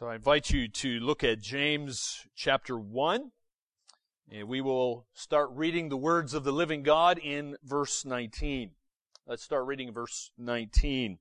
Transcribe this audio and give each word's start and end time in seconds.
So 0.00 0.08
I 0.08 0.14
invite 0.14 0.48
you 0.48 0.66
to 0.66 0.98
look 0.98 1.22
at 1.22 1.42
James 1.42 2.26
chapter 2.34 2.78
1, 2.78 3.32
and 4.32 4.48
we 4.48 4.62
will 4.62 5.06
start 5.12 5.50
reading 5.52 5.90
the 5.90 5.96
words 5.98 6.32
of 6.32 6.42
the 6.42 6.52
living 6.52 6.82
God 6.82 7.18
in 7.18 7.58
verse 7.62 8.06
19. 8.06 8.70
Let's 9.26 9.42
start 9.42 9.66
reading 9.66 9.92
verse 9.92 10.30
19. 10.38 11.18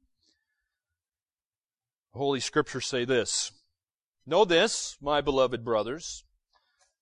Holy 2.13 2.39
Scriptures 2.39 2.85
say 2.85 3.03
this 3.03 3.51
Know 4.25 4.45
this, 4.45 4.95
my 5.01 5.19
beloved 5.19 5.65
brothers. 5.65 6.23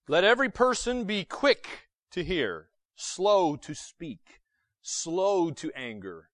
Let 0.07 0.23
every 0.23 0.49
person 0.49 1.03
be 1.03 1.25
quick 1.25 1.89
to 2.09 2.23
hear, 2.23 2.69
slow 2.95 3.55
to 3.55 3.75
speak, 3.75 4.41
slow 4.81 5.51
to 5.51 5.71
anger. 5.75 6.31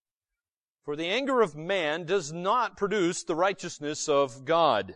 For 0.86 0.96
the 0.96 1.07
anger 1.07 1.41
of 1.41 1.54
man 1.54 2.05
does 2.05 2.32
not 2.32 2.78
produce 2.78 3.25
the 3.25 3.36
righteousness 3.36 4.07
of 4.07 4.46
God. 4.46 4.96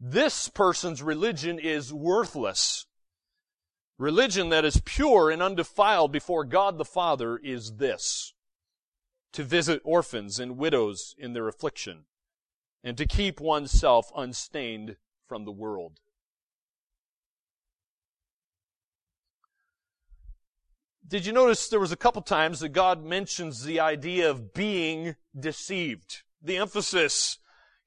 This 0.00 0.48
person's 0.48 1.02
religion 1.02 1.58
is 1.58 1.92
worthless. 1.92 2.86
Religion 3.98 4.48
that 4.48 4.64
is 4.64 4.80
pure 4.86 5.30
and 5.30 5.42
undefiled 5.42 6.10
before 6.10 6.44
God 6.44 6.78
the 6.78 6.86
Father 6.86 7.36
is 7.36 7.76
this 7.76 8.32
to 9.32 9.44
visit 9.44 9.82
orphans 9.84 10.40
and 10.40 10.56
widows 10.56 11.14
in 11.18 11.34
their 11.34 11.46
affliction, 11.46 12.06
and 12.82 12.96
to 12.96 13.06
keep 13.06 13.40
oneself 13.40 14.10
unstained 14.16 14.96
from 15.28 15.44
the 15.44 15.52
world. 15.52 16.00
Did 21.06 21.26
you 21.26 21.32
notice 21.32 21.68
there 21.68 21.78
was 21.78 21.92
a 21.92 21.96
couple 21.96 22.22
times 22.22 22.60
that 22.60 22.70
God 22.70 23.04
mentions 23.04 23.64
the 23.64 23.80
idea 23.80 24.30
of 24.30 24.54
being 24.54 25.16
deceived? 25.38 26.22
The 26.42 26.56
emphasis 26.56 27.38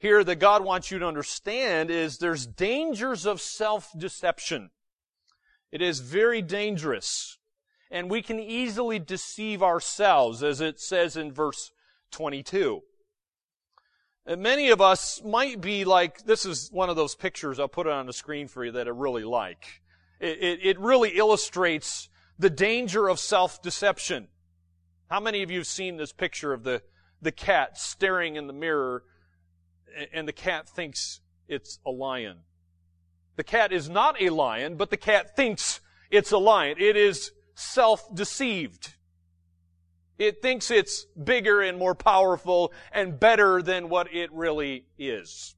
here 0.03 0.21
that 0.21 0.35
God 0.35 0.65
wants 0.65 0.91
you 0.91 0.99
to 0.99 1.07
understand 1.07 1.89
is 1.89 2.17
there's 2.17 2.45
dangers 2.45 3.25
of 3.25 3.39
self-deception. 3.39 4.69
It 5.71 5.81
is 5.81 6.01
very 6.01 6.41
dangerous. 6.41 7.37
And 7.89 8.11
we 8.11 8.21
can 8.21 8.37
easily 8.37 8.99
deceive 8.99 9.63
ourselves, 9.63 10.43
as 10.43 10.59
it 10.59 10.81
says 10.81 11.15
in 11.15 11.31
verse 11.31 11.71
22. 12.11 12.81
And 14.25 14.41
many 14.41 14.71
of 14.71 14.81
us 14.81 15.21
might 15.23 15.61
be 15.61 15.85
like, 15.85 16.25
this 16.25 16.45
is 16.45 16.69
one 16.69 16.89
of 16.89 16.97
those 16.97 17.15
pictures, 17.15 17.57
I'll 17.57 17.69
put 17.69 17.87
it 17.87 17.93
on 17.93 18.05
the 18.05 18.11
screen 18.11 18.49
for 18.49 18.65
you 18.65 18.73
that 18.73 18.87
I 18.87 18.89
really 18.89 19.23
like. 19.23 19.81
It, 20.19 20.37
it, 20.43 20.59
it 20.63 20.79
really 20.79 21.11
illustrates 21.11 22.09
the 22.37 22.49
danger 22.49 23.07
of 23.07 23.19
self-deception. 23.19 24.27
How 25.09 25.21
many 25.21 25.43
of 25.43 25.49
you 25.49 25.59
have 25.59 25.67
seen 25.67 25.95
this 25.95 26.11
picture 26.11 26.51
of 26.51 26.65
the, 26.65 26.81
the 27.21 27.31
cat 27.31 27.77
staring 27.77 28.35
in 28.35 28.47
the 28.47 28.53
mirror 28.53 29.03
and 30.13 30.27
the 30.27 30.33
cat 30.33 30.67
thinks 30.67 31.21
it's 31.47 31.79
a 31.85 31.91
lion. 31.91 32.37
The 33.35 33.43
cat 33.43 33.71
is 33.71 33.89
not 33.89 34.21
a 34.21 34.29
lion, 34.29 34.75
but 34.75 34.89
the 34.89 34.97
cat 34.97 35.35
thinks 35.35 35.79
it's 36.11 36.31
a 36.31 36.37
lion. 36.37 36.77
It 36.79 36.95
is 36.95 37.31
self-deceived. 37.55 38.93
It 40.19 40.41
thinks 40.41 40.69
it's 40.69 41.05
bigger 41.05 41.61
and 41.61 41.77
more 41.77 41.95
powerful 41.95 42.71
and 42.91 43.19
better 43.19 43.61
than 43.61 43.89
what 43.89 44.13
it 44.13 44.31
really 44.31 44.85
is. 44.97 45.55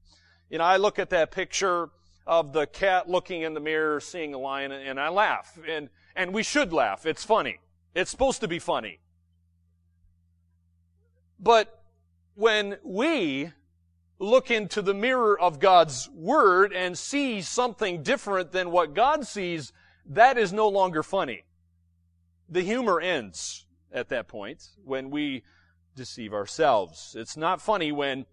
You 0.50 0.58
know, 0.58 0.64
I 0.64 0.78
look 0.78 0.98
at 0.98 1.10
that 1.10 1.30
picture 1.30 1.90
of 2.26 2.52
the 2.52 2.66
cat 2.66 3.08
looking 3.08 3.42
in 3.42 3.54
the 3.54 3.60
mirror, 3.60 4.00
seeing 4.00 4.34
a 4.34 4.38
lion, 4.38 4.72
and 4.72 4.98
I 4.98 5.10
laugh. 5.10 5.58
And, 5.68 5.90
and 6.14 6.32
we 6.32 6.42
should 6.42 6.72
laugh. 6.72 7.04
It's 7.04 7.22
funny. 7.22 7.58
It's 7.94 8.10
supposed 8.10 8.40
to 8.40 8.48
be 8.48 8.58
funny. 8.58 9.00
But 11.38 11.82
when 12.34 12.78
we 12.82 13.52
look 14.18 14.50
into 14.50 14.82
the 14.82 14.94
mirror 14.94 15.38
of 15.38 15.60
God's 15.60 16.08
Word 16.10 16.72
and 16.72 16.96
see 16.96 17.42
something 17.42 18.02
different 18.02 18.52
than 18.52 18.70
what 18.70 18.94
God 18.94 19.26
sees, 19.26 19.72
that 20.06 20.38
is 20.38 20.52
no 20.52 20.68
longer 20.68 21.02
funny. 21.02 21.44
The 22.48 22.62
humor 22.62 23.00
ends 23.00 23.66
at 23.92 24.08
that 24.08 24.28
point 24.28 24.68
when 24.84 25.10
we 25.10 25.42
deceive 25.94 26.32
ourselves. 26.32 27.14
It's 27.18 27.36
not 27.36 27.60
funny 27.60 27.92
when 27.92 28.26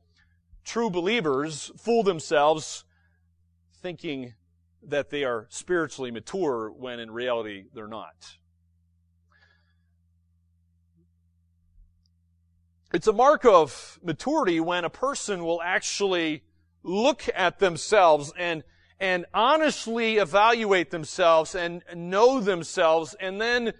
true 0.64 0.90
believers 0.90 1.72
fool 1.78 2.04
themselves 2.04 2.86
thinking 3.82 4.34
that 4.82 5.10
they 5.10 5.24
are 5.24 5.48
spiritually 5.50 6.12
mature 6.12 6.72
when 6.72 7.00
in 7.00 7.12
reality 7.12 7.66
they're 7.74 7.88
not. 7.88 8.38
It's 12.94 13.08
a 13.08 13.14
mark 13.14 13.44
of 13.44 14.00
maturity 14.04 14.60
when 14.60 14.86
a 14.86 14.90
person 14.90 15.44
will 15.44 15.60
actually 15.64 16.44
look 16.84 17.24
at 17.34 17.58
themselves 17.58 18.32
and, 18.38 18.64
and 19.00 19.26
honestly 19.34 20.18
evaluate 20.18 20.92
themselves 20.92 21.56
and 21.56 21.82
know 21.96 22.40
themselves. 22.40 23.16
And 23.20 23.42
then 23.42 23.74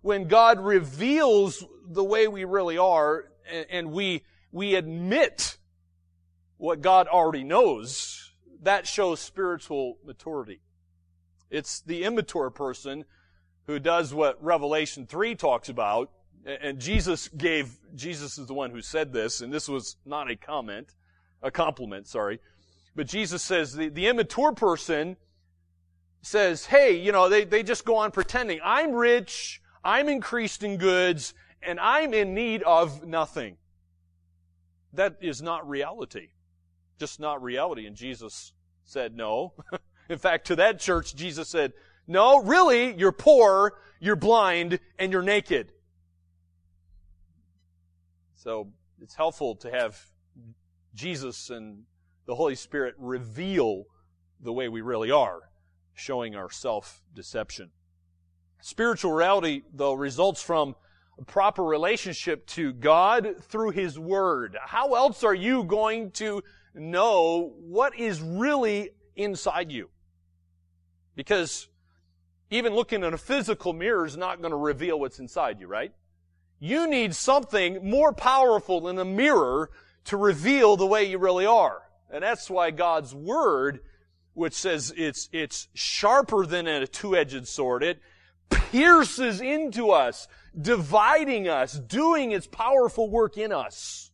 when 0.00 0.28
God 0.28 0.60
reveals 0.60 1.62
the 1.86 2.02
way 2.02 2.26
we 2.26 2.44
really 2.44 2.78
are 2.78 3.26
and, 3.52 3.66
and 3.68 3.92
we, 3.92 4.24
we 4.50 4.76
admit 4.76 5.58
what 6.56 6.80
God 6.80 7.06
already 7.06 7.44
knows, 7.44 8.32
that 8.62 8.86
shows 8.86 9.20
spiritual 9.20 9.98
maturity. 10.06 10.62
It's 11.50 11.82
the 11.82 12.04
immature 12.04 12.48
person 12.48 13.04
who 13.66 13.78
does 13.78 14.14
what 14.14 14.42
Revelation 14.42 15.06
3 15.06 15.34
talks 15.34 15.68
about, 15.68 16.10
and 16.44 16.78
Jesus 16.78 17.28
gave, 17.28 17.76
Jesus 17.94 18.38
is 18.38 18.46
the 18.46 18.54
one 18.54 18.70
who 18.70 18.82
said 18.82 19.12
this, 19.12 19.40
and 19.40 19.52
this 19.52 19.68
was 19.68 19.96
not 20.04 20.30
a 20.30 20.36
comment, 20.36 20.94
a 21.42 21.50
compliment, 21.50 22.06
sorry. 22.06 22.40
But 22.94 23.06
Jesus 23.06 23.42
says 23.42 23.74
the, 23.74 23.88
the 23.88 24.06
immature 24.06 24.52
person 24.52 25.16
says, 26.22 26.66
hey, 26.66 26.96
you 26.96 27.12
know, 27.12 27.28
they, 27.28 27.44
they 27.44 27.62
just 27.62 27.84
go 27.84 27.96
on 27.96 28.10
pretending. 28.10 28.60
I'm 28.62 28.92
rich, 28.92 29.62
I'm 29.82 30.08
increased 30.08 30.62
in 30.62 30.76
goods, 30.76 31.34
and 31.62 31.80
I'm 31.80 32.14
in 32.14 32.34
need 32.34 32.62
of 32.62 33.04
nothing. 33.04 33.56
That 34.92 35.16
is 35.20 35.42
not 35.42 35.68
reality. 35.68 36.28
Just 36.98 37.20
not 37.20 37.42
reality. 37.42 37.86
And 37.86 37.96
Jesus 37.96 38.52
said 38.84 39.16
no. 39.16 39.54
in 40.08 40.18
fact, 40.18 40.46
to 40.48 40.56
that 40.56 40.78
church, 40.78 41.14
Jesus 41.14 41.48
said, 41.48 41.72
no, 42.06 42.42
really, 42.42 42.94
you're 42.94 43.12
poor, 43.12 43.74
you're 43.98 44.14
blind, 44.14 44.78
and 44.98 45.10
you're 45.10 45.22
naked. 45.22 45.72
So 48.44 48.68
it's 49.00 49.14
helpful 49.14 49.56
to 49.56 49.70
have 49.70 49.98
Jesus 50.94 51.48
and 51.48 51.84
the 52.26 52.34
Holy 52.34 52.54
Spirit 52.54 52.94
reveal 52.98 53.84
the 54.38 54.52
way 54.52 54.68
we 54.68 54.82
really 54.82 55.10
are, 55.10 55.40
showing 55.94 56.36
our 56.36 56.50
self-deception. 56.50 57.70
Spiritual 58.60 59.12
reality, 59.12 59.62
though, 59.72 59.94
results 59.94 60.42
from 60.42 60.76
a 61.18 61.24
proper 61.24 61.64
relationship 61.64 62.46
to 62.48 62.74
God 62.74 63.36
through 63.40 63.70
His 63.70 63.98
Word. 63.98 64.58
How 64.62 64.92
else 64.92 65.24
are 65.24 65.34
you 65.34 65.64
going 65.64 66.10
to 66.12 66.42
know 66.74 67.54
what 67.60 67.98
is 67.98 68.20
really 68.20 68.90
inside 69.16 69.72
you? 69.72 69.88
Because 71.16 71.68
even 72.50 72.74
looking 72.74 73.04
in 73.04 73.14
a 73.14 73.18
physical 73.18 73.72
mirror 73.72 74.04
is 74.04 74.18
not 74.18 74.42
going 74.42 74.50
to 74.50 74.56
reveal 74.58 75.00
what's 75.00 75.18
inside 75.18 75.60
you, 75.60 75.66
right? 75.66 75.92
You 76.64 76.88
need 76.88 77.14
something 77.14 77.90
more 77.90 78.14
powerful 78.14 78.80
than 78.80 78.98
a 78.98 79.04
mirror 79.04 79.68
to 80.06 80.16
reveal 80.16 80.78
the 80.78 80.86
way 80.86 81.04
you 81.04 81.18
really 81.18 81.44
are. 81.44 81.82
And 82.10 82.22
that's 82.22 82.48
why 82.48 82.70
God's 82.70 83.14
Word, 83.14 83.80
which 84.32 84.54
says 84.54 84.90
it's, 84.96 85.28
it's 85.30 85.68
sharper 85.74 86.46
than 86.46 86.66
a 86.66 86.86
two-edged 86.86 87.46
sword, 87.46 87.82
it 87.82 88.00
pierces 88.48 89.42
into 89.42 89.90
us, 89.90 90.26
dividing 90.58 91.48
us, 91.48 91.78
doing 91.78 92.32
its 92.32 92.46
powerful 92.46 93.10
work 93.10 93.36
in 93.36 93.52
us. 93.52 94.10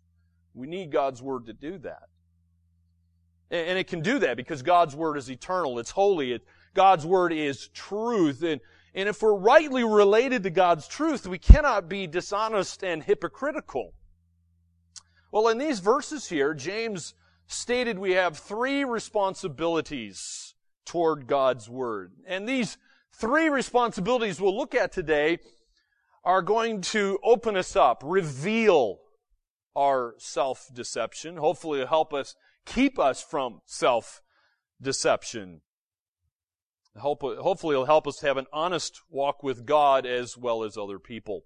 We 0.53 0.67
need 0.67 0.91
God's 0.91 1.23
Word 1.23 1.47
to 1.47 1.53
do 1.53 1.79
that. 1.79 2.09
And 3.53 3.79
it 3.79 3.87
can 3.87 4.01
do 4.01 4.19
that 4.19 4.37
because 4.37 4.63
God's 4.63 4.97
Word 4.97 5.17
is 5.19 5.31
eternal. 5.31 5.79
It's 5.79 5.93
holy. 5.93 6.33
It, 6.33 6.43
God's 6.75 7.07
Word 7.07 7.33
is 7.33 7.69
truth. 7.69 8.43
And, 8.43 8.61
and 8.95 9.09
if 9.09 9.23
we're 9.23 9.35
rightly 9.35 9.85
related 9.85 10.43
to 10.43 10.51
God's 10.51 10.89
truth, 10.89 11.27
we 11.27 11.39
cannot 11.39 11.89
be 11.89 12.07
dishonest 12.07 12.83
and 12.83 13.03
hypocritical. 13.03 13.93
Well, 15.33 15.49
in 15.49 15.59
these 15.59 15.79
verses 15.79 16.29
here, 16.29 16.55
James 16.55 17.15
stated 17.47 17.99
we 17.99 18.13
have 18.13 18.37
three 18.37 18.85
responsibilities 18.85 20.55
toward 20.85 21.27
God's 21.27 21.69
Word. 21.69 22.13
And 22.27 22.49
these 22.49 22.79
three 23.13 23.49
responsibilities 23.49 24.41
we'll 24.41 24.57
look 24.57 24.75
at 24.75 24.93
today 24.93 25.39
are 26.25 26.43
going 26.43 26.81
to 26.81 27.19
open 27.23 27.57
us 27.57 27.77
up, 27.77 28.03
reveal 28.05 28.99
our 29.77 30.15
self-deception. 30.19 31.37
Hopefully 31.37 31.85
help 31.87 32.13
us 32.13 32.35
keep 32.67 32.99
us 32.99 33.23
from 33.23 33.61
self-deception. 33.67 35.61
Hopefully 37.01 37.75
it'll 37.75 37.85
help 37.85 38.07
us 38.07 38.21
have 38.21 38.37
an 38.37 38.47
honest 38.53 39.01
walk 39.11 39.43
with 39.43 39.67
God 39.67 40.07
as 40.07 40.37
well 40.37 40.63
as 40.63 40.77
other 40.77 40.99
people. 40.99 41.45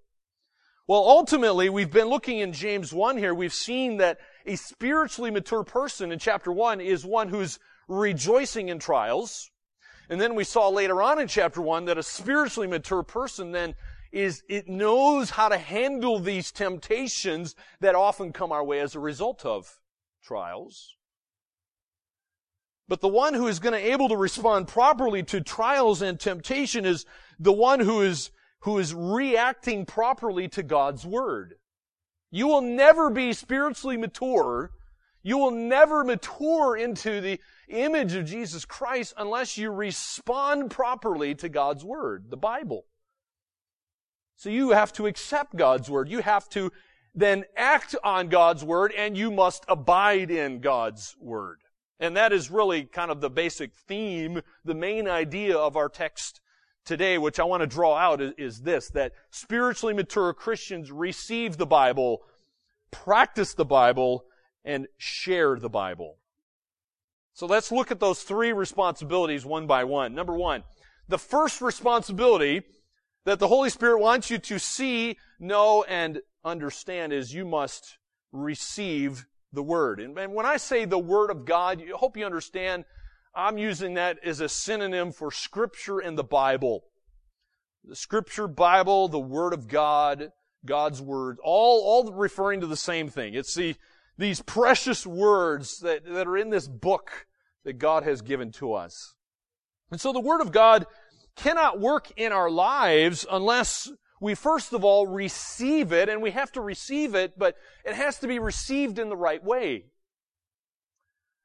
Well, 0.87 1.01
ultimately, 1.01 1.71
we've 1.71 1.91
been 1.91 2.09
looking 2.09 2.41
in 2.41 2.53
James 2.53 2.93
1 2.93 3.17
here. 3.17 3.33
We've 3.33 3.55
seen 3.55 3.97
that 3.97 4.19
a 4.45 4.57
spiritually 4.57 5.31
mature 5.31 5.65
person 5.65 6.13
in 6.13 6.19
chapter 6.19 6.53
1 6.53 6.83
is 6.83 7.07
one 7.07 7.29
who's 7.31 7.59
rejoicing 7.89 8.69
in 8.69 8.79
trials. 8.79 9.51
And 10.11 10.21
then 10.21 10.35
we 10.35 10.45
saw 10.45 10.69
later 10.69 11.01
on 11.01 11.19
in 11.19 11.29
chapter 11.29 11.63
1 11.63 11.87
that 11.87 11.97
a 11.97 12.03
spiritually 12.03 12.69
mature 12.69 13.03
person 13.03 13.53
then 13.53 13.75
is, 14.13 14.43
it 14.49 14.69
knows 14.69 15.31
how 15.31 15.49
to 15.49 15.57
handle 15.57 16.19
these 16.19 16.53
temptations 16.53 17.55
that 17.81 17.95
often 17.95 18.33
come 18.33 18.53
our 18.53 18.63
way 18.63 18.81
as 18.81 18.95
a 18.95 19.01
result 19.01 19.47
of 19.47 19.81
trials. 20.23 20.97
But 22.87 23.01
the 23.01 23.09
one 23.09 23.35
who 23.35 23.47
is 23.47 23.61
going 23.61 23.73
to 23.73 23.93
able 23.93 24.09
to 24.11 24.17
respond 24.17 24.69
properly 24.69 25.23
to 25.25 25.41
trials 25.41 26.03
and 26.03 26.21
temptation 26.21 26.85
is 26.85 27.07
the 27.39 27.53
one 27.53 27.81
who 27.81 28.03
is, 28.03 28.31
who 28.61 28.79
is 28.79 28.93
reacting 28.95 29.87
properly 29.87 30.49
to 30.49 30.63
God's 30.63 31.07
word. 31.07 31.55
You 32.31 32.47
will 32.47 32.61
never 32.61 33.11
be 33.11 33.33
spiritually 33.33 33.97
mature. 33.97 34.71
You 35.23 35.39
will 35.39 35.53
never 35.53 36.05
mature 36.05 36.77
into 36.77 37.21
the 37.21 37.41
image 37.69 38.15
of 38.15 38.27
Jesus 38.27 38.67
Christ 38.67 39.15
unless 39.17 39.57
you 39.57 39.71
respond 39.71 40.71
properly 40.71 41.35
to 41.37 41.49
God's 41.49 41.83
word, 41.83 42.27
the 42.29 42.37
Bible. 42.37 42.85
So 44.37 44.51
you 44.51 44.71
have 44.71 44.93
to 44.95 45.07
accept 45.07 45.57
God's 45.57 45.89
word. 45.89 46.11
You 46.11 46.19
have 46.19 46.49
to 46.51 46.71
then 47.15 47.45
act 47.57 47.95
on 48.05 48.29
God's 48.29 48.63
word 48.63 48.93
and 48.93 49.17
you 49.17 49.31
must 49.31 49.65
abide 49.69 50.31
in 50.31 50.61
God's 50.61 51.17
word. 51.19 51.61
And 52.01 52.17
that 52.17 52.33
is 52.33 52.51
really 52.51 52.85
kind 52.85 53.11
of 53.11 53.21
the 53.21 53.31
basic 53.31 53.75
theme, 53.75 54.43
the 54.65 54.75
main 54.75 55.09
idea 55.09 55.57
of 55.57 55.77
our 55.77 55.89
text 55.89 56.41
today, 56.85 57.19
which 57.19 57.41
I 57.41 57.45
want 57.45 57.63
to 57.63 57.67
draw 57.67 57.97
out 57.97 58.21
is, 58.21 58.33
is, 58.37 58.61
this, 58.61 58.91
that 58.91 59.13
spiritually 59.31 59.95
mature 59.95 60.33
Christians 60.33 60.91
receive 60.91 61.57
the 61.57 61.67
Bible, 61.67 62.23
practice 62.91 63.55
the 63.55 63.65
Bible, 63.65 64.25
and 64.65 64.87
share 64.99 65.59
the 65.59 65.71
Bible. 65.71 66.19
So 67.33 67.47
let's 67.47 67.73
look 67.73 67.91
at 67.91 68.01
those 68.01 68.23
three 68.23 68.53
responsibilities 68.53 69.45
one 69.45 69.67
by 69.67 69.85
one. 69.85 70.15
Number 70.15 70.35
one, 70.35 70.63
the 71.09 71.19
first 71.19 71.61
responsibility 71.61 72.63
that 73.25 73.39
the 73.39 73.49
Holy 73.49 73.71
Spirit 73.71 73.99
wants 73.99 74.31
you 74.31 74.39
to 74.39 74.59
see, 74.59 75.17
know, 75.39 75.85
and 75.85 76.21
understand 76.45 77.13
is 77.13 77.35
you 77.35 77.45
must 77.45 77.99
receive 78.33 79.27
the 79.55 79.63
Word. 79.63 80.01
And, 80.01 80.19
and 80.19 80.35
when 80.35 80.47
I 80.47 80.57
say 80.57 80.85
the 80.85 80.99
Word 80.99 81.31
of 81.31 81.45
God, 81.45 81.83
I 81.83 81.97
hope 81.97 82.17
you 82.17 82.27
understand, 82.27 82.85
I'm 83.35 83.59
using 83.59 83.95
that 83.95 84.19
as 84.25 84.41
a 84.41 84.49
synonym 84.49 85.13
for 85.13 85.31
Scripture 85.31 85.99
and 85.99 86.19
the 86.19 86.25
Bible. 86.25 86.85
The 87.85 87.97
Scripture, 87.97 88.49
Bible, 88.49 89.09
the 89.09 89.19
Word 89.19 89.53
of 89.53 89.69
God, 89.69 90.33
God's 90.65 91.01
Word, 91.03 91.39
all, 91.43 91.83
all 91.83 92.13
referring 92.13 92.61
to 92.61 92.67
the 92.67 92.77
same 92.77 93.09
thing. 93.09 93.35
It's 93.35 93.55
the, 93.55 93.77
these 94.17 94.41
precious 94.43 95.07
words 95.07 95.81
that, 95.81 96.05
that 96.05 96.27
are 96.27 96.37
in 96.37 96.51
this 96.51 96.69
book 96.69 97.27
that 97.65 97.79
God 97.79 98.05
has 98.05 98.23
given 98.23 98.53
to 98.53 98.75
us. 98.75 99.15
And 99.91 100.01
so 100.01 100.13
the 100.13 100.21
Word 100.21 100.41
of 100.41 100.53
God 100.53 100.87
cannot 101.37 101.81
work 101.81 102.13
in 102.17 102.33
our 102.33 102.51
lives 102.51 103.27
unless 103.31 103.91
we 104.25 104.35
first 104.35 104.73
of 104.73 104.85
all 104.85 105.07
receive 105.07 105.93
it, 105.93 106.09
and 106.09 106.23
we 106.23 106.31
have 106.31 106.51
to 106.53 106.63
receive 106.63 107.15
it, 107.15 107.39
but 107.39 107.59
it 107.85 107.95
has 107.95 108.19
to 108.21 108.27
be 108.27 108.39
received 108.39 108.99
in 108.99 109.11
the 109.11 109.17
right 109.17 109.45
way. 109.45 109.85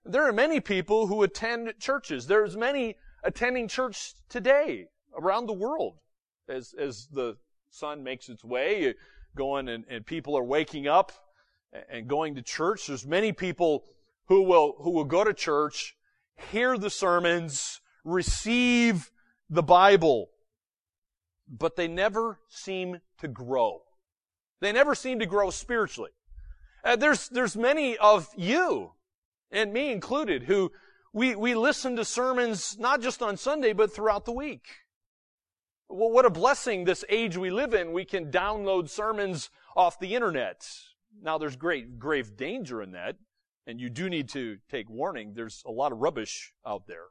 There 0.05 0.25
are 0.25 0.31
many 0.31 0.61
people 0.61 1.07
who 1.07 1.21
attend 1.23 1.73
churches. 1.81 2.25
There's 2.25 2.55
many 2.55 2.95
attending 3.21 3.67
church 3.67 4.13
today 4.29 4.85
around 5.13 5.47
the 5.47 5.53
world 5.53 5.97
as, 6.47 6.73
as 6.79 7.09
the 7.11 7.35
sun 7.69 8.01
makes 8.01 8.29
its 8.29 8.45
way, 8.45 8.95
going 9.35 9.67
and, 9.67 9.83
and 9.89 10.05
people 10.05 10.37
are 10.37 10.43
waking 10.45 10.87
up 10.87 11.11
and 11.89 12.07
going 12.07 12.35
to 12.35 12.41
church. 12.41 12.87
There's 12.87 13.05
many 13.05 13.33
people 13.33 13.83
who 14.29 14.43
will, 14.43 14.75
who 14.79 14.91
will 14.91 15.03
go 15.03 15.25
to 15.25 15.33
church, 15.33 15.97
hear 16.49 16.77
the 16.77 16.89
sermons, 16.89 17.81
receive 18.05 19.11
the 19.49 19.63
Bible, 19.63 20.29
but 21.49 21.75
they 21.75 21.87
never 21.87 22.39
seem 22.47 22.99
to 23.19 23.27
grow. 23.27 23.81
They 24.61 24.71
never 24.71 24.93
seem 24.93 25.19
to 25.19 25.25
grow 25.25 25.49
spiritually. 25.49 26.11
Uh, 26.83 26.95
there's, 26.95 27.27
there's 27.29 27.57
many 27.57 27.97
of 27.97 28.29
you, 28.37 28.91
and 29.51 29.73
me 29.73 29.91
included, 29.91 30.43
who 30.43 30.71
we, 31.11 31.35
we 31.35 31.55
listen 31.55 31.95
to 31.95 32.05
sermons 32.05 32.77
not 32.79 33.01
just 33.01 33.21
on 33.21 33.35
Sunday, 33.35 33.73
but 33.73 33.91
throughout 33.91 34.25
the 34.25 34.31
week. 34.31 34.67
Well, 35.89 36.11
what 36.11 36.25
a 36.25 36.29
blessing 36.29 36.83
this 36.83 37.03
age 37.09 37.35
we 37.35 37.49
live 37.49 37.73
in. 37.73 37.93
We 37.93 38.05
can 38.05 38.31
download 38.31 38.89
sermons 38.89 39.49
off 39.75 39.99
the 39.99 40.13
internet. 40.13 40.69
Now 41.21 41.39
there's 41.39 41.55
great, 41.55 41.97
grave 41.97 42.37
danger 42.37 42.81
in 42.81 42.91
that, 42.91 43.15
and 43.65 43.81
you 43.81 43.89
do 43.89 44.07
need 44.07 44.29
to 44.29 44.59
take 44.69 44.87
warning. 44.89 45.33
There's 45.35 45.63
a 45.65 45.71
lot 45.71 45.91
of 45.91 45.97
rubbish 45.97 46.53
out 46.65 46.85
there. 46.85 47.07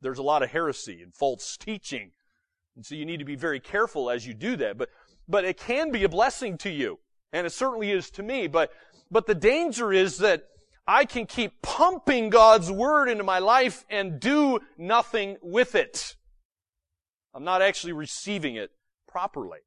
There's 0.00 0.18
a 0.18 0.24
lot 0.24 0.42
of 0.42 0.50
heresy 0.50 1.02
and 1.02 1.14
false 1.14 1.56
teaching 1.56 2.12
and 2.80 2.86
so 2.86 2.94
you 2.94 3.04
need 3.04 3.18
to 3.18 3.26
be 3.26 3.36
very 3.36 3.60
careful 3.60 4.08
as 4.08 4.26
you 4.26 4.32
do 4.32 4.56
that. 4.56 4.78
But, 4.78 4.88
but 5.28 5.44
it 5.44 5.58
can 5.58 5.92
be 5.92 6.02
a 6.04 6.08
blessing 6.08 6.56
to 6.58 6.70
you. 6.70 6.98
And 7.30 7.46
it 7.46 7.50
certainly 7.50 7.90
is 7.90 8.08
to 8.12 8.22
me. 8.22 8.46
But, 8.46 8.72
but 9.10 9.26
the 9.26 9.34
danger 9.34 9.92
is 9.92 10.16
that 10.16 10.44
I 10.86 11.04
can 11.04 11.26
keep 11.26 11.60
pumping 11.60 12.30
God's 12.30 12.72
Word 12.72 13.10
into 13.10 13.22
my 13.22 13.38
life 13.38 13.84
and 13.90 14.18
do 14.18 14.60
nothing 14.78 15.36
with 15.42 15.74
it. 15.74 16.16
I'm 17.34 17.44
not 17.44 17.60
actually 17.60 17.92
receiving 17.92 18.54
it 18.54 18.70
properly. 19.06 19.58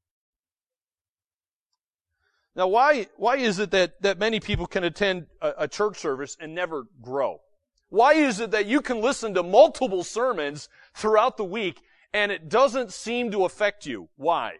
Now, 2.55 2.67
why, 2.67 3.09
why 3.17 3.37
is 3.37 3.59
it 3.59 3.69
that, 3.69 4.01
that 4.01 4.17
many 4.17 4.39
people 4.39 4.65
can 4.65 4.83
attend 4.83 5.27
a, 5.39 5.53
a 5.59 5.67
church 5.67 5.99
service 5.99 6.35
and 6.39 6.55
never 6.55 6.87
grow? 6.99 7.41
Why 7.89 8.13
is 8.13 8.39
it 8.39 8.49
that 8.49 8.65
you 8.65 8.81
can 8.81 9.01
listen 9.01 9.35
to 9.35 9.43
multiple 9.43 10.03
sermons 10.03 10.67
throughout 10.95 11.37
the 11.37 11.45
week 11.45 11.79
and 12.13 12.31
it 12.31 12.49
doesn't 12.49 12.93
seem 12.93 13.31
to 13.31 13.45
affect 13.45 13.85
you. 13.85 14.09
Why? 14.15 14.57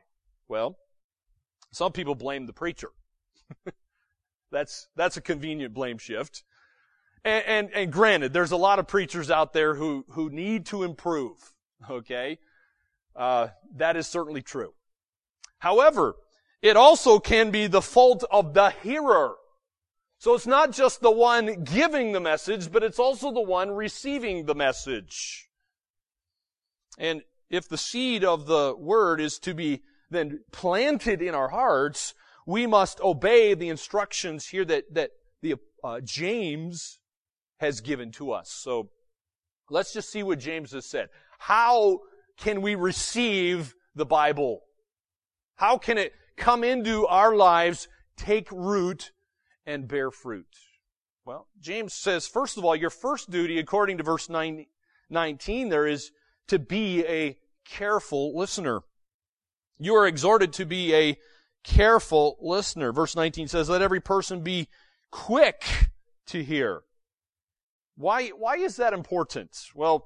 Well, 0.48 0.78
some 1.72 1.92
people 1.92 2.16
blame 2.16 2.46
the 2.46 2.54
preacher. 2.54 2.90
that's, 4.52 4.88
that's 4.96 5.18
a 5.18 5.22
convenient 5.22 5.74
blame 5.74 5.98
shift. 5.98 6.44
And, 7.24 7.44
and, 7.46 7.74
and, 7.74 7.92
granted, 7.92 8.34
there's 8.34 8.52
a 8.52 8.58
lot 8.58 8.80
of 8.80 8.88
preachers 8.88 9.32
out 9.32 9.54
there 9.54 9.76
who, 9.76 10.06
who 10.10 10.30
need 10.30 10.66
to 10.68 10.84
improve. 10.84 11.54
Okay? 11.90 12.40
Uh, 13.16 13.48
that 13.76 13.96
is 13.96 14.08
certainly 14.08 14.42
true. 14.42 14.74
However, 15.60 16.16
it 16.62 16.76
also 16.76 17.20
can 17.20 17.52
be 17.52 17.68
the 17.68 17.82
fault 17.82 18.24
of 18.30 18.54
the 18.54 18.72
hearer. 18.84 19.36
So 20.18 20.36
it's 20.36 20.48
not 20.48 20.72
just 20.72 21.02
the 21.02 21.12
one 21.12 21.64
giving 21.64 22.14
the 22.14 22.20
message, 22.20 22.72
but 22.72 22.84
it's 22.84 23.00
also 23.00 23.32
the 23.32 23.42
one 23.42 23.72
receiving 23.72 24.46
the 24.46 24.56
message. 24.56 25.50
And 26.98 27.22
if 27.54 27.70
the 27.70 27.78
seed 27.78 28.24
of 28.24 28.48
the 28.48 28.76
word 28.76 29.22
is 29.22 29.38
to 29.38 29.54
be 29.54 29.84
then 30.10 30.40
planted 30.52 31.22
in 31.22 31.36
our 31.36 31.50
hearts, 31.50 32.16
we 32.48 32.66
must 32.66 33.00
obey 33.02 33.54
the 33.54 33.70
instructions 33.70 34.48
here 34.48 34.66
that, 34.66 34.92
that 34.92 35.12
the, 35.44 35.54
uh, 35.84 36.00
James 36.04 36.98
has 37.58 37.80
given 37.80 38.12
to 38.14 38.32
us. 38.32 38.52
So 38.52 38.90
let's 39.70 39.94
just 39.94 40.12
see 40.12 40.24
what 40.24 40.40
James 40.40 40.72
has 40.72 40.88
said. 40.88 41.10
How 41.38 42.00
can 42.38 42.64
we 42.64 42.74
receive 42.74 43.76
the 43.94 44.06
Bible? 44.06 44.62
How 45.56 45.78
can 45.78 46.00
it 46.00 46.12
come 46.36 46.64
into 46.64 47.06
our 47.06 47.36
lives, 47.36 47.88
take 48.18 48.52
root, 48.52 49.12
and 49.64 49.88
bear 49.88 50.10
fruit? 50.10 50.48
Well, 51.24 51.48
James 51.62 51.94
says, 51.94 52.26
first 52.26 52.58
of 52.58 52.66
all, 52.66 52.76
your 52.76 52.90
first 52.90 53.30
duty, 53.30 53.60
according 53.60 54.00
to 54.00 54.04
verse 54.04 54.28
9, 54.28 54.66
19, 55.12 55.70
there 55.70 55.86
is 55.86 56.12
to 56.48 56.58
be 56.58 57.06
a 57.06 57.38
careful 57.66 58.38
listener. 58.38 58.82
You 59.80 59.96
are 59.96 60.08
exhorted 60.08 60.54
to 60.54 60.66
be 60.66 60.94
a 60.94 61.18
careful 61.64 62.38
listener. 62.42 62.92
Verse 62.92 63.16
19 63.16 63.48
says, 63.48 63.70
let 63.70 63.82
every 63.82 64.00
person 64.00 64.42
be 64.42 64.68
quick 65.12 65.64
to 66.28 66.44
hear. 66.44 66.84
Why, 67.96 68.30
why 68.30 68.58
is 68.58 68.78
that 68.78 68.94
important? 68.94 69.58
Well, 69.76 70.06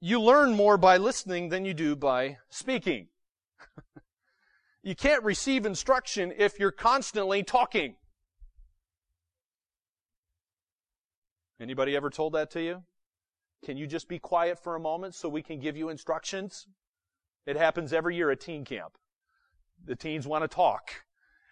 you 0.00 0.20
learn 0.20 0.52
more 0.52 0.76
by 0.78 0.96
listening 0.96 1.50
than 1.50 1.64
you 1.64 1.74
do 1.74 1.94
by 1.94 2.38
speaking. 2.48 3.08
you 4.82 4.94
can't 4.94 5.22
receive 5.22 5.66
instruction 5.66 6.32
if 6.36 6.58
you're 6.58 6.72
constantly 6.72 7.42
talking. 7.42 7.96
Anybody 11.60 11.94
ever 11.94 12.08
told 12.08 12.32
that 12.32 12.50
to 12.52 12.62
you? 12.62 12.82
Can 13.64 13.76
you 13.76 13.86
just 13.86 14.08
be 14.08 14.18
quiet 14.18 14.58
for 14.62 14.74
a 14.74 14.80
moment 14.80 15.14
so 15.14 15.28
we 15.28 15.42
can 15.42 15.60
give 15.60 15.76
you 15.76 15.88
instructions? 15.88 16.66
It 17.46 17.56
happens 17.56 17.92
every 17.92 18.16
year 18.16 18.30
at 18.30 18.40
teen 18.40 18.64
camp. 18.64 18.92
The 19.84 19.96
teens 19.96 20.26
want 20.26 20.44
to 20.44 20.48
talk. 20.48 21.04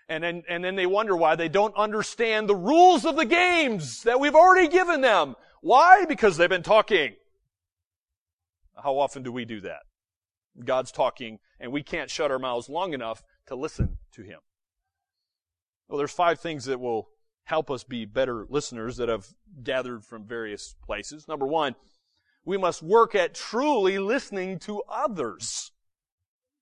And 0.08 0.24
then, 0.24 0.42
and 0.48 0.64
then 0.64 0.74
they 0.74 0.86
wonder 0.86 1.16
why 1.16 1.36
they 1.36 1.48
don't 1.48 1.76
understand 1.76 2.48
the 2.48 2.56
rules 2.56 3.04
of 3.04 3.16
the 3.16 3.26
games 3.26 4.02
that 4.04 4.20
we've 4.20 4.34
already 4.34 4.68
given 4.68 5.02
them. 5.02 5.36
Why? 5.60 6.06
Because 6.06 6.36
they've 6.36 6.48
been 6.48 6.62
talking. 6.62 7.14
How 8.82 8.98
often 8.98 9.22
do 9.22 9.32
we 9.32 9.44
do 9.44 9.60
that? 9.62 9.80
God's 10.64 10.92
talking 10.92 11.38
and 11.60 11.72
we 11.72 11.82
can't 11.82 12.10
shut 12.10 12.30
our 12.30 12.38
mouths 12.38 12.68
long 12.68 12.94
enough 12.94 13.22
to 13.46 13.54
listen 13.54 13.98
to 14.12 14.22
Him. 14.22 14.40
Well, 15.88 15.98
there's 15.98 16.12
five 16.12 16.40
things 16.40 16.64
that 16.66 16.80
will 16.80 17.08
help 17.44 17.70
us 17.70 17.82
be 17.82 18.04
better 18.04 18.46
listeners 18.48 18.96
that 18.98 19.08
have 19.08 19.26
gathered 19.62 20.04
from 20.04 20.24
various 20.24 20.74
places. 20.84 21.26
Number 21.26 21.46
one, 21.46 21.74
we 22.48 22.56
must 22.56 22.82
work 22.82 23.14
at 23.14 23.34
truly 23.34 23.98
listening 23.98 24.58
to 24.58 24.80
others. 24.88 25.70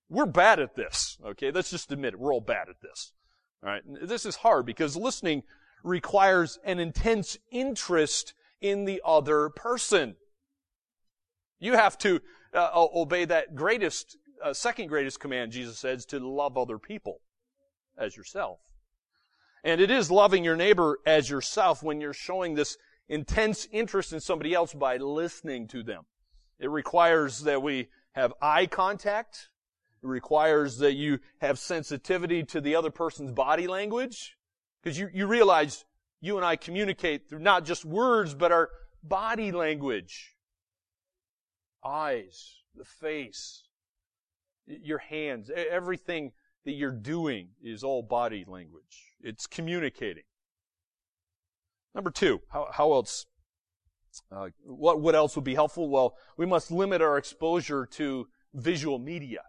We're 0.09 0.26
bad 0.26 0.59
at 0.59 0.75
this, 0.75 1.16
okay? 1.25 1.52
Let's 1.52 1.71
just 1.71 1.93
admit 1.93 2.14
it. 2.14 2.19
We're 2.19 2.35
all 2.35 2.40
bad 2.40 2.69
at 2.69 2.81
this. 2.83 3.12
All 3.62 3.71
right. 3.71 3.83
This 4.02 4.26
is 4.26 4.35
hard 4.35 4.66
because 4.66 4.97
listening 4.97 5.45
requires 5.85 6.59
an 6.64 6.81
intense 6.81 7.38
interest 7.52 8.35
in 8.61 8.85
the 8.85 9.00
other 9.05 9.49
person. 9.49 10.16
You 11.61 11.75
have 11.75 11.97
to 11.99 12.21
uh, 12.52 12.71
obey 12.75 13.25
that 13.25 13.55
greatest, 13.55 14.16
uh, 14.45 14.55
second 14.55 14.88
greatest 14.88 15.21
command 15.21 15.52
Jesus 15.52 15.78
says 15.78 16.05
to 16.07 16.19
love 16.19 16.59
other 16.59 16.78
people 16.81 17.21
as 17.97 18.16
yourself. 18.16 18.59
And 19.62 19.81
it 19.81 19.93
is 19.93 20.11
loving 20.11 20.43
your 20.43 20.57
neighbor 20.57 20.99
as 21.07 21.31
yourself 21.31 21.81
when 21.81 22.00
you're 22.00 22.12
showing 22.12 22.55
this 22.55 22.76
intense 23.09 23.67
interest 23.71 24.13
in 24.13 24.21
somebody 24.21 24.55
else 24.55 24.75
by 24.75 24.97
listening 24.97 25.69
to 25.69 25.83
them. 25.83 26.05
It 26.59 26.71
requires 26.71 27.41
that 27.43 27.63
we 27.63 27.89
have 28.13 28.33
eye 28.41 28.67
contact. 28.67 29.51
It 30.03 30.07
requires 30.07 30.79
that 30.79 30.95
you 30.95 31.21
have 31.41 31.59
sensitivity 31.59 32.43
to 32.45 32.61
the 32.61 32.75
other 32.75 32.91
person's 32.91 33.33
body 33.33 33.67
language. 33.67 34.37
Because 34.83 34.99
you, 34.99 35.09
you 35.13 35.27
realize 35.27 35.85
you 36.21 36.37
and 36.37 36.47
I 36.47 36.57
communicate 36.57 37.29
through 37.29 37.41
not 37.41 37.65
just 37.65 37.85
words, 37.85 38.35
but 38.35 38.53
our 38.53 38.71
body 39.03 39.53
language. 39.53 40.37
Eyes, 41.85 42.57
the 42.75 42.85
face, 42.85 43.65
your 44.67 44.99
hands, 44.99 45.51
everything 45.55 46.33
that 46.65 46.73
you're 46.73 46.91
doing 46.91 47.49
is 47.63 47.85
all 47.85 48.03
body 48.03 48.45
language. 48.47 49.15
It's 49.21 49.47
communicating. 49.47 50.25
Number 51.97 52.11
two, 52.11 52.43
how, 52.50 52.69
how 52.71 52.93
else? 52.93 53.25
Uh, 54.31 54.49
what, 54.62 55.00
what 55.00 55.15
else 55.15 55.35
would 55.35 55.45
be 55.45 55.55
helpful? 55.55 55.88
Well, 55.88 56.15
we 56.37 56.45
must 56.45 56.71
limit 56.71 57.00
our 57.00 57.17
exposure 57.17 57.87
to 57.93 58.29
visual 58.53 58.99
media. 58.99 59.41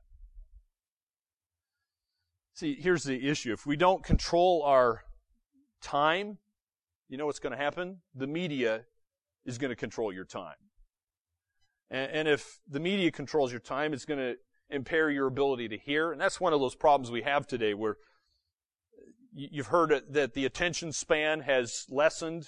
See, 2.54 2.78
here's 2.80 3.04
the 3.04 3.28
issue. 3.28 3.52
If 3.52 3.66
we 3.66 3.76
don't 3.76 4.02
control 4.02 4.64
our 4.64 5.04
time, 5.82 6.38
you 7.10 7.18
know 7.18 7.26
what's 7.26 7.40
going 7.40 7.52
to 7.52 7.62
happen? 7.62 7.98
The 8.16 8.28
media 8.28 8.86
is 9.46 9.58
going 9.58 9.70
to 9.70 9.76
control 9.76 10.14
your 10.14 10.26
time. 10.26 10.56
And, 11.92 12.12
and 12.12 12.28
if 12.30 12.60
the 12.68 12.80
media 12.80 13.12
controls 13.12 13.52
your 13.52 13.60
time, 13.60 13.94
it's 13.94 14.06
going 14.06 14.20
to 14.20 14.38
impair 14.70 15.10
your 15.10 15.28
ability 15.28 15.68
to 15.68 15.78
hear. 15.78 16.14
And 16.14 16.20
that's 16.20 16.40
one 16.40 16.54
of 16.54 16.62
those 16.62 16.76
problems 16.76 17.12
we 17.12 17.24
have 17.24 17.46
today 17.46 17.74
where 17.74 17.98
You've 19.40 19.68
heard 19.68 20.02
that 20.10 20.34
the 20.34 20.46
attention 20.46 20.92
span 20.92 21.42
has 21.42 21.86
lessened. 21.90 22.48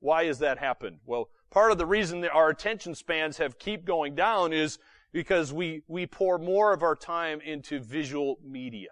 Why 0.00 0.24
has 0.24 0.38
that 0.38 0.56
happened? 0.56 1.00
Well, 1.04 1.28
part 1.50 1.70
of 1.70 1.76
the 1.76 1.84
reason 1.84 2.22
that 2.22 2.32
our 2.32 2.48
attention 2.48 2.94
spans 2.94 3.36
have 3.36 3.58
keep 3.58 3.84
going 3.84 4.14
down 4.14 4.54
is 4.54 4.78
because 5.12 5.52
we, 5.52 5.82
we 5.86 6.06
pour 6.06 6.38
more 6.38 6.72
of 6.72 6.82
our 6.82 6.96
time 6.96 7.42
into 7.42 7.78
visual 7.78 8.38
media. 8.42 8.88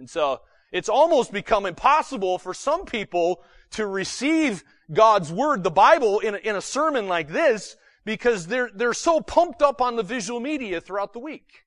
And 0.00 0.10
so 0.10 0.40
it's 0.72 0.88
almost 0.88 1.30
become 1.30 1.64
impossible 1.64 2.38
for 2.38 2.52
some 2.52 2.84
people 2.84 3.44
to 3.72 3.86
receive 3.86 4.64
God's 4.92 5.32
Word, 5.32 5.62
the 5.62 5.70
Bible, 5.70 6.18
in 6.18 6.34
a, 6.34 6.38
in 6.38 6.56
a 6.56 6.60
sermon 6.60 7.06
like 7.06 7.28
this 7.28 7.76
because 8.04 8.48
they're, 8.48 8.70
they're 8.74 8.94
so 8.94 9.20
pumped 9.20 9.62
up 9.62 9.80
on 9.80 9.94
the 9.94 10.02
visual 10.02 10.40
media 10.40 10.80
throughout 10.80 11.12
the 11.12 11.20
week. 11.20 11.66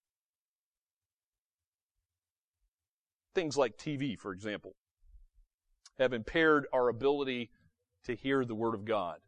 Things 3.34 3.58
like 3.58 3.78
TV, 3.78 4.18
for 4.18 4.32
example, 4.32 4.75
have 5.98 6.13
impaired 6.13 6.68
our 6.74 6.90
ability 6.90 7.52
to 8.06 8.16
hear 8.16 8.46
the 8.46 8.56
Word 8.56 8.75
of 8.75 8.86
God. 8.86 9.20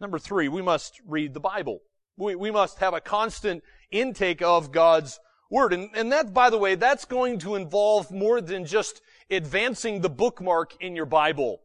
Number 0.00 0.18
three, 0.18 0.48
we 0.48 0.62
must 0.62 1.00
read 1.06 1.34
the 1.34 1.40
Bible. 1.40 1.80
We, 2.16 2.34
we 2.34 2.50
must 2.50 2.78
have 2.78 2.94
a 2.94 3.00
constant 3.00 3.62
intake 3.90 4.42
of 4.42 4.72
God's 4.72 5.18
Word. 5.50 5.72
And, 5.72 5.90
and 5.94 6.12
that, 6.12 6.34
by 6.34 6.50
the 6.50 6.58
way, 6.58 6.74
that's 6.74 7.04
going 7.04 7.38
to 7.40 7.54
involve 7.54 8.10
more 8.10 8.40
than 8.40 8.66
just 8.66 9.00
advancing 9.30 10.00
the 10.00 10.10
bookmark 10.10 10.74
in 10.80 10.96
your 10.96 11.06
Bible. 11.06 11.60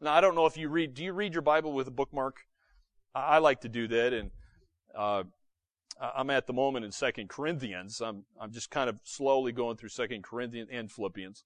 Now, 0.00 0.12
I 0.14 0.20
don't 0.20 0.34
know 0.34 0.46
if 0.46 0.56
you 0.56 0.68
read, 0.68 0.94
do 0.94 1.04
you 1.04 1.12
read 1.12 1.32
your 1.32 1.42
Bible 1.42 1.72
with 1.72 1.88
a 1.88 1.92
bookmark? 1.92 2.36
I, 3.14 3.20
I 3.20 3.38
like 3.38 3.60
to 3.62 3.68
do 3.68 3.88
that, 3.88 4.12
and 4.12 4.30
uh, 4.96 5.24
I'm 6.00 6.30
at 6.30 6.46
the 6.46 6.52
moment 6.52 6.84
in 6.84 6.92
Second 6.92 7.28
Corinthians. 7.28 8.00
I'm 8.00 8.24
I'm 8.40 8.52
just 8.52 8.70
kind 8.70 8.88
of 8.88 9.00
slowly 9.04 9.52
going 9.52 9.76
through 9.76 9.90
Second 9.90 10.24
Corinthians 10.24 10.68
and 10.72 10.90
Philippians, 10.90 11.44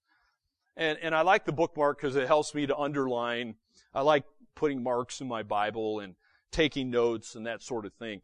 and 0.75 0.97
and 1.01 1.13
I 1.15 1.21
like 1.21 1.45
the 1.45 1.51
bookmark 1.51 1.97
because 1.99 2.15
it 2.15 2.27
helps 2.27 2.55
me 2.55 2.65
to 2.65 2.77
underline. 2.77 3.55
I 3.93 4.01
like 4.01 4.23
putting 4.55 4.81
marks 4.81 5.21
in 5.21 5.27
my 5.27 5.43
Bible 5.43 5.99
and 5.99 6.15
taking 6.51 6.89
notes 6.89 7.35
and 7.35 7.45
that 7.45 7.61
sort 7.61 7.85
of 7.85 7.93
thing. 7.93 8.21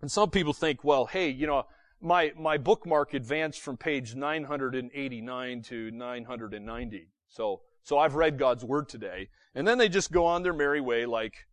And 0.00 0.10
some 0.10 0.30
people 0.30 0.52
think, 0.52 0.82
well, 0.82 1.06
hey, 1.06 1.28
you 1.28 1.46
know, 1.46 1.64
my 2.00 2.32
my 2.36 2.58
bookmark 2.58 3.14
advanced 3.14 3.60
from 3.60 3.76
page 3.76 4.14
989 4.14 5.62
to 5.62 5.90
990. 5.90 7.08
So 7.28 7.60
so 7.82 7.98
I've 7.98 8.14
read 8.14 8.38
God's 8.38 8.64
word 8.64 8.88
today, 8.88 9.28
and 9.54 9.66
then 9.66 9.78
they 9.78 9.88
just 9.88 10.12
go 10.12 10.26
on 10.26 10.42
their 10.42 10.52
merry 10.52 10.80
way, 10.80 11.06
like 11.06 11.46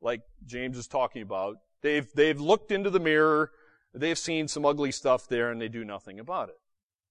like 0.00 0.22
James 0.46 0.78
is 0.78 0.86
talking 0.86 1.22
about, 1.22 1.56
They've, 1.82 2.10
they've 2.14 2.40
looked 2.40 2.72
into 2.72 2.90
the 2.90 3.00
mirror, 3.00 3.50
they've 3.94 4.18
seen 4.18 4.48
some 4.48 4.66
ugly 4.66 4.92
stuff 4.92 5.26
there, 5.28 5.50
and 5.50 5.60
they 5.60 5.68
do 5.68 5.84
nothing 5.84 6.20
about 6.20 6.48
it. 6.48 6.56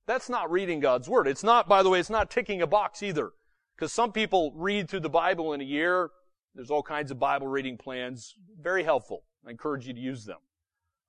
That's 0.06 0.30
not 0.30 0.52
reading 0.52 0.80
God's 0.80 1.08
Word. 1.08 1.28
It's 1.28 1.44
not, 1.44 1.68
by 1.68 1.84
the 1.84 1.90
way, 1.90 2.00
it's 2.00 2.10
not 2.10 2.32
ticking 2.32 2.62
a 2.62 2.68
box 2.68 3.04
either. 3.04 3.32
Because 3.76 3.94
some 3.94 4.12
people 4.12 4.52
read 4.56 4.90
through 4.90 5.00
the 5.02 5.10
Bible 5.10 5.54
in 5.54 5.62
a 5.62 5.66
year. 5.66 6.10
There's 6.54 6.72
all 6.72 6.84
kinds 6.84 7.12
of 7.12 7.20
Bible 7.20 7.48
reading 7.48 7.78
plans. 7.78 8.36
Very 8.60 8.84
helpful. 8.84 9.24
I 9.46 9.52
encourage 9.52 9.88
you 9.88 9.94
to 9.94 10.00
use 10.00 10.26
them. 10.26 10.40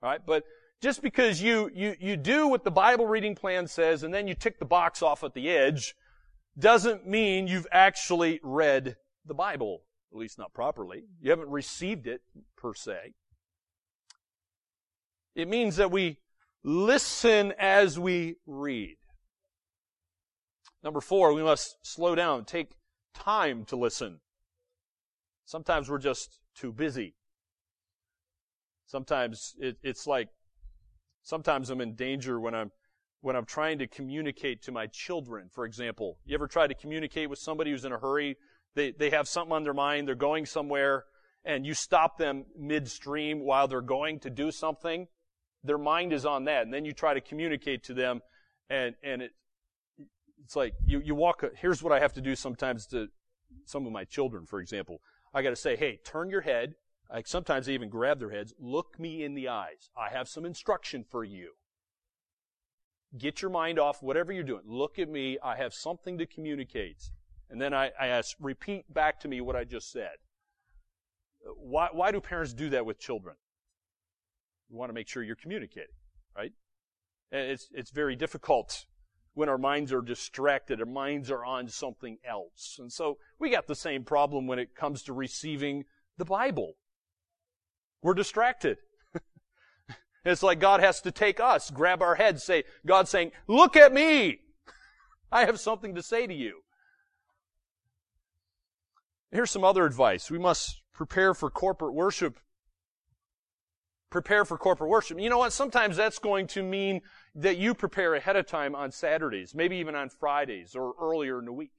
Alright? 0.02 0.21
But 0.25 0.45
just 0.81 1.02
because 1.02 1.43
you, 1.43 1.71
you, 1.75 1.97
you 1.99 2.17
do 2.17 2.47
what 2.47 2.62
the 2.62 2.71
Bible 2.71 3.07
reading 3.07 3.35
plan 3.35 3.67
says 3.67 4.02
and 4.02 4.14
then 4.14 4.29
you 4.29 4.35
tick 4.35 4.59
the 4.59 4.64
box 4.64 5.02
off 5.02 5.25
at 5.25 5.35
the 5.35 5.49
edge 5.49 5.95
doesn't 6.59 7.07
mean 7.07 7.47
you've 7.47 7.67
actually 7.73 8.40
read 8.43 8.97
the 9.25 9.35
Bible. 9.35 9.83
At 10.12 10.19
least 10.19 10.38
not 10.38 10.52
properly. 10.52 11.05
You 11.21 11.31
haven't 11.31 11.50
received 11.50 12.07
it 12.07 12.23
per 12.57 12.75
se. 12.75 13.14
It 15.34 15.49
means 15.49 15.76
that 15.76 15.90
we 15.90 16.18
listen 16.62 17.52
as 17.58 17.99
we 17.99 18.37
read. 18.46 18.96
Number 20.82 21.00
four, 21.00 21.32
we 21.32 21.42
must 21.42 21.76
slow 21.82 22.14
down, 22.14 22.44
take 22.44 22.76
time 23.14 23.64
to 23.66 23.76
listen. 23.76 24.20
Sometimes 25.44 25.90
we're 25.90 25.99
just 25.99 26.40
too 26.54 26.72
busy. 26.72 27.14
Sometimes 28.87 29.54
it, 29.58 29.76
it's 29.82 30.06
like, 30.06 30.28
sometimes 31.22 31.70
I'm 31.70 31.80
in 31.80 31.94
danger 31.94 32.40
when 32.40 32.54
I'm, 32.54 32.72
when 33.20 33.37
I'm 33.37 33.44
trying 33.44 33.78
to 33.78 33.87
communicate 33.87 34.62
to 34.62 34.72
my 34.72 34.87
children, 34.87 35.49
for 35.52 35.64
example. 35.64 36.18
You 36.25 36.34
ever 36.34 36.49
try 36.49 36.66
to 36.66 36.75
communicate 36.75 37.28
with 37.28 37.38
somebody 37.38 37.70
who's 37.70 37.84
in 37.84 37.92
a 37.92 37.99
hurry? 37.99 38.37
They, 38.75 38.92
they 38.92 39.10
have 39.10 39.28
something 39.28 39.52
on 39.52 39.64
their 39.64 39.75
mind, 39.75 40.08
they're 40.08 40.14
going 40.14 40.46
somewhere, 40.46 41.04
and 41.44 41.66
you 41.66 41.75
stop 41.75 42.16
them 42.16 42.46
midstream 42.58 43.40
while 43.40 43.68
they're 43.68 43.80
going 43.80 44.20
to 44.20 44.30
do 44.30 44.50
something 44.50 45.06
their 45.64 45.79
mind 45.79 46.12
is 46.12 46.25
on 46.25 46.45
that. 46.45 46.62
And 46.62 46.73
then 46.73 46.85
you 46.85 46.93
try 46.93 47.14
to 47.14 47.21
communicate 47.21 47.85
to 47.85 47.95
them 47.95 48.21
and, 48.69 48.95
and 49.02 49.23
it, 49.23 49.33
it's 50.45 50.57
like 50.57 50.75
you, 50.87 51.00
you 51.05 51.14
walk, 51.14 51.45
here's 51.57 51.83
what 51.83 51.93
I 51.93 52.00
have 52.00 52.12
to 52.14 52.21
do 52.21 52.35
sometimes 52.35 52.87
to 52.88 53.09
some 53.67 53.87
of 53.87 53.93
my 53.93 54.05
children, 54.05 54.47
for 54.47 54.61
example. 54.61 55.00
I 55.35 55.43
gotta 55.43 55.57
say, 55.57 55.76
hey, 55.76 56.00
turn 56.05 56.31
your 56.31 56.40
head. 56.40 56.75
I 57.12 57.23
sometimes 57.25 57.69
I 57.69 57.73
even 57.73 57.88
grab 57.88 58.21
their 58.21 58.31
heads. 58.31 58.55
Look 58.59 58.99
me 58.99 59.25
in 59.25 59.35
the 59.35 59.49
eyes. 59.49 59.90
I 59.97 60.11
have 60.11 60.29
some 60.29 60.45
instruction 60.45 61.05
for 61.09 61.25
you. 61.25 61.52
Get 63.19 63.43
your 63.43 63.50
mind 63.50 63.81
off 63.81 64.02
whatever 64.02 64.33
you're 64.33 64.45
doing. 64.45 64.62
Look 64.64 64.99
at 64.99 65.09
me. 65.09 65.37
I 65.43 65.57
have 65.57 65.75
something 65.75 66.19
to 66.19 66.26
communicate. 66.26 67.11
And 67.50 67.61
then 67.61 67.75
I, 67.75 67.90
I 68.00 68.07
ask, 68.07 68.37
repeat 68.38 68.93
back 68.93 69.19
to 69.21 69.29
me 69.29 69.40
what 69.40 69.57
I 69.57 69.64
just 69.64 69.90
said. 69.90 70.19
Why, 71.57 71.88
why 71.93 72.12
do 72.12 72.21
parents 72.21 72.55
do 72.55 72.71
that 72.71 72.87
with 72.87 73.00
children? 73.00 73.35
You 74.71 74.77
want 74.77 74.91
to 74.91 74.95
make 74.95 75.09
sure 75.09 75.23
you're 75.23 75.37
communicating, 75.37 75.95
right? 76.37 76.53
It's, 77.33 77.69
it's 77.73 77.91
very 77.91 78.17
difficult 78.17 78.87
when 79.35 79.49
our 79.49 79.59
minds 79.59 79.93
are 79.93 80.03
distracted, 80.03 80.81
our 80.81 80.87
minds 80.87 81.31
are 81.31 81.45
on 81.45 81.69
something 81.69 82.19
else. 82.29 82.77
And 82.79 82.93
so 82.93 83.19
we 83.39 83.50
got 83.50 83.67
the 83.67 83.75
same 83.75 84.05
problem 84.05 84.47
when 84.47 84.59
it 84.59 84.75
comes 84.75 85.03
to 85.05 85.12
receiving 85.12 85.85
the 86.19 86.25
Bible. 86.25 86.75
We're 88.03 88.15
distracted. 88.15 88.79
it's 90.25 90.43
like 90.43 90.59
God 90.59 90.81
has 90.81 91.00
to 91.03 91.12
take 91.12 91.41
us, 91.41 91.71
grab 91.71 92.03
our 92.03 92.17
heads, 92.17 92.43
say, 92.43 92.65
God 92.85 93.09
saying, 93.09 93.33
look 93.47 93.77
at 93.77 93.93
me! 93.93 94.41
I 95.33 95.45
have 95.45 95.61
something 95.61 95.95
to 95.95 96.03
say 96.03 96.27
to 96.27 96.35
you. 96.35 96.62
Here's 99.31 99.50
some 99.50 99.65
other 99.65 99.85
advice. 99.85 100.31
We 100.31 100.39
must 100.39 100.83
prepare 100.93 101.35
for 101.35 101.50
corporate 101.50 101.95
worship. 101.95 102.39
Prepare 104.11 104.45
for 104.45 104.59
corporate 104.59 104.90
worship. 104.90 105.21
You 105.21 105.31
know 105.31 105.38
what? 105.38 105.52
Sometimes 105.52 105.97
that's 105.97 106.19
going 106.19 106.49
to 106.49 106.62
mean 106.62 107.00
that 107.35 107.59
you 107.59 107.75
prepare 107.75 108.14
ahead 108.14 108.37
of 108.37 108.47
time 108.47 108.75
on 108.75 108.90
Saturdays, 108.90 109.55
maybe 109.55 109.76
even 109.76 109.95
on 109.95 110.09
Fridays 110.09 110.75
or 110.75 110.95
earlier 111.00 111.38
in 111.38 111.45
the 111.45 111.52
week. 111.52 111.71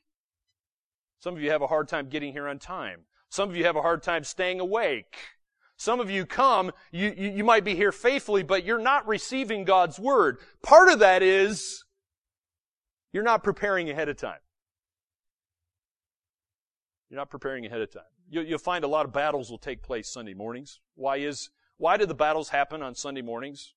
Some 1.20 1.36
of 1.36 1.42
you 1.42 1.52
have 1.52 1.62
a 1.62 1.68
hard 1.68 1.88
time 1.88 2.08
getting 2.08 2.32
here 2.32 2.48
on 2.48 2.58
time. 2.58 3.02
Some 3.30 3.50
of 3.50 3.56
you 3.56 3.66
have 3.66 3.76
a 3.76 3.82
hard 3.82 4.02
time 4.02 4.24
staying 4.24 4.60
awake. 4.60 5.18
Some 5.78 6.00
of 6.00 6.10
you 6.10 6.26
come, 6.26 6.72
you, 6.92 7.14
you, 7.18 7.30
you, 7.32 7.44
might 7.44 7.64
be 7.64 7.76
here 7.76 7.92
faithfully, 7.92 8.44
but 8.44 8.64
you're 8.64 8.78
not 8.78 9.08
receiving 9.08 9.64
God's 9.64 10.00
Word. 10.00 10.38
Part 10.62 10.90
of 10.90 11.00
that 11.00 11.24
is 11.24 11.86
you're 13.12 13.24
not 13.24 13.44
preparing 13.44 13.90
ahead 13.90 14.08
of 14.08 14.18
time. 14.18 14.40
You're 17.10 17.20
not 17.20 17.30
preparing 17.30 17.66
ahead 17.66 17.82
of 17.82 17.92
time. 17.92 18.04
You, 18.30 18.42
you'll 18.42 18.60
find 18.60 18.84
a 18.84 18.88
lot 18.88 19.06
of 19.06 19.12
battles 19.12 19.50
will 19.50 19.58
take 19.58 19.82
place 19.82 20.08
Sunday 20.08 20.34
mornings. 20.34 20.80
Why 20.96 21.18
is, 21.18 21.50
why 21.82 21.98
do 21.98 22.06
the 22.06 22.14
battles 22.14 22.50
happen 22.50 22.84
on 22.84 22.94
Sunday 22.94 23.24
mornings? 23.24 23.74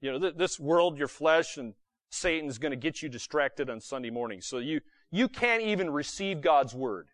You 0.00 0.12
know, 0.12 0.18
th- 0.18 0.34
this 0.36 0.58
world, 0.58 0.96
your 0.96 1.08
flesh, 1.08 1.58
and 1.58 1.74
Satan's 2.08 2.56
going 2.56 2.70
to 2.70 2.76
get 2.76 3.02
you 3.02 3.10
distracted 3.10 3.68
on 3.68 3.82
Sunday 3.82 4.08
mornings. 4.08 4.46
So 4.46 4.56
you, 4.56 4.80
you 5.10 5.28
can't 5.28 5.62
even 5.62 5.90
receive 5.90 6.40
God's 6.40 6.74
word. 6.74 7.08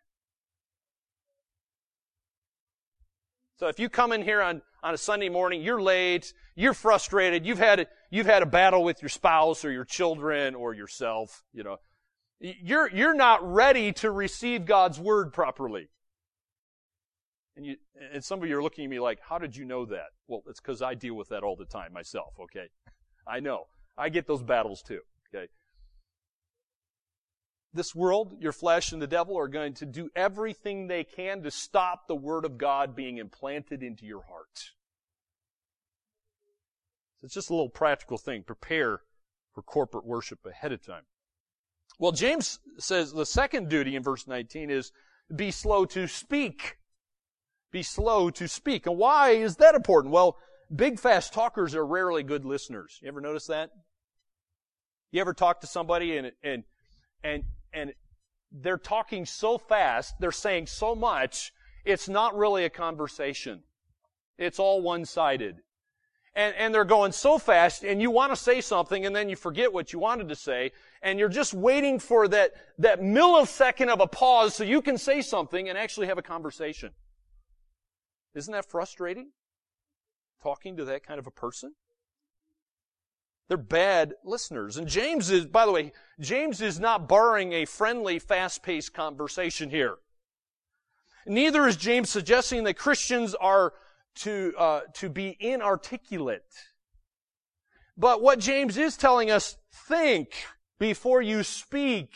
So 3.57 3.67
if 3.67 3.81
you 3.81 3.89
come 3.89 4.13
in 4.13 4.23
here 4.23 4.41
on, 4.41 4.63
on 4.85 4.95
a 4.95 4.99
Sunday 4.99 5.29
morning, 5.29 5.63
you're 5.63 5.83
late, 5.83 6.33
you're 6.55 6.73
frustrated, 6.73 7.45
you've 7.45 7.59
had, 7.59 7.81
a, 7.81 7.87
you've 8.09 8.27
had 8.27 8.45
a 8.45 8.47
battle 8.47 8.85
with 8.85 9.03
your 9.03 9.09
spouse 9.09 9.65
or 9.65 9.73
your 9.73 9.85
children 9.85 10.55
or 10.55 10.75
yourself, 10.75 11.43
you 11.53 11.65
know, 11.65 11.79
you're, 12.39 12.89
you're 12.89 13.15
not 13.15 13.43
ready 13.43 13.93
to 13.95 14.13
receive 14.13 14.65
God's 14.65 15.01
word 15.01 15.33
properly. 15.33 15.89
And 17.61 17.67
you, 17.67 17.77
and 18.15 18.25
some 18.25 18.43
of 18.43 18.49
you 18.49 18.57
are 18.57 18.63
looking 18.63 18.87
at 18.87 18.91
me 18.91 19.01
like, 19.01 19.19
how 19.21 19.37
did 19.37 19.55
you 19.55 19.67
know 19.67 19.85
that? 19.85 20.13
Well, 20.27 20.41
it's 20.49 20.61
because 20.61 20.81
I 20.81 20.95
deal 20.95 21.13
with 21.13 21.29
that 21.29 21.43
all 21.43 21.57
the 21.57 21.67
time 21.67 21.93
myself, 21.93 22.33
okay? 22.41 22.69
I 23.27 23.41
know. 23.41 23.67
I 23.99 24.09
get 24.09 24.27
those 24.27 24.43
battles 24.43 24.81
too, 24.81 25.01
okay? 25.29 25.49
This 27.75 27.95
world, 27.95 28.39
your 28.41 28.53
flesh 28.53 28.93
and 28.93 29.03
the 29.03 29.07
devil 29.07 29.39
are 29.39 29.47
going 29.47 29.75
to 29.75 29.85
do 29.85 30.09
everything 30.17 30.87
they 30.87 31.05
can 31.05 31.43
to 31.43 31.51
stop 31.51 32.09
the 32.09 32.15
word 32.15 32.47
of 32.47 32.57
God 32.57 32.97
being 32.97 33.19
implanted 33.19 33.83
into 33.83 34.07
your 34.07 34.23
heart. 34.23 34.71
So 37.21 37.27
It's 37.27 37.35
just 37.35 37.51
a 37.51 37.53
little 37.53 37.69
practical 37.69 38.17
thing. 38.17 38.43
Prepare 38.43 39.03
for 39.53 39.61
corporate 39.61 40.07
worship 40.07 40.39
ahead 40.47 40.73
of 40.73 40.83
time. 40.83 41.03
Well, 41.99 42.13
James 42.13 42.59
says 42.79 43.13
the 43.13 43.27
second 43.27 43.69
duty 43.69 43.97
in 43.97 44.03
verse 44.03 44.27
19 44.27 44.71
is 44.71 44.93
be 45.37 45.51
slow 45.51 45.85
to 45.85 46.09
speak 46.09 46.79
be 47.71 47.83
slow 47.83 48.31
to 48.31 48.49
speak. 48.49 48.87
And 48.87 48.97
why 48.97 49.31
is 49.31 49.57
that 49.57 49.75
important? 49.75 50.13
Well, 50.13 50.37
big 50.75 50.99
fast 50.99 51.33
talkers 51.33 51.75
are 51.75 51.87
rarely 51.87 52.23
good 52.23 52.45
listeners. 52.45 52.99
You 53.03 53.09
ever 53.09 53.21
notice 53.21 53.47
that? 53.47 53.71
You 55.13 55.21
ever 55.21 55.35
talk 55.35 55.61
to 55.61 55.67
somebody 55.67 56.17
and, 56.17 56.33
and, 56.43 56.65
and, 57.23 57.45
and 57.73 57.93
they're 58.53 58.79
talking 58.79 59.27
so 59.27 59.59
fast, 59.59 60.15
they're 60.21 60.33
saying 60.33 60.67
so 60.67 60.95
much, 60.95 61.53
it's 61.85 62.09
not 62.09 62.37
really 62.37 62.65
a 62.65 62.71
conversation. 62.71 63.63
It's 64.39 64.59
all 64.59 64.81
one-sided. 64.83 65.57
And, 66.35 66.55
and 66.57 66.73
they're 66.73 66.85
going 66.85 67.11
so 67.11 67.39
fast 67.39 67.83
and 67.83 68.01
you 68.01 68.11
want 68.11 68.33
to 68.33 68.37
say 68.37 68.61
something 68.61 69.05
and 69.05 69.15
then 69.15 69.29
you 69.29 69.35
forget 69.35 69.73
what 69.73 69.93
you 69.93 69.99
wanted 69.99 70.29
to 70.29 70.37
say 70.37 70.71
and 71.03 71.19
you're 71.19 71.29
just 71.29 71.53
waiting 71.53 71.99
for 71.99 72.29
that, 72.29 72.53
that 72.79 73.01
millisecond 73.01 73.89
of 73.89 74.01
a 74.01 74.07
pause 74.07 74.55
so 74.55 74.63
you 74.63 74.81
can 74.81 74.97
say 74.97 75.23
something 75.23 75.69
and 75.69 75.77
actually 75.77 76.07
have 76.07 76.19
a 76.19 76.23
conversation. 76.23 76.91
Isn't 78.35 78.53
that 78.53 78.71
frustrating? 78.71 79.31
Talking 80.43 80.77
to 80.77 80.85
that 80.87 81.05
kind 81.05 81.19
of 81.19 81.27
a 81.27 81.31
person? 81.31 81.75
They're 83.49 83.57
bad 83.57 84.15
listeners. 84.25 84.77
And 84.77 84.87
James 84.87 85.29
is, 85.31 85.45
by 85.47 85.67
the 85.67 85.73
way, 85.73 85.93
James 86.21 86.61
is 86.61 86.79
not 86.79 87.09
barring 87.09 87.53
a 87.53 87.65
friendly, 87.65 88.21
fast-paced 88.21 88.95
conversation 88.95 89.71
here. 89.71 89.97
Neither 91.27 91.67
is 91.67 91.77
James 91.77 92.09
suggesting 92.09 92.65
that 92.65 92.75
Christians 92.75 93.35
are 93.35 93.75
to, 94.17 94.55
uh, 94.57 94.81
to 94.95 95.09
be 95.09 95.37
inarticulate. 95.41 96.45
But 97.97 98.23
what 98.23 98.39
James 98.39 98.79
is 98.79 98.97
telling 98.97 99.31
us, 99.31 99.57
think 99.73 100.33
before 100.79 101.21
you 101.21 101.43
speak. 101.43 102.15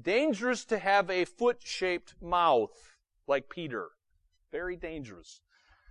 Dangerous 0.00 0.64
to 0.66 0.78
have 0.78 1.10
a 1.10 1.24
foot-shaped 1.24 2.14
mouth 2.22 2.94
like 3.26 3.48
Peter. 3.48 3.88
Very 4.52 4.76
dangerous. 4.76 5.40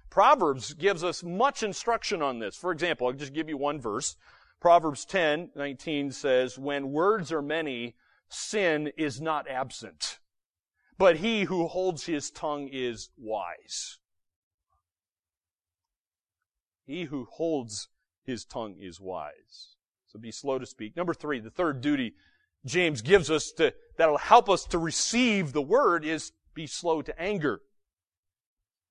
Proverbs 0.09 0.73
gives 0.73 1.03
us 1.03 1.23
much 1.23 1.63
instruction 1.63 2.21
on 2.21 2.39
this. 2.39 2.55
For 2.55 2.71
example, 2.71 3.07
I'll 3.07 3.13
just 3.13 3.33
give 3.33 3.49
you 3.49 3.57
one 3.57 3.81
verse. 3.81 4.15
Proverbs 4.59 5.03
10, 5.05 5.49
19 5.55 6.11
says, 6.11 6.59
When 6.59 6.91
words 6.91 7.31
are 7.31 7.41
many, 7.41 7.95
sin 8.29 8.91
is 8.97 9.19
not 9.19 9.49
absent. 9.49 10.19
But 10.97 11.17
he 11.17 11.45
who 11.45 11.67
holds 11.67 12.05
his 12.05 12.29
tongue 12.29 12.69
is 12.71 13.09
wise. 13.17 13.97
He 16.85 17.05
who 17.05 17.25
holds 17.25 17.87
his 18.23 18.45
tongue 18.45 18.75
is 18.79 18.99
wise. 18.99 19.75
So 20.07 20.19
be 20.19 20.31
slow 20.31 20.59
to 20.59 20.65
speak. 20.65 20.95
Number 20.95 21.13
three, 21.13 21.39
the 21.39 21.49
third 21.49 21.81
duty 21.81 22.13
James 22.65 23.01
gives 23.01 23.31
us 23.31 23.51
to, 23.53 23.73
that'll 23.97 24.17
help 24.17 24.49
us 24.49 24.65
to 24.65 24.77
receive 24.77 25.53
the 25.53 25.61
word 25.61 26.05
is 26.05 26.31
be 26.53 26.67
slow 26.67 27.01
to 27.01 27.19
anger. 27.19 27.61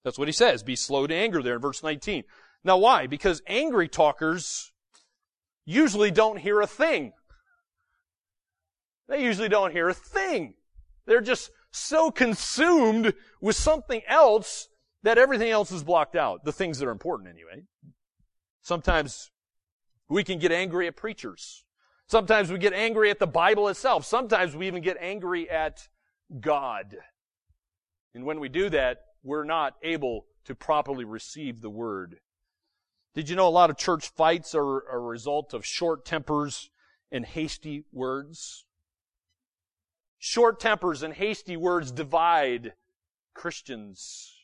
That's 0.05 0.19
what 0.19 0.29
he 0.29 0.33
says. 0.33 0.63
Be 0.63 0.77
slow 0.77 1.07
to 1.07 1.15
anger 1.15 1.43
there 1.43 1.57
in 1.57 1.61
verse 1.61 1.83
19. 1.83 2.25
Now 2.65 2.79
why? 2.79 3.07
Because 3.07 3.43
angry 3.47 3.89
talkers 3.89 4.73
usually 5.65 6.11
don't 6.11 6.39
hear 6.39 6.61
a 6.61 6.67
thing. 6.67 7.13
They 9.09 9.25
usually 9.25 9.49
don't 9.49 9.73
hear 9.73 9.89
a 9.89 9.95
thing. 9.95 10.55
They're 11.07 11.21
just 11.21 11.51
so 11.73 12.11
consumed 12.11 13.15
with 13.41 13.57
something 13.57 14.03
else 14.07 14.69
that 15.03 15.19
everything 15.19 15.51
else 15.51 15.73
is 15.73 15.83
blocked 15.83 16.17
out. 16.17 16.45
The 16.45 16.53
things 16.53 16.79
that 16.79 16.87
are 16.87 16.93
important 16.93 17.29
anyway. 17.29 17.65
Sometimes 18.63 19.31
we 20.09 20.25
can 20.25 20.39
get 20.39 20.53
angry 20.53 20.87
at 20.87 20.97
preachers. 20.97 21.65
Sometimes 22.07 22.51
we 22.51 22.59
get 22.59 22.73
angry 22.73 23.11
at 23.11 23.19
the 23.19 23.27
Bible 23.27 23.69
itself. 23.69 24.05
Sometimes 24.05 24.55
we 24.55 24.67
even 24.67 24.83
get 24.83 24.97
angry 25.01 25.49
at 25.49 25.89
God. 26.41 26.97
And 28.15 28.25
when 28.25 28.41
we 28.41 28.49
do 28.49 28.69
that, 28.71 28.99
we're 29.23 29.45
not 29.45 29.77
able 29.83 30.27
to 30.45 30.55
properly 30.55 31.05
receive 31.05 31.61
the 31.61 31.71
word. 31.71 32.21
Did 33.15 33.29
you 33.29 33.37
know 33.37 33.49
a 33.49 33.51
lot 33.51 33.71
of 33.71 33.77
church 33.77 34.09
fights 34.09 34.55
are 34.55 34.81
a 34.89 34.99
result 34.99 35.53
of 35.53 35.67
short 35.67 36.05
tempers 36.05 36.71
and 37.11 37.25
hasty 37.25 37.85
words? 37.93 38.65
Short 40.19 40.61
tempers 40.61 41.03
and 41.03 41.15
hasty 41.15 41.57
words 41.57 41.91
divide 41.91 42.75
Christians. 43.35 44.35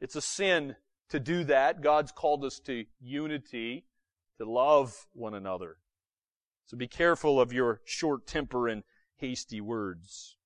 It's 0.00 0.16
a 0.16 0.22
sin 0.22 0.76
to 1.10 1.20
do 1.20 1.44
that. 1.44 1.80
God's 1.80 2.12
called 2.12 2.44
us 2.44 2.58
to 2.60 2.84
unity, 3.00 3.84
to 4.38 4.50
love 4.50 5.06
one 5.12 5.34
another. 5.34 5.76
So 6.66 6.76
be 6.76 6.88
careful 6.88 7.40
of 7.40 7.52
your 7.52 7.80
short 7.84 8.26
temper 8.26 8.68
and 8.68 8.84
hasty 9.16 9.60
words 9.60 10.36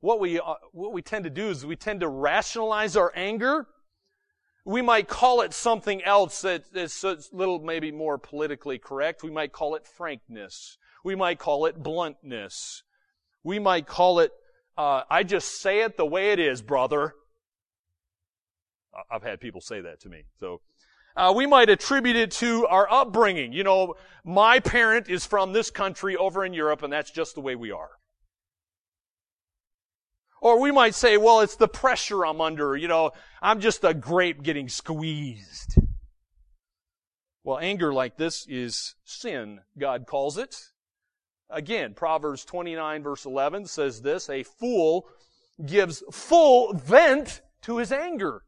what 0.00 0.20
we, 0.20 0.38
uh, 0.38 0.54
what 0.72 0.92
we 0.92 1.02
tend 1.02 1.24
to 1.24 1.30
do 1.30 1.48
is 1.48 1.64
we 1.64 1.76
tend 1.76 2.00
to 2.00 2.08
rationalize 2.08 2.96
our 2.96 3.12
anger. 3.14 3.66
We 4.64 4.82
might 4.82 5.08
call 5.08 5.42
it 5.42 5.52
something 5.52 6.02
else 6.04 6.40
that's 6.40 7.04
a 7.04 7.18
little 7.32 7.60
maybe 7.60 7.92
more 7.92 8.18
politically 8.18 8.78
correct. 8.78 9.22
We 9.22 9.30
might 9.30 9.52
call 9.52 9.76
it 9.76 9.86
frankness. 9.86 10.76
We 11.04 11.14
might 11.14 11.38
call 11.38 11.66
it 11.66 11.82
bluntness. 11.82 12.82
We 13.44 13.60
might 13.60 13.86
call 13.86 14.18
it, 14.18 14.32
uh, 14.76 15.02
I 15.08 15.22
just 15.22 15.60
say 15.60 15.82
it 15.82 15.96
the 15.96 16.06
way 16.06 16.32
it 16.32 16.40
is, 16.40 16.62
brother. 16.62 17.14
I've 19.10 19.22
had 19.22 19.40
people 19.40 19.60
say 19.60 19.80
that 19.82 20.00
to 20.00 20.08
me. 20.08 20.24
So, 20.40 20.60
uh, 21.16 21.32
we 21.34 21.46
might 21.46 21.70
attribute 21.70 22.16
it 22.16 22.30
to 22.30 22.66
our 22.66 22.90
upbringing. 22.90 23.52
You 23.52 23.64
know, 23.64 23.94
my 24.24 24.58
parent 24.58 25.08
is 25.08 25.24
from 25.24 25.52
this 25.52 25.70
country 25.70 26.16
over 26.16 26.44
in 26.44 26.52
Europe, 26.52 26.82
and 26.82 26.92
that's 26.92 27.10
just 27.10 27.34
the 27.34 27.40
way 27.40 27.54
we 27.54 27.70
are. 27.70 27.90
Or 30.40 30.60
we 30.60 30.70
might 30.70 30.94
say, 30.94 31.16
well, 31.16 31.40
it's 31.40 31.56
the 31.56 31.68
pressure 31.68 32.24
I'm 32.24 32.40
under. 32.40 32.76
You 32.76 32.88
know, 32.88 33.12
I'm 33.40 33.60
just 33.60 33.84
a 33.84 33.94
grape 33.94 34.42
getting 34.42 34.68
squeezed. 34.68 35.78
Well, 37.42 37.58
anger 37.58 37.92
like 37.92 38.16
this 38.16 38.44
is 38.48 38.96
sin, 39.04 39.60
God 39.78 40.06
calls 40.06 40.36
it. 40.36 40.56
Again, 41.48 41.94
Proverbs 41.94 42.44
29 42.44 43.04
verse 43.04 43.24
11 43.24 43.66
says 43.66 44.02
this, 44.02 44.28
a 44.28 44.42
fool 44.42 45.06
gives 45.64 46.02
full 46.10 46.74
vent 46.74 47.40
to 47.62 47.78
his 47.78 47.92
anger, 47.92 48.42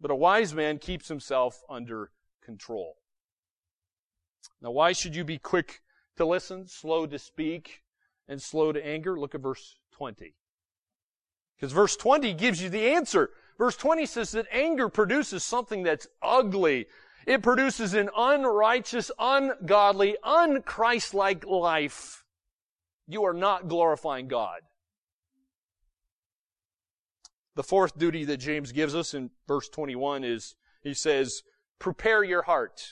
but 0.00 0.10
a 0.10 0.16
wise 0.16 0.52
man 0.54 0.78
keeps 0.78 1.06
himself 1.06 1.62
under 1.70 2.10
control. 2.44 2.96
Now, 4.60 4.72
why 4.72 4.92
should 4.92 5.14
you 5.14 5.22
be 5.22 5.38
quick 5.38 5.80
to 6.16 6.26
listen, 6.26 6.66
slow 6.66 7.06
to 7.06 7.18
speak, 7.20 7.82
and 8.26 8.42
slow 8.42 8.72
to 8.72 8.84
anger? 8.84 9.18
Look 9.18 9.36
at 9.36 9.40
verse 9.40 9.76
20. 9.92 10.34
Because 11.56 11.72
verse 11.72 11.96
20 11.96 12.34
gives 12.34 12.62
you 12.62 12.68
the 12.68 12.88
answer. 12.88 13.30
Verse 13.58 13.76
20 13.76 14.06
says 14.06 14.32
that 14.32 14.46
anger 14.50 14.88
produces 14.88 15.44
something 15.44 15.82
that's 15.82 16.08
ugly. 16.20 16.86
It 17.26 17.42
produces 17.42 17.94
an 17.94 18.10
unrighteous, 18.16 19.10
ungodly, 19.18 20.16
unchristlike 20.24 21.46
life. 21.46 22.24
You 23.06 23.24
are 23.24 23.34
not 23.34 23.68
glorifying 23.68 24.28
God. 24.28 24.60
The 27.54 27.62
fourth 27.62 27.98
duty 27.98 28.24
that 28.24 28.38
James 28.38 28.72
gives 28.72 28.94
us 28.94 29.14
in 29.14 29.30
verse 29.46 29.68
21 29.68 30.24
is, 30.24 30.56
he 30.82 30.94
says, 30.94 31.42
prepare 31.78 32.24
your 32.24 32.42
heart. 32.42 32.82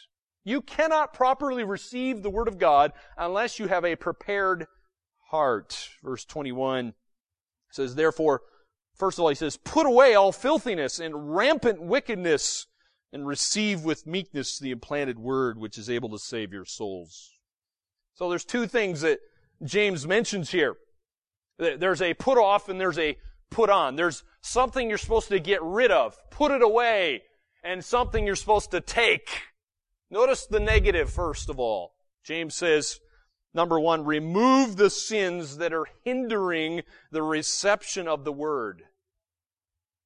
You 0.44 0.60
cannot 0.60 1.14
properly 1.14 1.64
receive 1.64 2.22
the 2.22 2.30
Word 2.30 2.48
of 2.48 2.58
God 2.58 2.92
unless 3.16 3.58
you 3.58 3.68
have 3.68 3.84
a 3.84 3.96
prepared 3.96 4.66
heart. 5.30 5.90
Verse 6.02 6.24
21 6.24 6.94
says, 7.70 7.94
therefore, 7.94 8.42
First 9.00 9.18
of 9.18 9.22
all, 9.22 9.30
he 9.30 9.34
says, 9.34 9.56
put 9.56 9.86
away 9.86 10.14
all 10.14 10.30
filthiness 10.30 11.00
and 11.00 11.34
rampant 11.34 11.80
wickedness 11.80 12.66
and 13.14 13.26
receive 13.26 13.82
with 13.82 14.06
meekness 14.06 14.58
the 14.58 14.72
implanted 14.72 15.18
word 15.18 15.56
which 15.56 15.78
is 15.78 15.88
able 15.88 16.10
to 16.10 16.18
save 16.18 16.52
your 16.52 16.66
souls. 16.66 17.30
So 18.12 18.28
there's 18.28 18.44
two 18.44 18.66
things 18.66 19.00
that 19.00 19.20
James 19.64 20.06
mentions 20.06 20.50
here. 20.50 20.76
There's 21.58 22.02
a 22.02 22.12
put 22.12 22.36
off 22.36 22.68
and 22.68 22.78
there's 22.78 22.98
a 22.98 23.16
put 23.50 23.70
on. 23.70 23.96
There's 23.96 24.22
something 24.42 24.90
you're 24.90 24.98
supposed 24.98 25.28
to 25.28 25.40
get 25.40 25.62
rid 25.62 25.90
of, 25.90 26.14
put 26.30 26.52
it 26.52 26.60
away, 26.60 27.22
and 27.64 27.82
something 27.82 28.26
you're 28.26 28.36
supposed 28.36 28.70
to 28.72 28.82
take. 28.82 29.30
Notice 30.10 30.44
the 30.44 30.60
negative 30.60 31.08
first 31.08 31.48
of 31.48 31.58
all. 31.58 31.94
James 32.22 32.54
says, 32.54 33.00
number 33.54 33.78
one, 33.78 34.04
remove 34.04 34.76
the 34.76 34.90
sins 34.90 35.58
that 35.58 35.72
are 35.72 35.86
hindering 36.04 36.82
the 37.10 37.22
reception 37.22 38.08
of 38.08 38.24
the 38.24 38.32
word. 38.32 38.82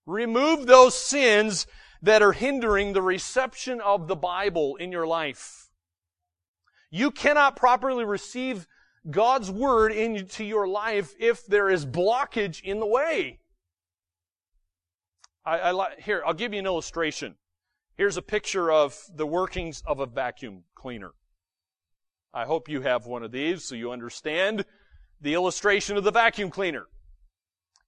Remove 0.07 0.66
those 0.66 0.94
sins 0.94 1.66
that 2.02 2.22
are 2.22 2.33
hindering 2.33 2.92
the 2.92 3.02
reception 3.02 3.80
of 3.80 4.09
the 4.09 4.16
Bible 4.16 4.76
in 4.76 4.92
your 4.92 5.07
life. 5.07 5.70
You 6.90 7.11
cannot 7.11 7.57
properly 7.57 8.04
receive 8.04 8.66
God's 9.11 9.50
Word 9.50 9.92
into 9.92 10.44
your 10.44 10.68
life 10.68 11.14
if 11.18 11.46
there 11.46 11.68
is 11.68 11.85
blockage 11.85 12.62
in 12.62 12.78
the 12.78 12.87
way. 12.87 13.40
I, 15.44 15.72
I, 15.72 15.94
here, 15.98 16.22
I'll 16.26 16.35
give 16.35 16.52
you 16.52 16.59
an 16.59 16.66
illustration. 16.66 17.37
Here's 17.96 18.16
a 18.16 18.22
picture 18.22 18.70
of 18.70 18.98
the 19.14 19.26
workings 19.26 19.83
of 19.87 20.00
a 20.00 20.07
vacuum 20.07 20.64
cleaner. 20.74 21.12
I 22.36 22.46
hope 22.46 22.68
you 22.68 22.80
have 22.80 23.06
one 23.06 23.22
of 23.22 23.30
these 23.30 23.62
so 23.64 23.76
you 23.76 23.92
understand 23.92 24.64
the 25.20 25.34
illustration 25.34 25.96
of 25.96 26.02
the 26.02 26.10
vacuum 26.10 26.50
cleaner. 26.50 26.86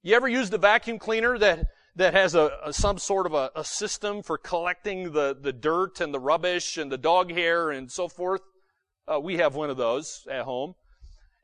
You 0.04 0.14
ever 0.14 0.28
used 0.28 0.54
a 0.54 0.59
vacuum 0.59 1.00
cleaner 1.00 1.37
that 1.37 1.66
that 1.96 2.14
has 2.14 2.37
a, 2.37 2.52
a 2.64 2.72
some 2.72 2.98
sort 2.98 3.26
of 3.26 3.35
a, 3.35 3.50
a, 3.56 3.64
system 3.64 4.22
for 4.22 4.38
collecting 4.38 5.12
the, 5.12 5.37
the 5.40 5.52
dirt 5.52 6.00
and 6.00 6.12
the 6.12 6.20
rubbish 6.20 6.76
and 6.76 6.92
the 6.92 6.98
dog 6.98 7.32
hair 7.32 7.70
and 7.70 7.90
so 7.90 8.06
forth. 8.06 8.42
Uh, 9.09 9.18
we 9.18 9.38
have 9.38 9.54
one 9.54 9.70
of 9.70 9.78
those 9.78 10.26
at 10.30 10.44
home. 10.44 10.74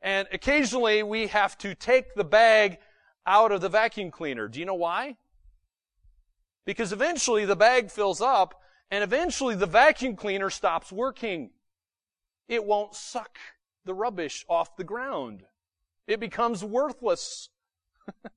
And 0.01 0.27
occasionally 0.31 1.01
we 1.01 1.27
have 1.27 1.57
to 1.57 1.73
take 1.75 2.13
the 2.13 2.23
bag 2.23 2.77
out 3.25 3.51
of 3.51 3.61
the 3.61 3.69
vacuum 3.69 4.11
cleaner. 4.11 4.47
Do 4.47 4.59
you 4.59 4.65
know 4.65 4.75
why? 4.75 5.17
Because 6.65 6.93
eventually 6.93 7.45
the 7.45 7.55
bag 7.55 7.89
fills 7.89 8.21
up 8.21 8.53
and 8.91 9.03
eventually 9.03 9.55
the 9.55 9.65
vacuum 9.65 10.15
cleaner 10.15 10.51
stops 10.51 10.91
working. 10.91 11.49
It 12.47 12.65
won't 12.65 12.95
suck 12.95 13.37
the 13.85 13.93
rubbish 13.93 14.45
off 14.49 14.75
the 14.75 14.83
ground. 14.83 15.43
It 16.07 16.19
becomes 16.19 16.63
worthless. 16.63 17.49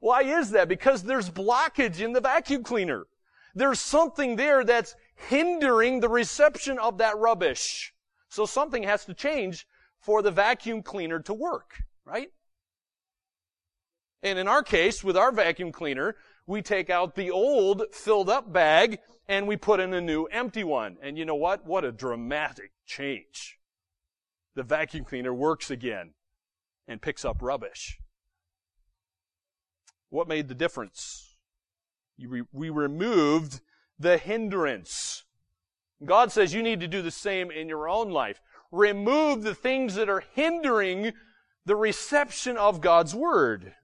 Why 0.00 0.22
is 0.22 0.50
that? 0.50 0.68
Because 0.68 1.02
there's 1.02 1.30
blockage 1.30 2.00
in 2.00 2.12
the 2.12 2.20
vacuum 2.20 2.62
cleaner. 2.62 3.06
There's 3.54 3.80
something 3.80 4.36
there 4.36 4.64
that's 4.64 4.94
hindering 5.14 6.00
the 6.00 6.08
reception 6.08 6.78
of 6.78 6.98
that 6.98 7.16
rubbish. 7.16 7.94
So 8.28 8.46
something 8.46 8.82
has 8.82 9.04
to 9.06 9.14
change 9.14 9.66
for 9.98 10.22
the 10.22 10.30
vacuum 10.30 10.82
cleaner 10.82 11.20
to 11.20 11.34
work, 11.34 11.82
right? 12.04 12.30
And 14.22 14.38
in 14.38 14.46
our 14.46 14.62
case, 14.62 15.02
with 15.02 15.16
our 15.16 15.32
vacuum 15.32 15.72
cleaner, 15.72 16.16
we 16.46 16.62
take 16.62 16.90
out 16.90 17.14
the 17.14 17.30
old 17.30 17.82
filled 17.92 18.30
up 18.30 18.52
bag 18.52 18.98
and 19.28 19.48
we 19.48 19.56
put 19.56 19.80
in 19.80 19.92
a 19.92 20.00
new 20.00 20.24
empty 20.26 20.64
one. 20.64 20.96
And 21.02 21.18
you 21.18 21.24
know 21.24 21.34
what? 21.34 21.66
What 21.66 21.84
a 21.84 21.92
dramatic 21.92 22.72
change. 22.86 23.58
The 24.54 24.62
vacuum 24.62 25.04
cleaner 25.04 25.34
works 25.34 25.70
again 25.70 26.14
and 26.86 27.02
picks 27.02 27.24
up 27.24 27.42
rubbish. 27.42 27.98
What 30.08 30.28
made 30.28 30.48
the 30.48 30.54
difference? 30.54 31.36
We 32.52 32.70
removed 32.70 33.60
the 33.98 34.16
hindrance. 34.16 35.24
God 36.04 36.30
says 36.30 36.54
you 36.54 36.62
need 36.62 36.80
to 36.80 36.88
do 36.88 37.02
the 37.02 37.10
same 37.10 37.50
in 37.50 37.68
your 37.68 37.88
own 37.88 38.10
life. 38.10 38.40
Remove 38.70 39.42
the 39.42 39.54
things 39.54 39.94
that 39.96 40.08
are 40.08 40.24
hindering 40.34 41.12
the 41.64 41.76
reception 41.76 42.56
of 42.56 42.80
God's 42.80 43.14
Word. 43.14 43.74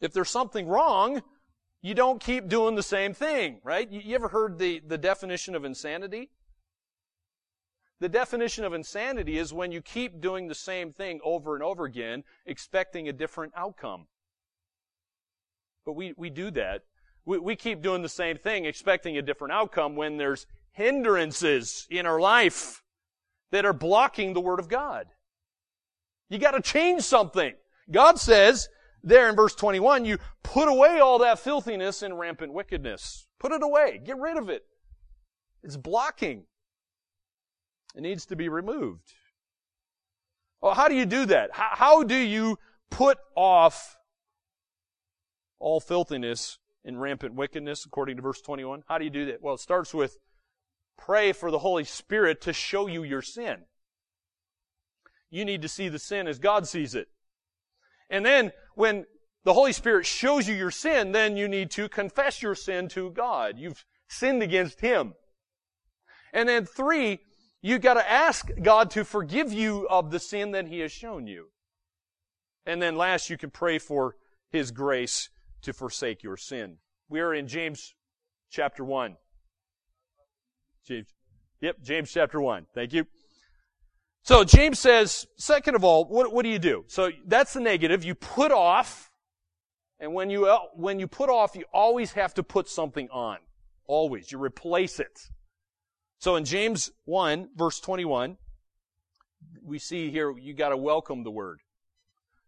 If 0.00 0.12
there's 0.12 0.30
something 0.30 0.66
wrong, 0.66 1.22
you 1.82 1.94
don't 1.94 2.20
keep 2.20 2.48
doing 2.48 2.74
the 2.74 2.82
same 2.82 3.14
thing, 3.14 3.60
right? 3.64 3.90
You, 3.90 4.14
ever 4.14 4.28
heard 4.28 4.58
the, 4.58 4.80
the 4.86 4.98
definition 4.98 5.54
of 5.54 5.64
insanity? 5.64 6.30
The 8.00 8.08
definition 8.08 8.64
of 8.64 8.72
insanity 8.72 9.38
is 9.38 9.52
when 9.52 9.72
you 9.72 9.82
keep 9.82 10.20
doing 10.20 10.46
the 10.46 10.54
same 10.54 10.92
thing 10.92 11.20
over 11.24 11.54
and 11.54 11.64
over 11.64 11.84
again, 11.84 12.22
expecting 12.46 13.08
a 13.08 13.12
different 13.12 13.52
outcome. 13.56 14.06
But 15.84 15.94
we, 15.94 16.14
we 16.16 16.30
do 16.30 16.50
that. 16.52 16.82
We, 17.24 17.38
we 17.38 17.56
keep 17.56 17.82
doing 17.82 18.02
the 18.02 18.08
same 18.08 18.36
thing, 18.36 18.64
expecting 18.64 19.16
a 19.16 19.22
different 19.22 19.52
outcome 19.52 19.96
when 19.96 20.16
there's 20.16 20.46
hindrances 20.72 21.86
in 21.90 22.06
our 22.06 22.20
life 22.20 22.82
that 23.50 23.64
are 23.64 23.72
blocking 23.72 24.32
the 24.32 24.40
Word 24.40 24.60
of 24.60 24.68
God. 24.68 25.06
You 26.28 26.38
gotta 26.38 26.60
change 26.60 27.02
something. 27.02 27.54
God 27.90 28.18
says, 28.18 28.68
there 29.08 29.28
in 29.28 29.36
verse 29.36 29.54
21, 29.54 30.04
you 30.04 30.18
put 30.42 30.68
away 30.68 31.00
all 31.00 31.18
that 31.18 31.38
filthiness 31.38 32.02
and 32.02 32.18
rampant 32.18 32.52
wickedness. 32.52 33.26
Put 33.38 33.52
it 33.52 33.62
away. 33.62 34.00
Get 34.04 34.18
rid 34.18 34.36
of 34.36 34.48
it. 34.48 34.64
It's 35.62 35.76
blocking. 35.76 36.44
It 37.94 38.02
needs 38.02 38.26
to 38.26 38.36
be 38.36 38.48
removed. 38.48 39.12
Well, 40.60 40.74
how 40.74 40.88
do 40.88 40.94
you 40.94 41.06
do 41.06 41.26
that? 41.26 41.50
How, 41.52 41.70
how 41.72 42.02
do 42.02 42.16
you 42.16 42.58
put 42.90 43.18
off 43.36 43.96
all 45.58 45.80
filthiness 45.80 46.58
and 46.84 47.00
rampant 47.00 47.34
wickedness, 47.34 47.84
according 47.84 48.16
to 48.16 48.22
verse 48.22 48.40
21. 48.40 48.84
How 48.88 48.98
do 48.98 49.04
you 49.04 49.10
do 49.10 49.26
that? 49.26 49.42
Well, 49.42 49.54
it 49.54 49.60
starts 49.60 49.92
with 49.92 50.18
pray 50.96 51.32
for 51.32 51.50
the 51.50 51.58
Holy 51.58 51.84
Spirit 51.84 52.40
to 52.42 52.52
show 52.52 52.86
you 52.86 53.02
your 53.02 53.22
sin. 53.22 53.64
You 55.30 55.44
need 55.44 55.62
to 55.62 55.68
see 55.68 55.88
the 55.88 55.98
sin 55.98 56.26
as 56.26 56.38
God 56.38 56.66
sees 56.66 56.94
it. 56.94 57.08
And 58.08 58.24
then 58.24 58.52
when 58.78 59.04
the 59.44 59.52
Holy 59.52 59.72
Spirit 59.72 60.06
shows 60.06 60.48
you 60.48 60.54
your 60.54 60.70
sin, 60.70 61.10
then 61.10 61.36
you 61.36 61.48
need 61.48 61.70
to 61.72 61.88
confess 61.88 62.42
your 62.42 62.54
sin 62.54 62.88
to 62.90 63.10
God. 63.10 63.58
You've 63.58 63.84
sinned 64.08 64.40
against 64.40 64.80
Him. 64.80 65.14
And 66.32 66.48
then 66.48 66.64
three, 66.64 67.18
you've 67.60 67.80
gotta 67.80 68.08
ask 68.08 68.48
God 68.62 68.90
to 68.92 69.04
forgive 69.04 69.52
you 69.52 69.88
of 69.88 70.12
the 70.12 70.20
sin 70.20 70.52
that 70.52 70.68
He 70.68 70.78
has 70.78 70.92
shown 70.92 71.26
you. 71.26 71.48
And 72.66 72.80
then 72.80 72.96
last, 72.96 73.30
you 73.30 73.36
can 73.36 73.50
pray 73.50 73.78
for 73.78 74.14
His 74.50 74.70
grace 74.70 75.28
to 75.62 75.72
forsake 75.72 76.22
your 76.22 76.36
sin. 76.36 76.76
We 77.08 77.20
are 77.20 77.34
in 77.34 77.48
James 77.48 77.94
chapter 78.48 78.84
1. 78.84 79.16
James. 80.86 81.08
Yep, 81.60 81.82
James 81.82 82.12
chapter 82.12 82.40
1. 82.40 82.66
Thank 82.74 82.92
you. 82.92 83.06
So 84.28 84.44
James 84.44 84.78
says, 84.78 85.26
second 85.38 85.74
of 85.74 85.84
all, 85.84 86.04
what, 86.04 86.34
what 86.34 86.42
do 86.42 86.50
you 86.50 86.58
do? 86.58 86.84
So 86.88 87.10
that's 87.26 87.54
the 87.54 87.60
negative. 87.60 88.04
You 88.04 88.14
put 88.14 88.52
off, 88.52 89.10
and 90.00 90.12
when 90.12 90.28
you, 90.28 90.44
uh, 90.44 90.58
when 90.74 91.00
you 91.00 91.06
put 91.06 91.30
off, 91.30 91.56
you 91.56 91.64
always 91.72 92.12
have 92.12 92.34
to 92.34 92.42
put 92.42 92.68
something 92.68 93.08
on. 93.10 93.38
Always. 93.86 94.30
You 94.30 94.38
replace 94.38 95.00
it. 95.00 95.18
So 96.18 96.36
in 96.36 96.44
James 96.44 96.90
1, 97.06 97.48
verse 97.56 97.80
21, 97.80 98.36
we 99.64 99.78
see 99.78 100.10
here, 100.10 100.36
you 100.36 100.52
gotta 100.52 100.76
welcome 100.76 101.24
the 101.24 101.30
word. 101.30 101.60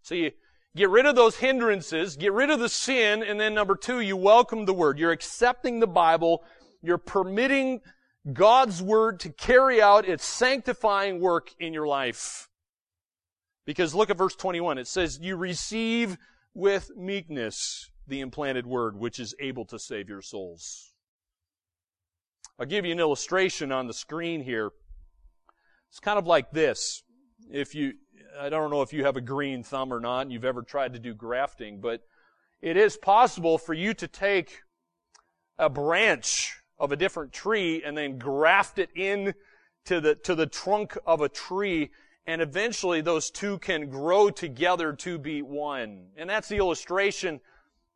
So 0.02 0.14
you 0.14 0.32
get 0.76 0.90
rid 0.90 1.06
of 1.06 1.16
those 1.16 1.36
hindrances, 1.36 2.14
get 2.14 2.34
rid 2.34 2.50
of 2.50 2.60
the 2.60 2.68
sin, 2.68 3.22
and 3.22 3.40
then 3.40 3.54
number 3.54 3.74
two, 3.74 4.00
you 4.00 4.18
welcome 4.18 4.66
the 4.66 4.74
word. 4.74 4.98
You're 4.98 5.12
accepting 5.12 5.80
the 5.80 5.86
Bible, 5.86 6.44
you're 6.82 6.98
permitting 6.98 7.80
God's 8.32 8.82
Word 8.82 9.20
to 9.20 9.30
carry 9.30 9.80
out 9.80 10.08
its 10.08 10.24
sanctifying 10.24 11.20
work 11.20 11.50
in 11.58 11.72
your 11.72 11.86
life. 11.86 12.48
Because 13.64 13.94
look 13.94 14.10
at 14.10 14.18
verse 14.18 14.34
21. 14.34 14.78
It 14.78 14.86
says, 14.86 15.18
You 15.20 15.36
receive 15.36 16.18
with 16.54 16.90
meekness 16.96 17.90
the 18.06 18.20
implanted 18.20 18.66
Word, 18.66 18.96
which 18.96 19.18
is 19.18 19.34
able 19.40 19.64
to 19.66 19.78
save 19.78 20.08
your 20.08 20.22
souls. 20.22 20.92
I'll 22.58 22.66
give 22.66 22.84
you 22.84 22.92
an 22.92 23.00
illustration 23.00 23.72
on 23.72 23.86
the 23.86 23.94
screen 23.94 24.42
here. 24.42 24.70
It's 25.88 26.00
kind 26.00 26.18
of 26.18 26.26
like 26.26 26.50
this. 26.50 27.02
If 27.50 27.74
you, 27.74 27.94
I 28.38 28.50
don't 28.50 28.70
know 28.70 28.82
if 28.82 28.92
you 28.92 29.04
have 29.04 29.16
a 29.16 29.22
green 29.22 29.62
thumb 29.62 29.92
or 29.92 30.00
not, 30.00 30.22
and 30.22 30.32
you've 30.32 30.44
ever 30.44 30.62
tried 30.62 30.92
to 30.92 30.98
do 30.98 31.14
grafting, 31.14 31.80
but 31.80 32.02
it 32.60 32.76
is 32.76 32.98
possible 32.98 33.56
for 33.56 33.72
you 33.72 33.94
to 33.94 34.06
take 34.06 34.60
a 35.58 35.70
branch 35.70 36.59
of 36.80 36.90
a 36.90 36.96
different 36.96 37.32
tree 37.32 37.82
and 37.84 37.96
then 37.96 38.18
graft 38.18 38.78
it 38.78 38.90
in 38.96 39.34
to 39.84 40.00
the, 40.00 40.16
to 40.16 40.34
the 40.34 40.46
trunk 40.46 40.98
of 41.06 41.20
a 41.20 41.28
tree 41.28 41.90
and 42.26 42.40
eventually 42.40 43.00
those 43.00 43.30
two 43.30 43.58
can 43.58 43.88
grow 43.88 44.30
together 44.30 44.92
to 44.92 45.18
be 45.18 45.42
one. 45.42 46.08
And 46.16 46.28
that's 46.28 46.48
the 46.48 46.58
illustration 46.58 47.40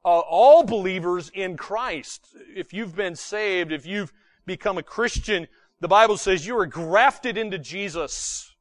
of 0.05 0.25
all 0.29 0.65
believers 0.65 1.31
in 1.33 1.57
Christ. 1.57 2.27
If 2.55 2.73
you've 2.73 2.97
been 2.97 3.17
saved, 3.17 3.71
if 3.71 3.87
you've 3.87 4.13
become 4.45 4.77
a 4.77 4.83
Christian, 4.83 5.47
the 5.81 5.89
Bible 5.89 6.17
says 6.17 6.47
you 6.47 6.59
are 6.59 6.67
grafted 6.67 7.39
into 7.39 7.59
Jesus. 7.59 8.55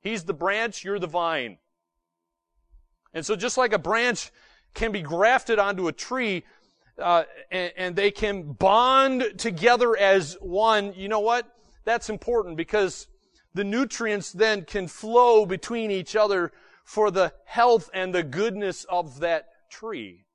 He's 0.00 0.24
the 0.24 0.34
branch, 0.34 0.84
you're 0.84 0.98
the 0.98 1.06
vine. 1.06 1.58
And 3.14 3.26
so 3.26 3.34
just 3.34 3.58
like 3.58 3.72
a 3.72 3.78
branch 3.78 4.30
can 4.74 4.92
be 4.92 5.02
grafted 5.02 5.58
onto 5.58 5.88
a 5.88 5.92
tree, 5.92 6.44
uh, 6.98 7.24
and, 7.50 7.72
and 7.76 7.96
they 7.96 8.10
can 8.10 8.52
bond 8.52 9.24
together 9.38 9.96
as 9.96 10.36
one, 10.40 10.92
you 10.94 11.08
know 11.08 11.20
what? 11.20 11.46
That's 11.84 12.10
important 12.10 12.56
because 12.56 13.08
the 13.54 13.64
nutrients 13.64 14.32
then 14.32 14.64
can 14.64 14.88
flow 14.88 15.46
between 15.46 15.90
each 15.90 16.16
other 16.16 16.52
for 16.84 17.10
the 17.10 17.32
health 17.44 17.90
and 17.94 18.14
the 18.14 18.22
goodness 18.22 18.84
of 18.84 19.20
that 19.20 19.46
tree. 19.70 20.26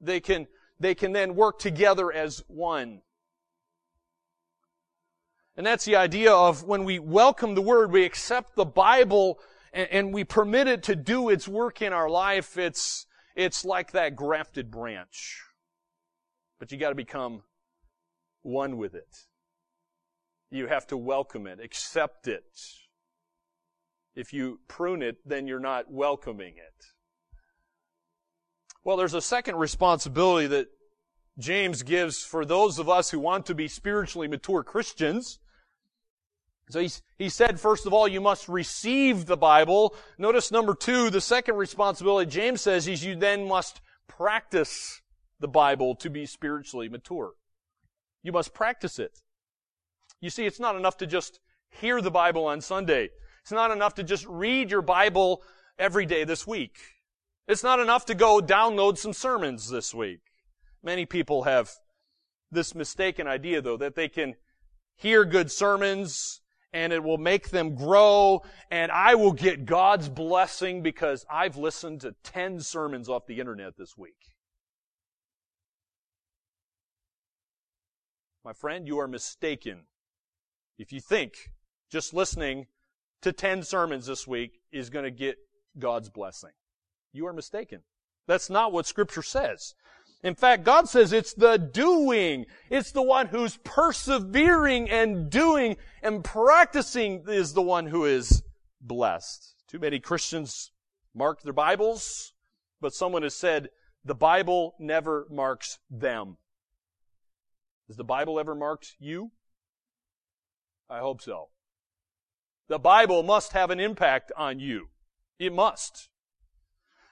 They 0.00 0.20
can, 0.20 0.46
they 0.78 0.94
can 0.94 1.12
then 1.12 1.34
work 1.34 1.58
together 1.58 2.12
as 2.12 2.42
one. 2.48 3.02
And 5.56 5.66
that's 5.66 5.84
the 5.84 5.96
idea 5.96 6.32
of 6.32 6.62
when 6.62 6.84
we 6.84 7.00
welcome 7.00 7.56
the 7.56 7.62
Word, 7.62 7.90
we 7.90 8.04
accept 8.04 8.54
the 8.54 8.64
Bible 8.64 9.40
and, 9.72 9.88
and 9.90 10.14
we 10.14 10.22
permit 10.22 10.68
it 10.68 10.84
to 10.84 10.94
do 10.94 11.30
its 11.30 11.48
work 11.48 11.82
in 11.82 11.92
our 11.92 12.08
life. 12.08 12.56
It's, 12.56 13.06
it's 13.38 13.64
like 13.64 13.92
that 13.92 14.16
grafted 14.16 14.68
branch. 14.68 15.40
But 16.58 16.72
you 16.72 16.76
gotta 16.76 16.96
become 16.96 17.44
one 18.42 18.76
with 18.76 18.96
it. 18.96 19.26
You 20.50 20.66
have 20.66 20.88
to 20.88 20.96
welcome 20.96 21.46
it, 21.46 21.60
accept 21.62 22.26
it. 22.26 22.58
If 24.16 24.32
you 24.32 24.58
prune 24.66 25.02
it, 25.02 25.18
then 25.24 25.46
you're 25.46 25.60
not 25.60 25.88
welcoming 25.88 26.54
it. 26.56 26.84
Well, 28.82 28.96
there's 28.96 29.14
a 29.14 29.22
second 29.22 29.54
responsibility 29.56 30.48
that 30.48 30.66
James 31.38 31.84
gives 31.84 32.24
for 32.24 32.44
those 32.44 32.80
of 32.80 32.88
us 32.88 33.10
who 33.10 33.20
want 33.20 33.46
to 33.46 33.54
be 33.54 33.68
spiritually 33.68 34.26
mature 34.26 34.64
Christians. 34.64 35.38
So 36.70 36.80
he, 36.80 36.90
he 37.16 37.28
said, 37.28 37.58
first 37.58 37.86
of 37.86 37.92
all, 37.94 38.06
you 38.06 38.20
must 38.20 38.48
receive 38.48 39.26
the 39.26 39.36
Bible. 39.36 39.94
Notice 40.18 40.52
number 40.52 40.74
two, 40.74 41.10
the 41.10 41.20
second 41.20 41.56
responsibility 41.56 42.30
James 42.30 42.60
says 42.60 42.86
is 42.86 43.04
you 43.04 43.16
then 43.16 43.48
must 43.48 43.80
practice 44.06 45.00
the 45.40 45.48
Bible 45.48 45.94
to 45.96 46.10
be 46.10 46.26
spiritually 46.26 46.88
mature. 46.88 47.32
You 48.22 48.32
must 48.32 48.52
practice 48.52 48.98
it. 48.98 49.20
You 50.20 50.30
see, 50.30 50.44
it's 50.44 50.60
not 50.60 50.76
enough 50.76 50.96
to 50.98 51.06
just 51.06 51.40
hear 51.70 52.00
the 52.00 52.10
Bible 52.10 52.44
on 52.46 52.60
Sunday. 52.60 53.10
It's 53.42 53.52
not 53.52 53.70
enough 53.70 53.94
to 53.94 54.04
just 54.04 54.26
read 54.26 54.70
your 54.70 54.82
Bible 54.82 55.42
every 55.78 56.04
day 56.06 56.24
this 56.24 56.46
week. 56.46 56.76
It's 57.46 57.62
not 57.62 57.80
enough 57.80 58.04
to 58.06 58.14
go 58.14 58.40
download 58.40 58.98
some 58.98 59.14
sermons 59.14 59.70
this 59.70 59.94
week. 59.94 60.20
Many 60.82 61.06
people 61.06 61.44
have 61.44 61.70
this 62.50 62.74
mistaken 62.74 63.26
idea, 63.26 63.62
though, 63.62 63.76
that 63.78 63.94
they 63.94 64.08
can 64.08 64.34
hear 64.96 65.24
good 65.24 65.50
sermons, 65.50 66.40
and 66.72 66.92
it 66.92 67.02
will 67.02 67.18
make 67.18 67.50
them 67.50 67.74
grow 67.74 68.42
and 68.70 68.92
I 68.92 69.14
will 69.14 69.32
get 69.32 69.64
God's 69.64 70.08
blessing 70.08 70.82
because 70.82 71.24
I've 71.30 71.56
listened 71.56 72.02
to 72.02 72.14
10 72.22 72.60
sermons 72.60 73.08
off 73.08 73.26
the 73.26 73.40
internet 73.40 73.76
this 73.76 73.96
week. 73.96 74.16
My 78.44 78.52
friend, 78.52 78.86
you 78.86 78.98
are 78.98 79.08
mistaken 79.08 79.84
if 80.78 80.92
you 80.92 81.00
think 81.00 81.50
just 81.90 82.14
listening 82.14 82.66
to 83.22 83.32
10 83.32 83.62
sermons 83.62 84.06
this 84.06 84.26
week 84.26 84.60
is 84.70 84.90
going 84.90 85.04
to 85.04 85.10
get 85.10 85.36
God's 85.78 86.08
blessing. 86.08 86.52
You 87.12 87.26
are 87.26 87.32
mistaken. 87.32 87.80
That's 88.26 88.50
not 88.50 88.72
what 88.72 88.86
scripture 88.86 89.22
says. 89.22 89.74
In 90.22 90.34
fact, 90.34 90.64
God 90.64 90.88
says 90.88 91.12
it's 91.12 91.32
the 91.32 91.56
doing. 91.56 92.46
It's 92.70 92.90
the 92.90 93.02
one 93.02 93.28
who's 93.28 93.56
persevering 93.58 94.90
and 94.90 95.30
doing 95.30 95.76
and 96.02 96.24
practicing 96.24 97.24
is 97.28 97.52
the 97.52 97.62
one 97.62 97.86
who 97.86 98.04
is 98.04 98.42
blessed. 98.80 99.54
Too 99.68 99.78
many 99.78 100.00
Christians 100.00 100.72
mark 101.14 101.42
their 101.42 101.52
Bibles, 101.52 102.32
but 102.80 102.94
someone 102.94 103.22
has 103.22 103.34
said 103.34 103.68
the 104.04 104.14
Bible 104.14 104.74
never 104.80 105.26
marks 105.30 105.78
them. 105.88 106.38
Has 107.86 107.96
the 107.96 108.04
Bible 108.04 108.40
ever 108.40 108.54
marked 108.54 108.96
you? 108.98 109.30
I 110.90 110.98
hope 110.98 111.22
so. 111.22 111.50
The 112.68 112.78
Bible 112.78 113.22
must 113.22 113.52
have 113.52 113.70
an 113.70 113.78
impact 113.78 114.32
on 114.36 114.58
you. 114.58 114.88
It 115.38 115.52
must. 115.52 116.08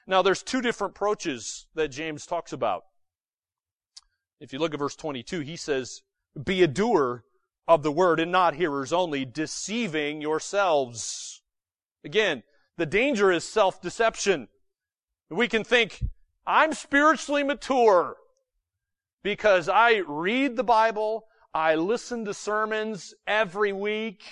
Now 0.07 0.23
there's 0.23 0.43
two 0.43 0.61
different 0.61 0.97
approaches 0.97 1.67
that 1.75 1.89
James 1.89 2.27
talks 2.27 2.53
about. 2.53 2.85
If 4.41 4.53
you 4.53 4.59
look 4.59 4.75
at 4.75 4.79
verse 4.79 4.97
22, 4.97 5.41
he 5.41 5.57
says, 5.57 6.03
be 6.43 6.63
a 6.63 6.69
doer 6.69 7.25
of 7.67 7.83
the 7.83 7.93
word 7.93 8.21
and 8.21 8.31
not 8.31 8.55
hearers 8.55 8.93
only, 8.93 9.25
deceiving 9.25 10.21
yourselves. 10.21 11.43
Again, 12.05 12.43
the 12.77 12.87
danger 12.87 13.33
is 13.33 13.45
self-deception. 13.49 14.49
We 15.31 15.49
can 15.49 15.65
think, 15.65 16.03
I'm 16.47 16.73
spiritually 16.75 17.43
mature 17.43 18.17
because 19.25 19.69
I 19.69 20.03
read 20.07 20.57
the 20.57 20.63
Bible, 20.63 21.25
I 21.53 21.75
listen 21.75 22.25
to 22.27 22.35
sermons 22.35 23.15
every 23.27 23.73
week. 23.73 24.23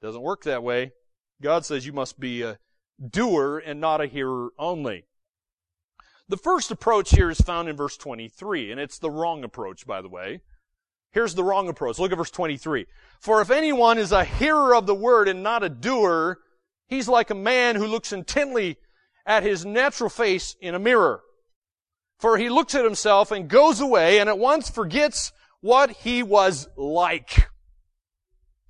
Doesn't 0.00 0.22
work 0.22 0.44
that 0.44 0.62
way. 0.62 0.92
God 1.42 1.64
says 1.64 1.86
you 1.86 1.92
must 1.92 2.20
be 2.20 2.42
a 2.42 2.58
doer 3.04 3.58
and 3.64 3.80
not 3.80 4.00
a 4.00 4.06
hearer 4.06 4.50
only. 4.58 5.06
The 6.28 6.36
first 6.36 6.70
approach 6.70 7.10
here 7.10 7.30
is 7.30 7.40
found 7.40 7.68
in 7.68 7.76
verse 7.76 7.96
23, 7.96 8.70
and 8.70 8.80
it's 8.80 8.98
the 8.98 9.10
wrong 9.10 9.44
approach, 9.44 9.86
by 9.86 10.02
the 10.02 10.08
way. 10.08 10.42
Here's 11.10 11.34
the 11.34 11.44
wrong 11.44 11.68
approach. 11.68 11.98
Look 11.98 12.12
at 12.12 12.18
verse 12.18 12.30
23. 12.30 12.86
For 13.18 13.40
if 13.40 13.50
anyone 13.50 13.96
is 13.96 14.12
a 14.12 14.24
hearer 14.24 14.74
of 14.74 14.86
the 14.86 14.94
word 14.94 15.26
and 15.26 15.42
not 15.42 15.62
a 15.62 15.70
doer, 15.70 16.38
he's 16.86 17.08
like 17.08 17.30
a 17.30 17.34
man 17.34 17.76
who 17.76 17.86
looks 17.86 18.12
intently 18.12 18.76
at 19.24 19.42
his 19.42 19.64
natural 19.64 20.10
face 20.10 20.54
in 20.60 20.74
a 20.74 20.78
mirror. 20.78 21.22
For 22.18 22.36
he 22.36 22.50
looks 22.50 22.74
at 22.74 22.84
himself 22.84 23.30
and 23.30 23.48
goes 23.48 23.80
away 23.80 24.18
and 24.18 24.28
at 24.28 24.38
once 24.38 24.68
forgets 24.68 25.32
what 25.60 25.90
he 25.90 26.22
was 26.22 26.68
like. 26.76 27.48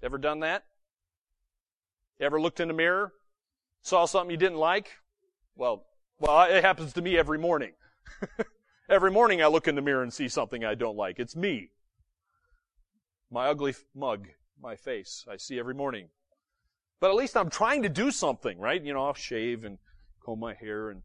Ever 0.01 0.19
done 0.19 0.41
that? 0.41 0.63
Ever 2.21 2.41
looked 2.41 2.61
in 2.61 2.69
the 2.69 2.75
mirror? 2.75 3.13
Saw 3.83 4.05
something 4.05 4.31
you 4.31 4.37
didn't 4.37 4.59
like? 4.59 4.91
Well, 5.57 5.88
well, 6.19 6.43
it 6.51 6.65
happens 6.65 6.93
to 6.95 7.03
me 7.03 7.17
every 7.17 7.39
morning. 7.39 7.73
every 8.89 9.11
morning 9.11 9.43
I 9.43 9.47
look 9.47 9.69
in 9.69 9.75
the 9.75 9.83
mirror 9.83 10.03
and 10.03 10.13
see 10.13 10.29
something 10.29 10.65
I 10.65 10.75
don't 10.75 10.97
like. 10.97 11.19
It's 11.19 11.37
me. 11.37 11.71
My 13.31 13.49
ugly 13.49 13.75
mug, 13.95 14.29
my 14.61 14.75
face, 14.75 15.25
I 15.31 15.37
see 15.37 15.59
every 15.59 15.75
morning. 15.75 16.09
But 17.01 17.11
at 17.11 17.17
least 17.17 17.37
I'm 17.37 17.51
trying 17.51 17.83
to 17.83 17.89
do 17.89 18.11
something, 18.11 18.59
right? 18.59 18.83
You 18.83 18.93
know, 18.95 19.05
I'll 19.05 19.15
shave 19.15 19.65
and 19.65 19.79
comb 20.25 20.41
my 20.41 20.55
hair 20.55 20.91
and, 20.91 21.03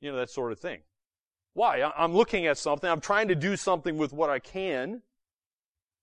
you 0.00 0.10
know, 0.10 0.16
that 0.18 0.30
sort 0.30 0.52
of 0.52 0.60
thing. 0.60 0.80
Why? 1.52 1.90
I'm 1.96 2.14
looking 2.14 2.46
at 2.46 2.58
something. 2.58 2.88
I'm 2.88 3.00
trying 3.00 3.28
to 3.28 3.34
do 3.34 3.56
something 3.56 3.96
with 3.96 4.12
what 4.12 4.30
I 4.30 4.38
can. 4.38 5.02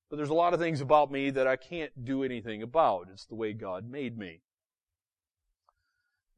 But 0.10 0.18
there's 0.18 0.30
a 0.30 0.36
lot 0.36 0.54
of 0.54 0.60
things 0.60 0.82
about 0.82 1.12
me 1.12 1.32
that 1.32 1.48
I 1.48 1.56
can't 1.56 2.06
do 2.06 2.24
anything 2.24 2.62
about. 2.62 3.08
It's 3.12 3.26
the 3.26 3.36
way 3.36 3.54
God 3.54 3.90
made 3.90 4.18
me. 4.18 4.42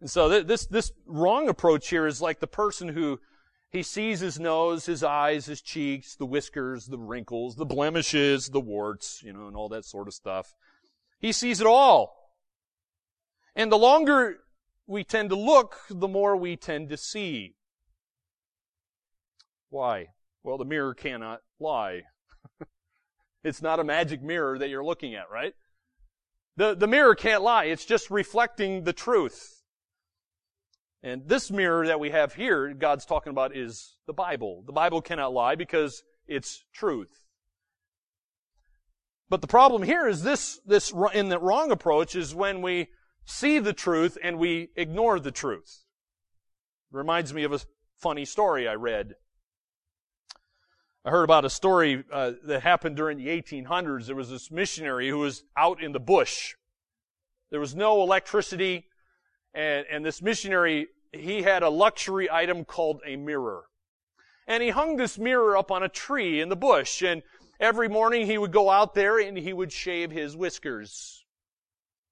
And 0.06 0.10
so 0.12 0.44
this, 0.44 0.68
this 0.68 0.92
wrong 1.08 1.50
approach 1.50 1.90
here 1.90 2.06
is 2.06 2.22
like 2.22 2.40
the 2.40 2.46
person 2.46 2.90
who 2.90 3.20
he 3.72 3.82
sees 3.82 4.20
his 4.20 4.40
nose, 4.40 4.86
his 4.86 5.02
eyes, 5.02 5.48
his 5.48 5.64
cheeks, 5.64 6.16
the 6.16 6.28
whiskers, 6.28 6.86
the 6.86 7.00
wrinkles, 7.00 7.56
the 7.56 7.66
blemishes, 7.66 8.50
the 8.50 8.60
warts, 8.60 9.24
you 9.24 9.34
know, 9.34 9.48
and 9.48 9.56
all 9.56 9.68
that 9.70 9.84
sort 9.84 10.08
of 10.08 10.14
stuff. 10.14 10.54
He 11.18 11.32
sees 11.32 11.60
it 11.60 11.66
all. 11.66 12.16
And 13.56 13.72
the 13.72 13.80
longer 13.80 14.42
we 14.86 15.04
tend 15.04 15.32
to 15.32 15.36
look, 15.36 15.76
the 15.90 16.08
more 16.08 16.38
we 16.38 16.56
tend 16.56 16.90
to 16.90 16.98
see. 16.98 17.56
Why? 19.72 20.10
Well, 20.44 20.60
the 20.60 20.66
mirror 20.66 20.94
cannot 20.94 21.42
lie. 21.60 22.04
it's 23.44 23.64
not 23.64 23.80
a 23.80 23.84
magic 23.84 24.22
mirror 24.22 24.60
that 24.60 24.70
you're 24.70 24.86
looking 24.86 25.16
at, 25.16 25.32
right? 25.32 25.56
The, 26.58 26.76
the 26.76 26.86
mirror 26.86 27.16
can't 27.16 27.42
lie. 27.42 27.64
It's 27.64 27.86
just 27.86 28.12
reflecting 28.12 28.84
the 28.84 28.94
truth. 28.94 29.55
And 31.06 31.22
this 31.28 31.52
mirror 31.52 31.86
that 31.86 32.00
we 32.00 32.10
have 32.10 32.34
here, 32.34 32.74
God's 32.74 33.06
talking 33.06 33.30
about 33.30 33.56
is 33.56 33.96
the 34.08 34.14
Bible. 34.14 34.64
The 34.66 34.72
Bible 34.72 35.04
cannot 35.04 35.34
lie 35.34 35.54
because 35.54 36.04
it's 36.28 36.66
truth. 36.74 37.28
But 39.30 39.42
the 39.42 39.48
problem 39.48 39.84
here 39.84 40.08
is 40.08 40.24
this, 40.24 40.60
this 40.66 40.92
in 41.14 41.30
the 41.30 41.38
wrong 41.38 41.70
approach 41.70 42.16
is 42.16 42.34
when 42.34 42.64
we 42.64 42.88
see 43.24 43.60
the 43.60 43.72
truth 43.72 44.18
and 44.24 44.40
we 44.40 44.70
ignore 44.76 45.20
the 45.20 45.30
truth. 45.30 45.84
Reminds 46.90 47.36
me 47.36 47.44
of 47.44 47.54
a 47.54 47.60
funny 48.00 48.26
story 48.26 48.68
I 48.68 48.74
read. 48.74 49.14
I 51.06 51.12
heard 51.12 51.24
about 51.24 51.46
a 51.46 51.52
story 51.52 52.04
uh, 52.12 52.32
that 52.46 52.64
happened 52.64 52.96
during 52.96 53.20
the 53.20 53.28
1800s. 53.28 54.08
There 54.08 54.16
was 54.16 54.32
this 54.32 54.50
missionary 54.50 55.10
who 55.10 55.20
was 55.20 55.44
out 55.56 55.84
in 55.84 55.92
the 55.92 56.00
bush. 56.00 56.56
There 57.52 57.60
was 57.60 57.76
no 57.76 58.02
electricity, 58.02 58.88
and, 59.54 59.86
and 59.92 60.04
this 60.04 60.20
missionary 60.24 60.88
he 61.16 61.42
had 61.44 61.64
a 61.64 61.70
luxury 61.70 62.30
item 62.32 62.66
called 62.66 63.02
a 63.06 63.16
mirror. 63.16 63.66
And 64.48 64.62
he 64.62 64.70
hung 64.70 64.96
this 64.96 65.18
mirror 65.18 65.58
up 65.58 65.72
on 65.72 65.84
a 65.84 65.90
tree 65.90 66.40
in 66.40 66.50
the 66.50 66.56
bush, 66.56 67.02
and 67.02 67.24
every 67.60 67.88
morning 67.88 68.26
he 68.26 68.38
would 68.38 68.52
go 68.52 68.70
out 68.70 68.94
there 68.94 69.18
and 69.20 69.38
he 69.38 69.54
would 69.54 69.72
shave 69.72 70.12
his 70.12 70.38
whiskers. 70.38 71.26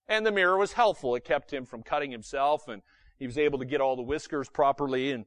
And 0.08 0.26
the 0.26 0.32
mirror 0.32 0.58
was 0.58 0.74
helpful. 0.74 1.16
It 1.16 1.24
kept 1.24 1.54
him 1.54 1.66
from 1.66 1.84
cutting 1.84 2.12
himself, 2.12 2.68
and 2.68 2.82
he 3.20 3.28
was 3.28 3.38
able 3.38 3.60
to 3.60 3.66
get 3.66 3.82
all 3.82 3.96
the 3.96 4.02
whiskers 4.02 4.50
properly. 4.50 5.12
And, 5.12 5.26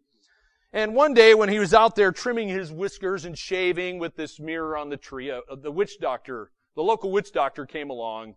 and 0.73 0.95
one 0.95 1.15
day 1.15 1.35
when 1.35 1.49
he 1.49 1.59
was 1.59 1.73
out 1.73 1.97
there 1.97 2.13
trimming 2.13 2.49
his 2.49 2.73
whiskers 2.73 3.25
and 3.25 3.39
shaving 3.39 3.99
with 3.99 4.17
this 4.17 4.41
mirror 4.41 4.77
on 4.77 4.91
the 4.91 4.97
tree, 4.97 5.31
uh, 5.31 5.41
the 5.57 5.73
witch 5.73 5.99
doctor, 6.01 6.51
the 6.75 6.83
local 6.83 7.11
witch 7.11 7.33
doctor 7.33 7.65
came 7.65 7.91
along 7.91 8.35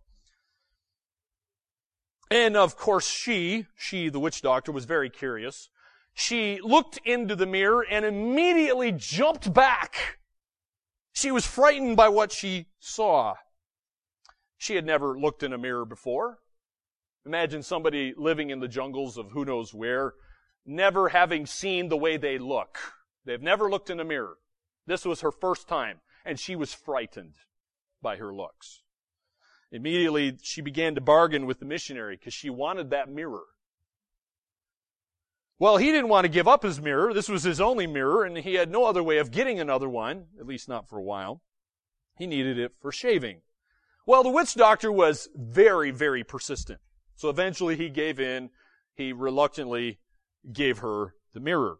and 2.30 2.56
of 2.56 2.76
course 2.76 3.08
she, 3.08 3.66
she, 3.76 4.08
the 4.08 4.20
witch 4.20 4.42
doctor, 4.42 4.72
was 4.72 4.84
very 4.84 5.10
curious. 5.10 5.68
She 6.14 6.60
looked 6.62 6.98
into 7.04 7.34
the 7.34 7.46
mirror 7.46 7.84
and 7.88 8.04
immediately 8.04 8.92
jumped 8.92 9.52
back. 9.52 10.18
She 11.12 11.30
was 11.30 11.46
frightened 11.46 11.96
by 11.96 12.08
what 12.08 12.32
she 12.32 12.66
saw. 12.78 13.34
She 14.58 14.74
had 14.74 14.84
never 14.84 15.18
looked 15.18 15.42
in 15.42 15.52
a 15.52 15.58
mirror 15.58 15.84
before. 15.84 16.38
Imagine 17.26 17.62
somebody 17.62 18.14
living 18.16 18.50
in 18.50 18.60
the 18.60 18.68
jungles 18.68 19.16
of 19.16 19.32
who 19.32 19.44
knows 19.44 19.74
where, 19.74 20.14
never 20.64 21.10
having 21.10 21.46
seen 21.46 21.88
the 21.88 21.96
way 21.96 22.16
they 22.16 22.38
look. 22.38 22.78
They've 23.24 23.42
never 23.42 23.70
looked 23.70 23.90
in 23.90 24.00
a 24.00 24.04
mirror. 24.04 24.36
This 24.86 25.04
was 25.04 25.20
her 25.20 25.32
first 25.32 25.68
time, 25.68 26.00
and 26.24 26.38
she 26.38 26.56
was 26.56 26.72
frightened 26.72 27.34
by 28.02 28.16
her 28.16 28.34
looks. 28.34 28.82
Immediately, 29.72 30.38
she 30.42 30.60
began 30.60 30.94
to 30.96 31.00
bargain 31.00 31.46
with 31.46 31.60
the 31.60 31.64
missionary 31.64 32.16
because 32.16 32.34
she 32.34 32.50
wanted 32.50 32.90
that 32.90 33.08
mirror. 33.08 33.44
Well, 35.58 35.76
he 35.76 35.92
didn't 35.92 36.08
want 36.08 36.24
to 36.24 36.30
give 36.30 36.48
up 36.48 36.62
his 36.62 36.80
mirror. 36.80 37.12
This 37.12 37.28
was 37.28 37.42
his 37.42 37.60
only 37.60 37.86
mirror, 37.86 38.24
and 38.24 38.38
he 38.38 38.54
had 38.54 38.70
no 38.70 38.86
other 38.86 39.02
way 39.02 39.18
of 39.18 39.30
getting 39.30 39.60
another 39.60 39.88
one, 39.88 40.26
at 40.40 40.46
least 40.46 40.68
not 40.68 40.88
for 40.88 40.98
a 40.98 41.02
while. 41.02 41.42
He 42.16 42.26
needed 42.26 42.58
it 42.58 42.72
for 42.80 42.90
shaving. 42.90 43.42
Well, 44.06 44.22
the 44.22 44.30
witch 44.30 44.54
doctor 44.54 44.90
was 44.90 45.28
very, 45.34 45.90
very 45.90 46.24
persistent. 46.24 46.80
So 47.14 47.28
eventually 47.28 47.76
he 47.76 47.90
gave 47.90 48.18
in. 48.18 48.50
He 48.94 49.12
reluctantly 49.12 50.00
gave 50.50 50.78
her 50.78 51.14
the 51.34 51.40
mirror. 51.40 51.78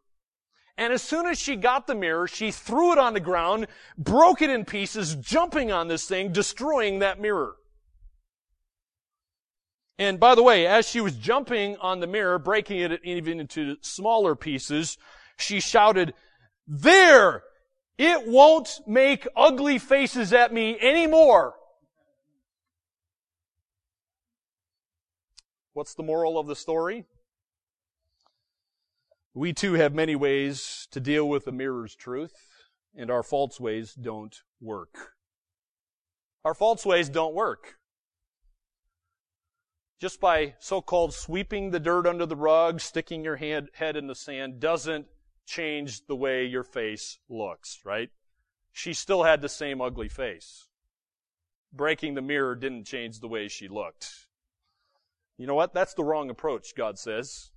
And 0.77 0.93
as 0.93 1.03
soon 1.03 1.27
as 1.27 1.39
she 1.39 1.57
got 1.57 1.87
the 1.87 1.95
mirror, 1.95 2.27
she 2.27 2.51
threw 2.51 2.93
it 2.93 2.99
on 2.99 3.15
the 3.15 3.21
ground, 3.21 3.67
broke 3.99 4.43
it 4.43 4.51
in 4.51 4.65
pieces, 4.65 5.15
jumping 5.15 5.73
on 5.73 5.89
this 5.89 6.07
thing, 6.07 6.33
destroying 6.33 7.01
that 7.01 7.21
mirror. 7.21 7.57
And 10.01 10.19
by 10.19 10.35
the 10.35 10.43
way, 10.43 10.67
as 10.67 10.89
she 10.89 11.03
was 11.03 11.15
jumping 11.15 11.77
on 11.77 12.01
the 12.01 12.07
mirror, 12.07 12.39
breaking 12.39 12.81
it 12.81 13.01
even 13.05 13.39
into 13.39 13.77
smaller 13.83 14.35
pieces, 14.35 14.97
she 15.37 15.61
shouted, 15.61 16.15
There! 16.67 17.43
It 17.99 18.27
won't 18.27 18.81
make 18.87 19.29
ugly 19.37 19.79
faces 19.79 20.33
at 20.33 20.55
me 20.55 20.81
anymore! 20.81 21.53
What's 25.75 25.93
the 25.93 26.03
moral 26.03 26.39
of 26.39 26.47
the 26.47 26.57
story? 26.57 27.05
We 29.35 29.53
too 29.53 29.75
have 29.75 29.95
many 29.95 30.17
ways 30.17 30.89
to 30.93 31.01
deal 31.01 31.29
with 31.29 31.45
the 31.45 31.53
mirror's 31.53 31.95
truth, 31.95 32.33
and 32.97 33.11
our 33.11 33.23
false 33.23 33.61
ways 33.61 33.93
don't 33.93 34.35
work. 34.63 35.13
Our 36.43 36.55
false 36.55 36.87
ways 36.87 37.11
don't 37.11 37.35
work 37.35 37.77
just 40.01 40.19
by 40.19 40.55
so-called 40.59 41.13
sweeping 41.13 41.71
the 41.71 41.79
dirt 41.79 42.07
under 42.07 42.25
the 42.25 42.35
rug, 42.35 42.81
sticking 42.81 43.23
your 43.23 43.37
head, 43.37 43.69
head 43.75 43.97
in 43.97 44.07
the 44.07 44.15
sand, 44.15 44.59
doesn't 44.59 45.07
change 45.47 46.07
the 46.07 46.17
way 46.17 46.47
your 46.47 46.65
face 46.65 47.19
looks, 47.29 47.81
right? 47.85 48.09
She 48.73 48.95
still 48.95 49.25
had 49.25 49.43
the 49.43 49.49
same 49.49 49.81
ugly 49.81 50.09
face. 50.09 50.69
Breaking 51.73 52.15
the 52.15 52.23
mirror 52.23 52.55
didn't 52.55 52.85
change 52.85 53.21
the 53.21 53.29
way 53.29 53.49
she 53.49 53.69
looked. 53.69 54.27
You 55.37 55.47
know 55.47 55.55
what? 55.55 55.75
That's 55.75 55.95
the 55.95 56.05
wrong 56.05 56.31
approach, 56.31 56.75
God 56.75 56.99
says. 56.99 57.51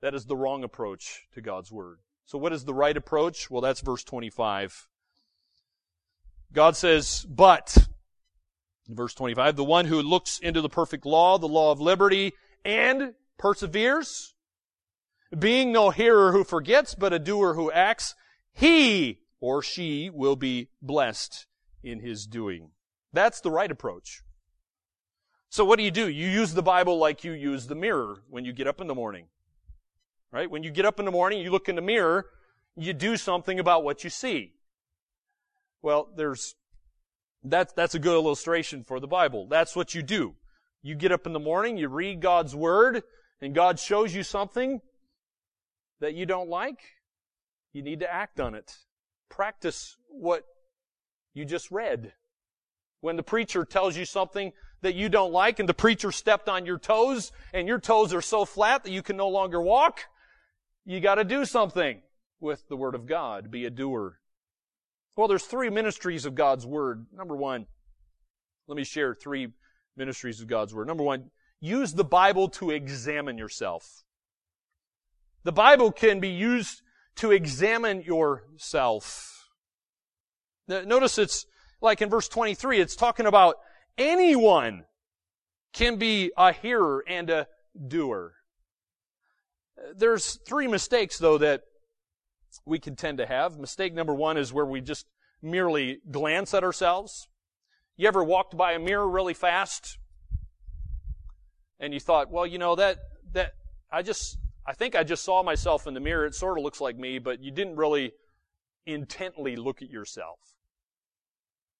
That 0.00 0.14
is 0.14 0.26
the 0.26 0.36
wrong 0.36 0.64
approach 0.64 1.26
to 1.32 1.40
God's 1.40 1.70
Word. 1.70 1.98
So 2.26 2.38
what 2.38 2.52
is 2.52 2.64
the 2.64 2.74
right 2.74 2.96
approach? 2.96 3.50
Well, 3.50 3.62
that's 3.62 3.80
verse 3.80 4.04
25. 4.04 4.88
God 6.52 6.76
says, 6.76 7.24
but, 7.28 7.88
Verse 8.88 9.14
25, 9.14 9.56
the 9.56 9.64
one 9.64 9.84
who 9.84 10.00
looks 10.00 10.38
into 10.38 10.62
the 10.62 10.68
perfect 10.68 11.04
law, 11.04 11.38
the 11.38 11.46
law 11.46 11.72
of 11.72 11.80
liberty, 11.80 12.32
and 12.64 13.14
perseveres, 13.38 14.34
being 15.38 15.72
no 15.72 15.90
hearer 15.90 16.32
who 16.32 16.42
forgets, 16.42 16.94
but 16.94 17.12
a 17.12 17.18
doer 17.18 17.54
who 17.54 17.70
acts, 17.70 18.14
he 18.52 19.20
or 19.40 19.62
she 19.62 20.10
will 20.10 20.36
be 20.36 20.68
blessed 20.80 21.46
in 21.82 22.00
his 22.00 22.26
doing. 22.26 22.70
That's 23.12 23.40
the 23.40 23.50
right 23.50 23.70
approach. 23.70 24.22
So 25.50 25.64
what 25.64 25.78
do 25.78 25.84
you 25.84 25.90
do? 25.90 26.08
You 26.08 26.26
use 26.26 26.54
the 26.54 26.62
Bible 26.62 26.98
like 26.98 27.24
you 27.24 27.32
use 27.32 27.66
the 27.66 27.74
mirror 27.74 28.22
when 28.28 28.44
you 28.44 28.52
get 28.52 28.66
up 28.66 28.80
in 28.80 28.86
the 28.86 28.94
morning. 28.94 29.26
Right? 30.30 30.50
When 30.50 30.62
you 30.62 30.70
get 30.70 30.84
up 30.84 30.98
in 30.98 31.06
the 31.06 31.12
morning, 31.12 31.40
you 31.40 31.50
look 31.50 31.68
in 31.68 31.76
the 31.76 31.82
mirror, 31.82 32.26
you 32.76 32.92
do 32.92 33.16
something 33.16 33.58
about 33.58 33.84
what 33.84 34.04
you 34.04 34.10
see. 34.10 34.54
Well, 35.80 36.08
there's 36.16 36.54
that's, 37.44 37.72
that's 37.72 37.94
a 37.94 37.98
good 37.98 38.14
illustration 38.14 38.82
for 38.82 39.00
the 39.00 39.06
Bible. 39.06 39.46
That's 39.48 39.76
what 39.76 39.94
you 39.94 40.02
do. 40.02 40.34
You 40.82 40.94
get 40.94 41.12
up 41.12 41.26
in 41.26 41.32
the 41.32 41.38
morning, 41.38 41.76
you 41.76 41.88
read 41.88 42.20
God's 42.20 42.54
Word, 42.54 43.02
and 43.40 43.54
God 43.54 43.78
shows 43.78 44.14
you 44.14 44.22
something 44.22 44.80
that 46.00 46.14
you 46.14 46.26
don't 46.26 46.48
like. 46.48 46.80
You 47.72 47.82
need 47.82 48.00
to 48.00 48.12
act 48.12 48.40
on 48.40 48.54
it. 48.54 48.76
Practice 49.28 49.96
what 50.08 50.44
you 51.34 51.44
just 51.44 51.70
read. 51.70 52.12
When 53.00 53.16
the 53.16 53.22
preacher 53.22 53.64
tells 53.64 53.96
you 53.96 54.04
something 54.04 54.52
that 54.80 54.94
you 54.94 55.08
don't 55.08 55.32
like 55.32 55.58
and 55.58 55.68
the 55.68 55.74
preacher 55.74 56.10
stepped 56.10 56.48
on 56.48 56.66
your 56.66 56.78
toes 56.78 57.32
and 57.52 57.68
your 57.68 57.78
toes 57.78 58.12
are 58.12 58.22
so 58.22 58.44
flat 58.44 58.84
that 58.84 58.90
you 58.90 59.02
can 59.02 59.16
no 59.16 59.28
longer 59.28 59.60
walk, 59.60 60.00
you 60.84 61.00
gotta 61.00 61.24
do 61.24 61.44
something 61.44 62.02
with 62.40 62.68
the 62.68 62.76
Word 62.76 62.94
of 62.94 63.06
God. 63.06 63.50
Be 63.50 63.64
a 63.64 63.70
doer. 63.70 64.18
Well, 65.18 65.26
there's 65.26 65.46
three 65.46 65.68
ministries 65.68 66.26
of 66.26 66.36
God's 66.36 66.64
Word. 66.64 67.06
Number 67.12 67.34
one, 67.34 67.66
let 68.68 68.76
me 68.76 68.84
share 68.84 69.16
three 69.16 69.48
ministries 69.96 70.40
of 70.40 70.46
God's 70.46 70.72
Word. 70.72 70.86
Number 70.86 71.02
one, 71.02 71.32
use 71.60 71.92
the 71.92 72.04
Bible 72.04 72.48
to 72.50 72.70
examine 72.70 73.36
yourself. 73.36 74.04
The 75.42 75.50
Bible 75.50 75.90
can 75.90 76.20
be 76.20 76.28
used 76.28 76.82
to 77.16 77.32
examine 77.32 78.02
yourself. 78.02 79.48
Notice 80.68 81.18
it's 81.18 81.46
like 81.80 82.00
in 82.00 82.10
verse 82.10 82.28
23, 82.28 82.78
it's 82.78 82.94
talking 82.94 83.26
about 83.26 83.56
anyone 83.98 84.84
can 85.72 85.96
be 85.96 86.30
a 86.36 86.52
hearer 86.52 87.02
and 87.08 87.28
a 87.28 87.48
doer. 87.88 88.34
There's 89.96 90.38
three 90.46 90.68
mistakes 90.68 91.18
though 91.18 91.38
that 91.38 91.64
we 92.64 92.78
can 92.78 92.96
tend 92.96 93.18
to 93.18 93.26
have. 93.26 93.58
Mistake 93.58 93.94
number 93.94 94.14
one 94.14 94.36
is 94.36 94.52
where 94.52 94.66
we 94.66 94.80
just 94.80 95.06
merely 95.42 96.00
glance 96.10 96.54
at 96.54 96.64
ourselves. 96.64 97.28
You 97.96 98.08
ever 98.08 98.22
walked 98.22 98.56
by 98.56 98.72
a 98.72 98.78
mirror 98.78 99.08
really 99.08 99.34
fast 99.34 99.98
and 101.80 101.94
you 101.94 102.00
thought, 102.00 102.30
well, 102.30 102.46
you 102.46 102.58
know, 102.58 102.74
that, 102.74 102.98
that, 103.32 103.52
I 103.90 104.02
just, 104.02 104.38
I 104.66 104.72
think 104.72 104.94
I 104.94 105.04
just 105.04 105.24
saw 105.24 105.42
myself 105.42 105.86
in 105.86 105.94
the 105.94 106.00
mirror. 106.00 106.26
It 106.26 106.34
sort 106.34 106.58
of 106.58 106.64
looks 106.64 106.80
like 106.80 106.96
me, 106.96 107.18
but 107.18 107.42
you 107.42 107.50
didn't 107.50 107.76
really 107.76 108.12
intently 108.86 109.56
look 109.56 109.82
at 109.82 109.90
yourself. 109.90 110.38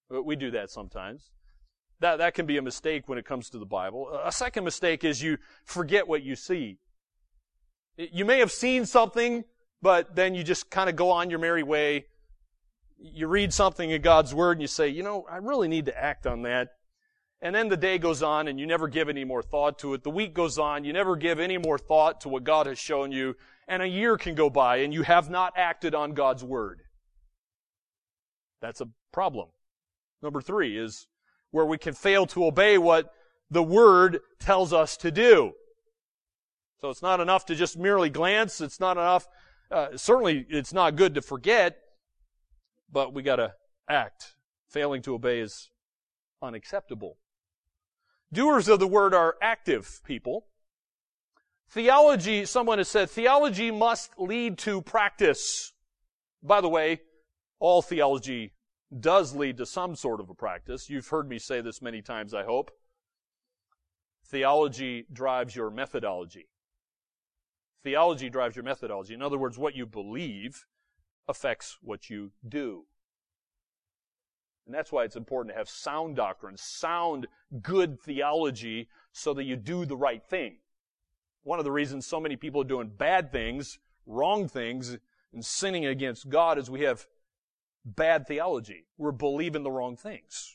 But 0.09 0.25
We 0.25 0.37
do 0.37 0.51
that 0.53 0.71
sometimes. 0.71 1.31
That, 2.01 2.19
that 2.19 2.35
can 2.35 2.47
be 2.47 2.57
a 2.57 2.62
mistake 2.62 3.09
when 3.09 3.19
it 3.19 3.27
comes 3.27 3.51
to 3.51 3.59
the 3.59 3.66
Bible. 3.66 4.09
A 4.25 4.31
second 4.31 4.64
mistake 4.64 5.05
is 5.05 5.23
you 5.23 5.39
forget 5.64 6.07
what 6.07 6.23
you 6.23 6.37
see. 6.37 6.79
You 7.97 8.25
may 8.25 8.39
have 8.39 8.53
seen 8.53 8.87
something, 8.87 9.45
but 9.83 10.14
then 10.14 10.35
you 10.35 10.43
just 10.43 10.70
kind 10.70 10.91
of 10.91 10.97
go 10.97 11.11
on 11.11 11.31
your 11.31 11.39
merry 11.39 11.62
way. 11.62 12.07
You 12.99 13.29
read 13.29 13.53
something 13.53 13.91
in 13.91 14.03
God's 14.03 14.35
Word 14.35 14.53
and 14.53 14.62
you 14.62 14.68
say, 14.68 14.89
you 14.89 15.03
know, 15.03 15.24
I 15.31 15.37
really 15.37 15.68
need 15.68 15.87
to 15.87 15.97
act 15.97 16.26
on 16.26 16.43
that. 16.43 16.70
And 17.41 17.55
then 17.55 17.68
the 17.68 17.76
day 17.76 17.99
goes 17.99 18.22
on 18.22 18.49
and 18.49 18.59
you 18.59 18.66
never 18.66 18.89
give 18.89 19.09
any 19.09 19.24
more 19.24 19.43
thought 19.43 19.79
to 19.81 19.95
it. 19.95 20.03
The 20.03 20.11
week 20.11 20.35
goes 20.35 20.59
on, 20.59 20.85
you 20.85 20.93
never 20.93 21.14
give 21.14 21.39
any 21.39 21.57
more 21.57 21.79
thought 21.79 22.20
to 22.22 22.29
what 22.29 22.43
God 22.43 22.66
has 22.66 22.79
shown 22.79 23.12
you. 23.12 23.37
And 23.68 23.83
a 23.83 23.89
year 23.89 24.16
can 24.16 24.35
go 24.35 24.51
by 24.51 24.79
and 24.79 24.93
you 24.93 25.03
have 25.03 25.31
not 25.31 25.53
acted 25.57 25.95
on 25.95 26.14
God's 26.14 26.43
Word. 26.43 26.81
That's 28.61 28.81
a 28.81 28.89
problem. 29.12 29.49
Number 30.20 30.41
three 30.41 30.76
is 30.76 31.07
where 31.53 31.66
we 31.66 31.79
can 31.79 31.95
fail 31.95 32.26
to 32.26 32.45
obey 32.45 32.76
what 32.76 33.12
the 33.51 33.62
Word 33.62 34.18
tells 34.41 34.72
us 34.72 34.97
to 34.99 35.12
do. 35.12 35.53
So 36.81 36.91
it's 36.91 37.03
not 37.03 37.20
enough 37.20 37.47
to 37.47 37.55
just 37.55 37.79
merely 37.79 38.11
glance. 38.11 38.61
It's 38.61 38.81
not 38.81 38.97
enough. 38.97 39.29
Uh, 39.71 39.97
certainly, 39.97 40.47
it's 40.49 40.73
not 40.73 40.97
good 40.97 41.14
to 41.14 41.23
forget, 41.23 41.77
but 42.91 43.12
we 43.12 43.23
got 43.23 43.37
to 43.37 43.53
act. 43.89 44.35
Failing 44.69 45.03
to 45.03 45.14
obey 45.14 45.41
is 45.41 45.71
unacceptable. 46.43 47.19
Doers 48.33 48.69
of 48.69 48.79
the 48.79 48.87
word 48.87 49.14
are 49.14 49.37
active 49.43 50.01
people. 50.05 50.47
Theology, 51.71 52.45
someone 52.45 52.79
has 52.79 52.89
said, 52.89 53.11
theology 53.11 53.71
must 53.71 54.19
lead 54.19 54.59
to 54.59 54.81
practice. 54.81 55.73
By 56.43 56.61
the 56.61 56.69
way, 56.69 57.01
all 57.59 57.83
theology 57.83 58.53
does 59.01 59.35
lead 59.35 59.59
to 59.59 59.66
some 59.66 59.95
sort 59.95 60.21
of 60.21 60.31
a 60.31 60.35
practice. 60.35 60.89
You've 60.89 61.09
heard 61.09 61.29
me 61.29 61.39
say 61.39 61.61
this 61.61 61.83
many 61.83 62.01
times, 62.01 62.33
I 62.33 62.45
hope. 62.45 62.71
Theology 64.27 65.07
drives 65.12 65.55
your 65.55 65.71
methodology. 65.71 66.49
Theology 67.83 68.29
drives 68.29 68.57
your 68.57 68.64
methodology. 68.64 69.14
In 69.14 69.22
other 69.22 69.39
words, 69.39 69.59
what 69.59 69.76
you 69.76 69.87
believe 69.87 70.66
affects 71.29 71.79
what 71.81 72.11
you 72.11 72.33
do. 72.47 72.85
And 74.66 74.74
that's 74.74 74.93
why 74.93 75.05
it's 75.05 75.16
important 75.16 75.55
to 75.55 75.59
have 75.59 75.68
sound 75.68 76.16
doctrine, 76.16 76.57
sound, 76.57 77.26
good 77.62 77.99
theology, 78.01 78.89
so 79.12 79.33
that 79.35 79.45
you 79.45 79.57
do 79.57 79.87
the 79.87 79.97
right 79.97 80.22
thing. 80.22 80.59
One 81.43 81.59
of 81.59 81.64
the 81.64 81.72
reasons 81.72 82.07
so 82.07 82.20
many 82.20 82.37
people 82.37 82.61
are 82.61 82.64
doing 82.64 82.91
bad 82.95 83.33
things, 83.33 83.79
wrong 84.07 84.47
things, 84.49 84.99
and 85.33 85.45
sinning 85.45 85.87
against 85.87 86.29
God 86.29 86.59
is 86.59 86.68
we 86.68 86.83
have 86.83 87.07
bad 87.85 88.26
theology. 88.26 88.85
We're 88.99 89.12
believing 89.12 89.62
the 89.62 89.70
wrong 89.70 89.97
things. 89.97 90.55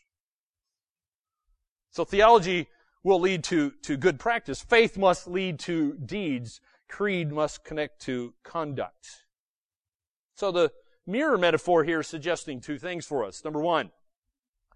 So 1.90 2.06
theology 2.06 2.68
will 3.04 3.20
lead 3.20 3.44
to, 3.46 3.72
to 3.84 3.98
good 3.98 4.20
practice. 4.20 4.62
Faith 4.62 4.98
must 4.98 5.28
lead 5.28 5.60
to 5.60 5.94
deeds. 5.94 6.62
Creed 6.94 7.32
must 7.32 7.64
connect 7.64 8.02
to 8.04 8.36
conduct. 8.44 9.26
So 10.36 10.52
the 10.52 10.72
mirror 11.08 11.40
metaphor 11.40 11.84
here 11.84 12.02
is 12.02 12.08
suggesting 12.08 12.62
two 12.62 12.78
things 12.78 13.04
for 13.04 13.26
us. 13.26 13.44
Number 13.44 13.60
one, 13.60 13.90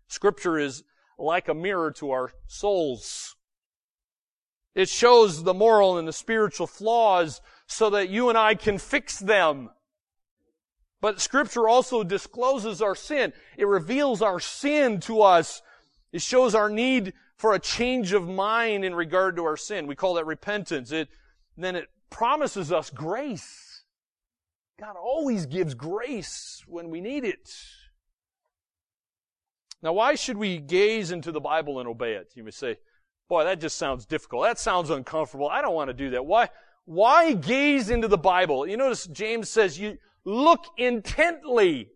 Scripture 0.08 0.58
is 0.58 0.84
like 1.20 1.48
a 1.48 1.54
mirror 1.54 1.92
to 1.92 2.10
our 2.10 2.32
souls. 2.48 3.36
It 4.74 4.90
shows 4.90 5.44
the 5.44 5.54
moral 5.54 6.00
and 6.00 6.08
the 6.08 6.14
spiritual 6.14 6.66
flaws 6.66 7.40
so 7.68 7.92
that 7.92 8.10
you 8.10 8.30
and 8.30 8.38
I 8.38 8.56
can 8.56 8.80
fix 8.80 9.20
them. 9.20 9.70
But 11.00 11.22
Scripture 11.22 11.68
also 11.68 12.04
discloses 12.04 12.82
our 12.82 12.96
sin. 12.96 13.32
It 13.60 13.68
reveals 13.68 14.24
our 14.24 14.40
sin 14.40 15.02
to 15.02 15.22
us. 15.22 15.62
It 16.12 16.24
shows 16.24 16.56
our 16.56 16.72
need 16.72 17.14
for 17.36 17.54
a 17.54 17.60
change 17.60 18.12
of 18.12 18.28
mind 18.28 18.84
in 18.84 18.96
regard 18.96 19.36
to 19.36 19.44
our 19.44 19.58
sin. 19.58 19.86
We 19.86 19.96
call 19.96 20.16
that 20.16 20.26
repentance. 20.26 20.92
It, 20.92 21.10
then 21.56 21.76
it 21.76 21.90
promises 22.10 22.72
us 22.72 22.90
grace. 22.90 23.84
God 24.80 24.96
always 24.96 25.46
gives 25.46 25.74
grace 25.74 26.64
when 26.68 26.90
we 26.90 27.02
need 27.02 27.26
it. 27.26 27.50
Now, 29.82 29.94
why 29.94 30.16
should 30.16 30.38
we 30.38 30.58
gaze 30.58 31.12
into 31.12 31.32
the 31.32 31.40
Bible 31.40 31.80
and 31.80 31.88
obey 31.88 32.14
it? 32.14 32.32
You 32.36 32.44
may 32.44 32.52
say, 32.52 32.78
boy, 33.28 33.44
that 33.44 33.60
just 33.60 33.78
sounds 33.78 34.06
difficult. 34.06 34.44
That 34.44 34.60
sounds 34.60 34.90
uncomfortable. 34.90 35.50
I 35.50 35.62
don't 35.62 35.76
want 35.76 35.90
to 35.90 35.94
do 35.94 36.12
that. 36.12 36.26
Why, 36.26 36.50
why 36.86 37.34
gaze 37.34 37.90
into 37.90 38.08
the 38.08 38.18
Bible? 38.18 38.68
You 38.68 38.78
notice 38.78 39.08
James 39.08 39.50
says 39.50 39.80
you 39.80 39.98
look 40.26 40.66
intently. 40.78 41.90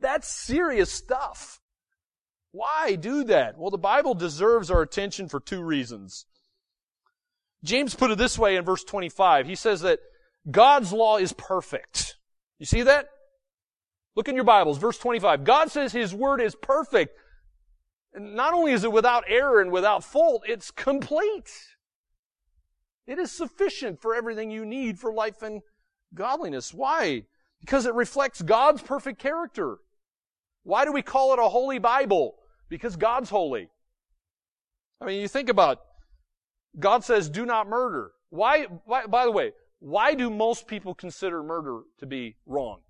That's 0.00 0.28
serious 0.28 0.92
stuff. 0.92 1.60
Why 2.52 2.96
do 2.96 3.24
that? 3.24 3.58
Well, 3.58 3.70
the 3.70 3.78
Bible 3.78 4.14
deserves 4.14 4.70
our 4.70 4.82
attention 4.82 5.28
for 5.28 5.38
two 5.38 5.62
reasons. 5.62 6.26
James 7.64 7.94
put 7.94 8.10
it 8.10 8.18
this 8.18 8.38
way 8.38 8.56
in 8.56 8.64
verse 8.64 8.84
25. 8.84 9.46
He 9.46 9.54
says 9.54 9.80
that 9.82 10.00
God's 10.50 10.92
law 10.92 11.18
is 11.18 11.32
perfect. 11.32 12.16
You 12.58 12.66
see 12.66 12.82
that? 12.82 13.08
Look 14.16 14.28
in 14.28 14.34
your 14.34 14.44
Bibles, 14.44 14.78
verse 14.78 14.98
25. 14.98 15.44
God 15.44 15.70
says 15.70 15.92
His 15.92 16.14
Word 16.14 16.40
is 16.40 16.54
perfect 16.54 17.16
not 18.18 18.54
only 18.54 18.72
is 18.72 18.84
it 18.84 18.92
without 18.92 19.24
error 19.28 19.60
and 19.60 19.70
without 19.70 20.04
fault, 20.04 20.42
it's 20.46 20.70
complete. 20.70 21.50
It 23.06 23.18
is 23.18 23.30
sufficient 23.30 24.00
for 24.00 24.14
everything 24.14 24.50
you 24.50 24.64
need 24.64 24.98
for 24.98 25.12
life 25.12 25.42
and 25.42 25.62
godliness. 26.14 26.74
Why? 26.74 27.24
Because 27.60 27.86
it 27.86 27.94
reflects 27.94 28.42
God's 28.42 28.82
perfect 28.82 29.18
character. 29.18 29.78
Why 30.62 30.84
do 30.84 30.92
we 30.92 31.02
call 31.02 31.32
it 31.32 31.38
a 31.38 31.48
holy 31.48 31.78
Bible? 31.78 32.36
Because 32.68 32.96
God's 32.96 33.30
holy. 33.30 33.68
I 35.00 35.06
mean, 35.06 35.20
you 35.20 35.28
think 35.28 35.48
about, 35.48 35.78
God 36.78 37.04
says, 37.04 37.28
do 37.28 37.44
not 37.44 37.68
murder. 37.68 38.12
Why, 38.30 38.66
why, 38.84 39.06
by 39.06 39.24
the 39.24 39.32
way, 39.32 39.52
why 39.80 40.14
do 40.14 40.30
most 40.30 40.66
people 40.66 40.94
consider 40.94 41.42
murder 41.42 41.82
to 41.98 42.06
be 42.06 42.36
wrong? 42.46 42.80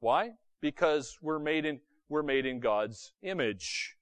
Why? 0.00 0.30
Because 0.60 1.18
we're 1.20 1.38
made 1.38 1.64
in 1.64 1.80
we're 2.08 2.22
made 2.22 2.46
in 2.46 2.60
God's 2.60 3.12
image. 3.22 3.96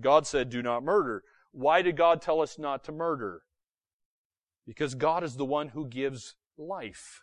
God 0.00 0.26
said, 0.26 0.50
do 0.50 0.62
not 0.62 0.82
murder. 0.82 1.22
Why 1.52 1.80
did 1.82 1.96
God 1.96 2.20
tell 2.20 2.40
us 2.40 2.58
not 2.58 2.82
to 2.84 2.92
murder? 2.92 3.42
Because 4.66 4.96
God 4.96 5.22
is 5.22 5.36
the 5.36 5.44
one 5.44 5.68
who 5.68 5.86
gives 5.86 6.34
life. 6.58 7.22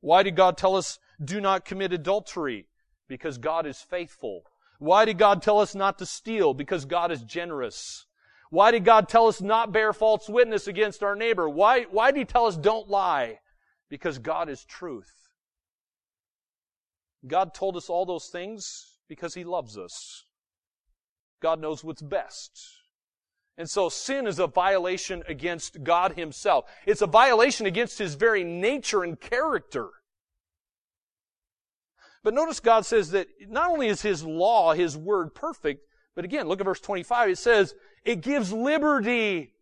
Why 0.00 0.24
did 0.24 0.34
God 0.34 0.56
tell 0.56 0.74
us 0.74 0.98
do 1.22 1.40
not 1.40 1.64
commit 1.64 1.92
adultery? 1.92 2.66
Because 3.06 3.38
God 3.38 3.66
is 3.66 3.78
faithful. 3.78 4.42
Why 4.78 5.04
did 5.04 5.18
God 5.18 5.42
tell 5.42 5.60
us 5.60 5.74
not 5.74 5.98
to 5.98 6.06
steal? 6.06 6.54
Because 6.54 6.84
God 6.84 7.12
is 7.12 7.22
generous. 7.22 8.06
Why 8.50 8.72
did 8.72 8.84
God 8.84 9.08
tell 9.08 9.28
us 9.28 9.40
not 9.40 9.72
bear 9.72 9.92
false 9.92 10.28
witness 10.28 10.66
against 10.66 11.02
our 11.02 11.14
neighbor? 11.14 11.48
Why, 11.48 11.82
why 11.84 12.10
did 12.10 12.18
He 12.18 12.24
tell 12.24 12.46
us 12.46 12.56
don't 12.56 12.88
lie? 12.88 13.38
Because 13.88 14.18
God 14.18 14.48
is 14.48 14.64
truth. 14.64 15.12
God 17.26 17.54
told 17.54 17.76
us 17.76 17.88
all 17.88 18.04
those 18.04 18.26
things 18.26 18.98
because 19.08 19.34
He 19.34 19.44
loves 19.44 19.78
us. 19.78 20.24
God 21.40 21.60
knows 21.60 21.84
what's 21.84 22.02
best. 22.02 22.60
And 23.56 23.68
so 23.68 23.88
sin 23.88 24.26
is 24.26 24.38
a 24.38 24.46
violation 24.46 25.22
against 25.28 25.84
God 25.84 26.12
Himself. 26.16 26.64
It's 26.86 27.02
a 27.02 27.06
violation 27.06 27.66
against 27.66 27.98
His 27.98 28.14
very 28.14 28.42
nature 28.42 29.04
and 29.04 29.20
character. 29.20 29.90
But 32.22 32.34
notice 32.34 32.58
God 32.58 32.84
says 32.84 33.10
that 33.10 33.28
not 33.48 33.70
only 33.70 33.86
is 33.86 34.02
His 34.02 34.24
law, 34.24 34.72
His 34.72 34.96
word 34.96 35.34
perfect, 35.34 35.86
but 36.14 36.24
again, 36.24 36.48
look 36.48 36.60
at 36.60 36.66
verse 36.66 36.80
25. 36.80 37.30
It 37.30 37.38
says, 37.38 37.74
it 38.04 38.20
gives 38.20 38.52
liberty. 38.52 39.54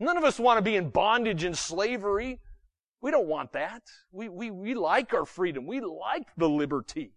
None 0.00 0.16
of 0.16 0.24
us 0.24 0.38
want 0.38 0.58
to 0.58 0.62
be 0.62 0.76
in 0.76 0.90
bondage 0.90 1.44
and 1.44 1.56
slavery. 1.56 2.40
We 3.00 3.10
don't 3.10 3.28
want 3.28 3.52
that. 3.52 3.82
We, 4.12 4.28
we, 4.28 4.50
we 4.50 4.74
like 4.74 5.14
our 5.14 5.24
freedom. 5.24 5.66
We 5.66 5.80
like 5.80 6.26
the 6.36 6.48
liberty. 6.48 7.12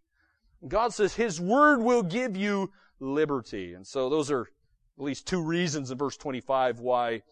God 0.68 0.94
says 0.94 1.16
His 1.16 1.42
Word 1.42 1.82
will 1.82 2.04
give 2.04 2.38
you 2.38 2.72
liberty. 3.00 3.74
And 3.74 3.86
so 3.86 4.10
those 4.10 4.30
are 4.30 4.42
at 4.42 5.04
least 5.04 5.28
two 5.28 5.42
reasons 5.42 5.92
in 5.92 5.98
verse 5.98 6.18
25 6.18 6.80
why 6.80 7.24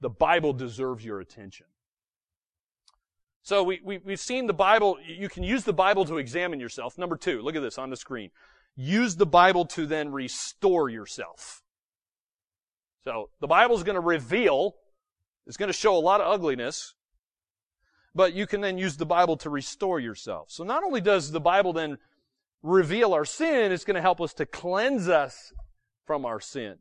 the 0.00 0.10
Bible 0.10 0.52
deserves 0.52 1.04
your 1.04 1.20
attention. 1.20 1.66
So 3.42 3.62
we, 3.62 3.80
we, 3.84 3.98
we've 3.98 4.20
seen 4.20 4.46
the 4.46 4.54
Bible, 4.54 4.98
you 5.04 5.28
can 5.28 5.42
use 5.42 5.64
the 5.64 5.72
Bible 5.72 6.04
to 6.04 6.18
examine 6.18 6.60
yourself. 6.60 6.96
Number 6.96 7.16
two, 7.16 7.42
look 7.42 7.56
at 7.56 7.62
this 7.62 7.76
on 7.76 7.90
the 7.90 7.96
screen. 7.96 8.30
Use 8.76 9.16
the 9.16 9.26
Bible 9.26 9.66
to 9.66 9.86
then 9.86 10.12
restore 10.12 10.88
yourself. 10.88 11.62
So 13.04 13.30
the 13.40 13.46
Bible 13.46 13.76
is 13.76 13.82
going 13.82 13.96
to 13.96 14.00
reveal, 14.00 14.76
it's 15.46 15.56
going 15.56 15.68
to 15.68 15.72
show 15.72 15.96
a 15.96 15.98
lot 15.98 16.20
of 16.20 16.32
ugliness, 16.32 16.94
but 18.14 18.32
you 18.32 18.46
can 18.46 18.60
then 18.60 18.78
use 18.78 18.96
the 18.96 19.06
Bible 19.06 19.36
to 19.38 19.50
restore 19.50 19.98
yourself. 19.98 20.50
So 20.50 20.64
not 20.64 20.84
only 20.84 21.00
does 21.00 21.30
the 21.30 21.40
Bible 21.40 21.72
then 21.72 21.98
reveal 22.62 23.12
our 23.12 23.24
sin, 23.24 23.72
it's 23.72 23.84
going 23.84 23.96
to 23.96 24.00
help 24.00 24.20
us 24.20 24.34
to 24.34 24.46
cleanse 24.46 25.08
us 25.08 25.52
from 26.06 26.24
our 26.24 26.40
sin. 26.40 26.76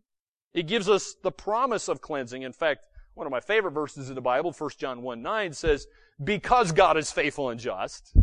It 0.53 0.67
gives 0.67 0.89
us 0.89 1.15
the 1.23 1.31
promise 1.31 1.87
of 1.87 2.01
cleansing. 2.01 2.41
In 2.41 2.53
fact, 2.53 2.87
one 3.13 3.25
of 3.25 3.31
my 3.31 3.39
favorite 3.39 3.71
verses 3.71 4.09
in 4.09 4.15
the 4.15 4.21
Bible, 4.21 4.51
1 4.51 4.69
John 4.77 5.01
1 5.01 5.21
9 5.21 5.53
says, 5.53 5.87
because 6.23 6.71
God 6.71 6.97
is 6.97 7.11
faithful 7.11 7.49
and 7.49 7.59
just, 7.59 8.15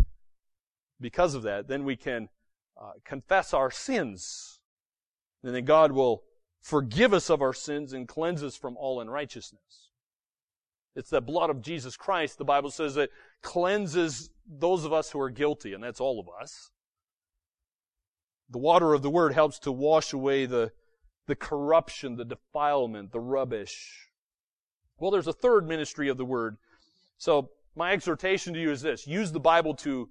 because 1.01 1.35
of 1.35 1.43
that, 1.43 1.69
then 1.69 1.85
we 1.85 1.97
can 1.97 2.29
uh, 2.81 2.93
confess 3.05 3.53
our 3.53 3.71
sins. 3.71 4.61
And 5.43 5.55
then 5.55 5.65
God 5.65 5.93
will 5.93 6.23
forgive 6.61 7.13
us 7.13 7.31
of 7.31 7.43
our 7.43 7.53
sins 7.53 7.93
and 7.93 8.07
cleanse 8.07 8.43
us 8.43 8.57
from 8.57 8.77
all 8.77 9.01
unrighteousness. 9.01 9.91
It's 10.95 11.11
the 11.11 11.21
blood 11.21 11.51
of 11.51 11.63
Jesus 11.63 11.97
Christ, 11.97 12.39
the 12.39 12.45
Bible 12.45 12.71
says, 12.71 12.97
that 12.97 13.11
cleanses 13.43 14.31
those 14.47 14.85
of 14.85 14.93
us 14.93 15.11
who 15.11 15.21
are 15.21 15.31
guilty, 15.31 15.73
and 15.73 15.83
that's 15.83 16.01
all 16.01 16.19
of 16.19 16.27
us. 16.41 16.71
The 18.51 18.59
water 18.59 18.95
of 18.95 19.03
the 19.03 19.11
Word 19.11 19.33
helps 19.33 19.59
to 19.61 19.73
wash 19.73 20.13
away 20.13 20.47
the, 20.47 20.73
the 21.27 21.37
corruption, 21.37 22.17
the 22.17 22.25
defilement, 22.25 23.13
the 23.13 23.21
rubbish. 23.21 24.09
Well, 24.99 25.11
there's 25.11 25.29
a 25.29 25.33
third 25.33 25.69
ministry 25.69 26.09
of 26.09 26.17
the 26.17 26.25
Word. 26.25 26.57
So, 27.17 27.51
my 27.77 27.93
exhortation 27.93 28.55
to 28.55 28.61
you 28.61 28.73
is 28.73 28.83
this 28.83 29.07
use 29.07 29.31
the 29.31 29.39
Bible 29.39 29.75
to 29.77 30.09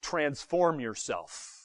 transform 0.00 0.80
yourself. 0.80 1.61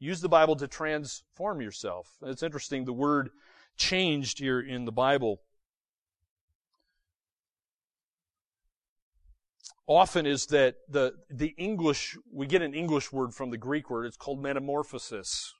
Use 0.00 0.22
the 0.22 0.30
Bible 0.30 0.56
to 0.56 0.66
transform 0.66 1.60
yourself. 1.60 2.14
It's 2.22 2.42
interesting, 2.42 2.86
the 2.86 2.92
word 2.92 3.30
changed 3.76 4.38
here 4.38 4.58
in 4.58 4.86
the 4.86 4.92
Bible. 4.92 5.42
Often 9.86 10.26
is 10.26 10.46
that 10.46 10.76
the, 10.88 11.14
the 11.28 11.54
English, 11.58 12.16
we 12.32 12.46
get 12.46 12.62
an 12.62 12.72
English 12.72 13.12
word 13.12 13.34
from 13.34 13.50
the 13.50 13.58
Greek 13.58 13.90
word, 13.90 14.06
it's 14.06 14.16
called 14.16 14.40
metamorphosis. 14.40 15.52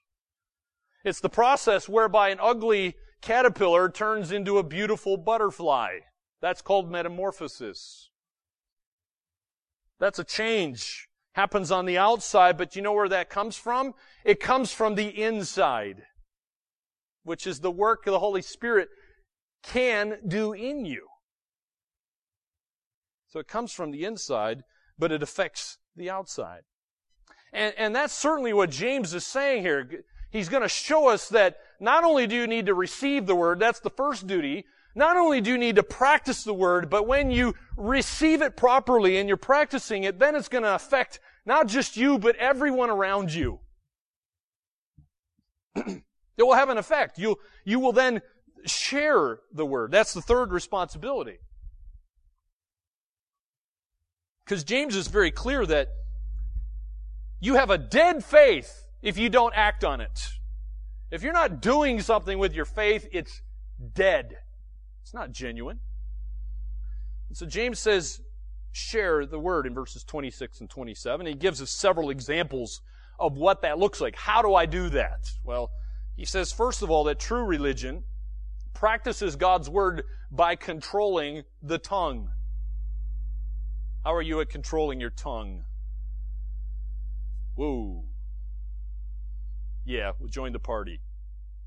It's 1.05 1.19
the 1.19 1.29
process 1.29 1.87
whereby 1.87 2.29
an 2.29 2.39
ugly 2.41 2.95
caterpillar 3.21 3.89
turns 3.89 4.31
into 4.31 4.57
a 4.57 4.63
beautiful 4.63 5.17
butterfly. 5.17 5.99
That's 6.41 6.63
called 6.63 6.89
metamorphosis. 6.89 8.09
That's 9.99 10.17
a 10.17 10.23
change 10.23 11.09
happens 11.33 11.71
on 11.71 11.85
the 11.85 11.97
outside, 11.97 12.57
but 12.57 12.75
you 12.75 12.81
know 12.81 12.93
where 12.93 13.09
that 13.09 13.29
comes 13.29 13.55
from? 13.55 13.93
It 14.25 14.39
comes 14.39 14.71
from 14.71 14.95
the 14.95 15.07
inside, 15.07 16.03
which 17.23 17.47
is 17.47 17.59
the 17.59 17.71
work 17.71 18.05
the 18.05 18.19
Holy 18.19 18.41
Spirit 18.41 18.89
can 19.63 20.17
do 20.27 20.53
in 20.53 20.85
you. 20.85 21.07
So 23.27 23.39
it 23.39 23.47
comes 23.47 23.71
from 23.71 23.91
the 23.91 24.03
inside, 24.03 24.63
but 24.99 25.11
it 25.11 25.23
affects 25.23 25.77
the 25.95 26.09
outside. 26.09 26.61
And, 27.53 27.73
and 27.77 27.95
that's 27.95 28.13
certainly 28.13 28.53
what 28.53 28.69
James 28.69 29.13
is 29.13 29.25
saying 29.25 29.61
here. 29.61 29.89
He's 30.31 30.49
going 30.49 30.63
to 30.63 30.69
show 30.69 31.09
us 31.09 31.29
that 31.29 31.57
not 31.79 32.03
only 32.03 32.27
do 32.27 32.35
you 32.35 32.47
need 32.47 32.65
to 32.65 32.73
receive 32.73 33.25
the 33.25 33.35
word, 33.35 33.59
that's 33.59 33.79
the 33.79 33.89
first 33.89 34.27
duty, 34.27 34.65
not 34.95 35.17
only 35.17 35.41
do 35.41 35.51
you 35.51 35.57
need 35.57 35.75
to 35.77 35.83
practice 35.83 36.43
the 36.43 36.53
word, 36.53 36.89
but 36.89 37.07
when 37.07 37.31
you 37.31 37.55
receive 37.77 38.41
it 38.41 38.57
properly 38.57 39.17
and 39.17 39.27
you're 39.27 39.37
practicing 39.37 40.03
it, 40.03 40.19
then 40.19 40.35
it's 40.35 40.49
going 40.49 40.63
to 40.63 40.75
affect 40.75 41.19
not 41.45 41.67
just 41.67 41.97
you, 41.97 42.19
but 42.19 42.35
everyone 42.35 42.89
around 42.89 43.33
you. 43.33 43.59
it 45.75 46.03
will 46.37 46.53
have 46.53 46.69
an 46.69 46.77
effect. 46.77 47.17
You, 47.17 47.37
you 47.63 47.79
will 47.79 47.93
then 47.93 48.21
share 48.65 49.39
the 49.53 49.65
word. 49.65 49.91
That's 49.91 50.13
the 50.13 50.21
third 50.21 50.51
responsibility. 50.51 51.39
Because 54.45 54.63
James 54.63 54.95
is 54.95 55.07
very 55.07 55.31
clear 55.31 55.65
that 55.65 55.89
you 57.39 57.55
have 57.55 57.69
a 57.69 57.77
dead 57.77 58.23
faith 58.23 58.85
if 59.01 59.17
you 59.17 59.29
don't 59.29 59.53
act 59.55 59.83
on 59.83 60.01
it. 60.01 60.19
If 61.09 61.23
you're 61.23 61.33
not 61.33 61.61
doing 61.61 62.01
something 62.01 62.37
with 62.37 62.53
your 62.53 62.65
faith, 62.65 63.07
it's 63.11 63.41
dead. 63.93 64.37
It's 65.01 65.13
not 65.13 65.31
genuine. 65.31 65.79
And 67.29 67.37
so 67.37 67.45
James 67.45 67.79
says, 67.79 68.21
share 68.71 69.25
the 69.25 69.39
word 69.39 69.65
in 69.65 69.73
verses 69.73 70.03
26 70.03 70.61
and 70.61 70.69
27. 70.69 71.25
He 71.25 71.33
gives 71.33 71.61
us 71.61 71.71
several 71.71 72.09
examples 72.09 72.81
of 73.19 73.37
what 73.37 73.61
that 73.61 73.77
looks 73.77 74.01
like. 74.01 74.15
How 74.15 74.41
do 74.41 74.55
I 74.55 74.65
do 74.65 74.89
that? 74.89 75.31
Well, 75.43 75.71
he 76.15 76.25
says, 76.25 76.51
first 76.51 76.81
of 76.81 76.89
all, 76.89 77.03
that 77.05 77.19
true 77.19 77.43
religion 77.43 78.03
practices 78.73 79.35
God's 79.35 79.69
word 79.69 80.03
by 80.31 80.55
controlling 80.55 81.43
the 81.61 81.77
tongue. 81.77 82.29
How 84.03 84.13
are 84.13 84.21
you 84.21 84.41
at 84.41 84.49
controlling 84.49 84.99
your 84.99 85.09
tongue? 85.09 85.63
Whoa. 87.55 88.05
Yeah, 89.85 90.11
we'll 90.19 90.29
join 90.29 90.53
the 90.53 90.59
party 90.59 91.01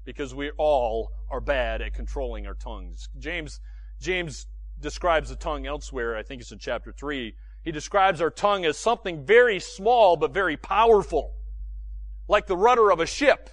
because 0.04 0.34
we 0.34 0.50
all 0.56 1.10
are 1.30 1.40
bad 1.40 1.80
at 1.82 1.94
controlling 1.94 2.46
our 2.46 2.54
tongues. 2.54 3.08
James, 3.18 3.60
James 4.00 4.46
describes 4.80 5.30
the 5.30 5.36
tongue 5.36 5.66
elsewhere. 5.66 6.16
I 6.16 6.22
think 6.22 6.42
it's 6.42 6.52
in 6.52 6.58
chapter 6.58 6.92
3. 6.92 7.34
He 7.62 7.72
describes 7.72 8.20
our 8.20 8.30
tongue 8.30 8.64
as 8.64 8.76
something 8.78 9.24
very 9.24 9.58
small 9.58 10.16
but 10.16 10.32
very 10.32 10.56
powerful. 10.56 11.32
Like 12.28 12.46
the 12.46 12.56
rudder 12.56 12.90
of 12.90 13.00
a 13.00 13.06
ship. 13.06 13.50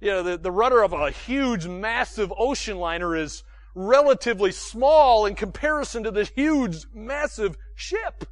You 0.00 0.10
know, 0.10 0.22
the, 0.22 0.38
the 0.38 0.52
rudder 0.52 0.82
of 0.82 0.92
a 0.92 1.10
huge, 1.10 1.66
massive 1.66 2.32
ocean 2.36 2.78
liner 2.78 3.16
is 3.16 3.42
relatively 3.74 4.52
small 4.52 5.26
in 5.26 5.34
comparison 5.34 6.02
to 6.04 6.10
this 6.10 6.30
huge, 6.34 6.84
massive 6.94 7.56
ship. 7.74 8.24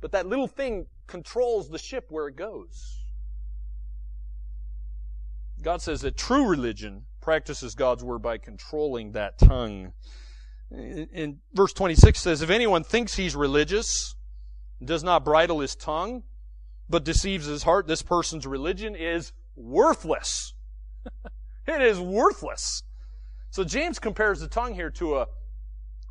But 0.00 0.12
that 0.12 0.26
little 0.26 0.48
thing 0.48 0.86
controls 1.06 1.68
the 1.68 1.78
ship 1.78 2.06
where 2.10 2.28
it 2.28 2.36
goes. 2.36 2.99
God 5.60 5.82
says 5.82 6.00
that 6.02 6.16
true 6.16 6.48
religion 6.48 7.04
practices 7.20 7.74
God's 7.74 8.02
word 8.02 8.20
by 8.20 8.38
controlling 8.38 9.12
that 9.12 9.38
tongue. 9.38 9.92
In 10.70 11.40
verse 11.52 11.72
26 11.72 12.20
says, 12.20 12.42
If 12.42 12.50
anyone 12.50 12.84
thinks 12.84 13.14
he's 13.14 13.36
religious, 13.36 14.14
does 14.82 15.04
not 15.04 15.24
bridle 15.24 15.60
his 15.60 15.74
tongue, 15.74 16.22
but 16.88 17.04
deceives 17.04 17.46
his 17.46 17.62
heart, 17.62 17.86
this 17.86 18.02
person's 18.02 18.46
religion 18.46 18.94
is 18.94 19.32
worthless. 19.56 20.54
it 21.66 21.82
is 21.82 22.00
worthless. 22.00 22.82
So 23.50 23.64
James 23.64 23.98
compares 23.98 24.40
the 24.40 24.48
tongue 24.48 24.74
here 24.74 24.90
to 24.90 25.18
a 25.18 25.26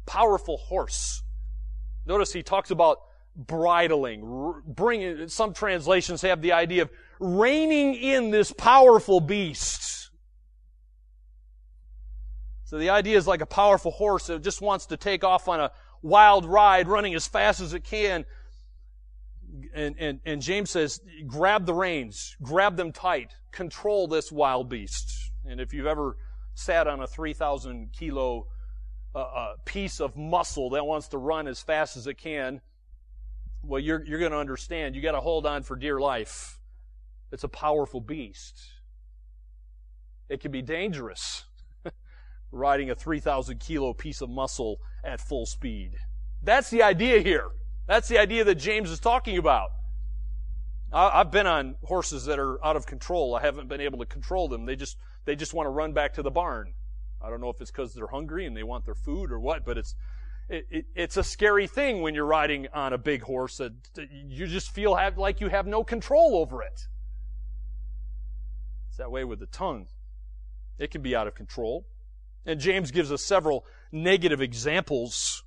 powerful 0.06 0.58
horse. 0.58 1.24
Notice 2.06 2.34
he 2.34 2.44
talks 2.44 2.72
about 2.72 3.00
bridling, 3.36 4.54
bringing, 4.66 5.28
some 5.30 5.54
translations 5.54 6.22
have 6.22 6.42
the 6.42 6.52
idea 6.52 6.84
of 6.84 6.90
reining 7.20 7.96
in 7.96 8.32
this 8.32 8.52
powerful 8.52 9.20
beast. 9.20 10.10
So 12.64 12.78
the 12.78 12.92
idea 12.92 13.18
is 13.18 13.28
like 13.28 13.42
a 13.42 13.48
powerful 13.48 13.92
horse 13.92 14.28
that 14.28 14.44
just 14.44 14.62
wants 14.62 14.88
to 14.88 14.98
take 14.98 15.24
off 15.24 15.48
on 15.48 15.60
a 15.60 15.72
wild 16.02 16.46
ride, 16.46 16.88
running 16.88 17.16
as 17.16 17.28
fast 17.28 17.62
as 17.62 17.74
it 17.74 17.84
can. 17.84 18.26
And, 19.74 19.96
and, 19.98 20.20
and 20.26 20.42
James 20.42 20.70
says, 20.70 21.02
grab 21.26 21.66
the 21.66 21.74
reins, 21.74 22.36
grab 22.42 22.78
them 22.78 22.92
tight, 22.92 23.34
control 23.52 24.08
this 24.08 24.32
wild 24.32 24.70
beast. 24.70 25.32
And 25.46 25.60
if 25.60 25.74
you've 25.74 25.88
ever 25.88 26.16
sat 26.54 26.88
on 26.88 27.02
a 27.02 27.08
3,000 27.08 27.92
kilo 27.92 28.46
uh, 29.16 29.20
uh, 29.20 29.54
piece 29.66 30.00
of 30.00 30.16
muscle 30.16 30.70
that 30.72 30.86
wants 30.86 31.08
to 31.08 31.18
run 31.18 31.48
as 31.48 31.62
fast 31.62 31.98
as 31.98 32.06
it 32.06 32.20
can, 32.20 32.62
well, 33.64 33.80
you're, 33.80 34.06
you're 34.06 34.20
going 34.20 34.32
to 34.32 34.38
understand. 34.38 34.96
You 34.96 35.02
got 35.02 35.14
to 35.14 35.22
hold 35.22 35.48
on 35.48 35.64
for 35.64 35.76
dear 35.76 36.00
life. 36.00 36.59
It's 37.32 37.44
a 37.44 37.50
powerful 37.50 38.02
beast. 38.02 38.60
It 40.30 40.42
can 40.42 40.52
be 40.52 40.62
dangerous 40.62 41.46
riding 42.52 42.90
a 42.90 42.96
3,000 42.96 43.60
kilo 43.60 43.94
piece 43.94 44.22
of 44.22 44.30
muscle 44.30 44.80
at 45.04 45.20
full 45.20 45.46
speed. 45.46 45.96
That's 46.42 46.70
the 46.70 46.84
idea 46.84 47.22
here. 47.22 47.50
That's 47.88 48.08
the 48.08 48.20
idea 48.20 48.44
that 48.44 48.56
James 48.56 48.92
is 48.92 49.00
talking 49.00 49.38
about. 49.38 49.72
I've 50.92 51.32
been 51.32 51.46
on 51.46 51.76
horses 51.84 52.26
that 52.26 52.40
are 52.40 52.64
out 52.66 52.76
of 52.76 52.88
control. 52.88 53.36
I 53.36 53.42
haven't 53.42 53.68
been 53.68 53.82
able 53.82 54.00
to 54.00 54.06
control 54.06 54.48
them. 54.48 54.66
They 54.66 54.76
just, 54.76 54.98
they 55.26 55.36
just 55.36 55.54
want 55.54 55.68
to 55.68 55.72
run 55.72 55.94
back 55.94 56.14
to 56.16 56.24
the 56.24 56.32
barn. 56.32 56.74
I 57.22 57.30
don't 57.30 57.42
know 57.42 57.50
if 57.50 57.62
it's 57.62 57.70
because 57.70 57.94
they're 57.94 58.08
hungry 58.08 58.46
and 58.46 58.56
they 58.58 58.64
want 58.64 58.86
their 58.86 58.96
food 58.96 59.32
or 59.32 59.40
what, 59.40 59.66
but 59.66 59.78
it's, 59.78 59.96
it, 60.48 60.66
it, 60.72 60.86
it's 60.96 61.18
a 61.18 61.24
scary 61.24 61.68
thing 61.68 62.02
when 62.02 62.16
you're 62.16 62.26
riding 62.26 62.68
on 62.74 62.94
a 62.94 62.98
big 62.98 63.22
horse 63.22 63.58
that 63.58 63.74
you 64.10 64.48
just 64.48 64.72
feel 64.72 64.96
have, 64.96 65.18
like 65.18 65.42
you 65.42 65.50
have 65.50 65.68
no 65.68 65.84
control 65.84 66.38
over 66.38 66.64
it. 66.64 66.88
That 69.00 69.12
way 69.12 69.24
with 69.24 69.40
the 69.40 69.46
tongue. 69.46 69.88
It 70.78 70.92
can 70.92 71.02
be 71.02 71.16
out 71.16 71.26
of 71.26 71.34
control. 71.34 71.86
And 72.46 72.60
James 72.60 72.92
gives 72.92 73.12
us 73.14 73.24
several 73.24 73.66
negative 73.94 74.42
examples 74.42 75.44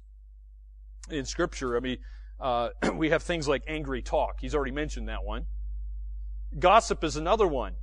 in 1.10 1.26
Scripture. 1.26 1.76
I 1.76 1.80
mean, 1.80 1.98
uh, 2.40 2.70
we 2.94 3.10
have 3.10 3.22
things 3.22 3.46
like 3.46 3.62
angry 3.68 4.00
talk. 4.00 4.38
He's 4.40 4.54
already 4.54 4.72
mentioned 4.72 5.08
that 5.08 5.24
one. 5.24 5.44
Gossip 6.58 7.04
is 7.04 7.16
another 7.16 7.46
one. 7.46 7.74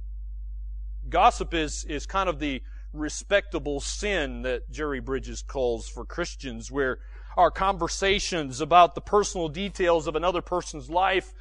Gossip 1.07 1.53
is, 1.53 1.85
is 1.85 2.07
kind 2.07 2.29
of 2.29 2.39
the 2.39 2.63
respectable 2.91 3.79
sin 3.79 4.41
that 4.41 4.71
Jerry 4.71 4.99
Bridges 4.99 5.43
calls 5.43 5.87
for 5.87 6.03
Christians, 6.03 6.71
where 6.71 6.97
our 7.37 7.51
conversations 7.51 8.59
about 8.59 8.95
the 8.95 9.01
personal 9.01 9.49
details 9.49 10.07
of 10.07 10.15
another 10.15 10.41
person's 10.41 10.89
life 10.89 11.31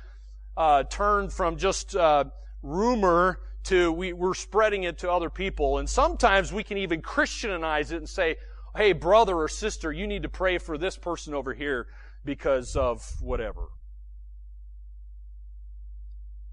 uh, 0.55 0.83
turn 0.85 1.31
from 1.31 1.57
just 1.57 1.97
uh, 1.97 2.25
rumor 2.63 3.41
to 3.69 3.93
we, 3.93 4.13
we're 4.13 4.35
spreading 4.35 4.83
it 4.85 4.99
to 4.99 5.11
other 5.11 5.31
people. 5.31 5.79
And 5.79 5.89
sometimes 5.89 6.53
we 6.53 6.63
can 6.63 6.79
even 6.79 7.01
Christianize 7.01 7.93
it 7.93 7.97
and 7.97 8.09
say, 8.09 8.37
hey, 8.77 8.93
brother 8.93 9.37
or 9.37 9.49
sister, 9.49 9.93
you 9.93 10.07
need 10.07 10.23
to 10.23 10.29
pray 10.29 10.59
for 10.59 10.77
this 10.77 10.97
person 10.97 11.35
over 11.35 11.55
here 11.55 11.87
because 12.25 12.77
of 12.77 13.05
whatever. 13.21 13.69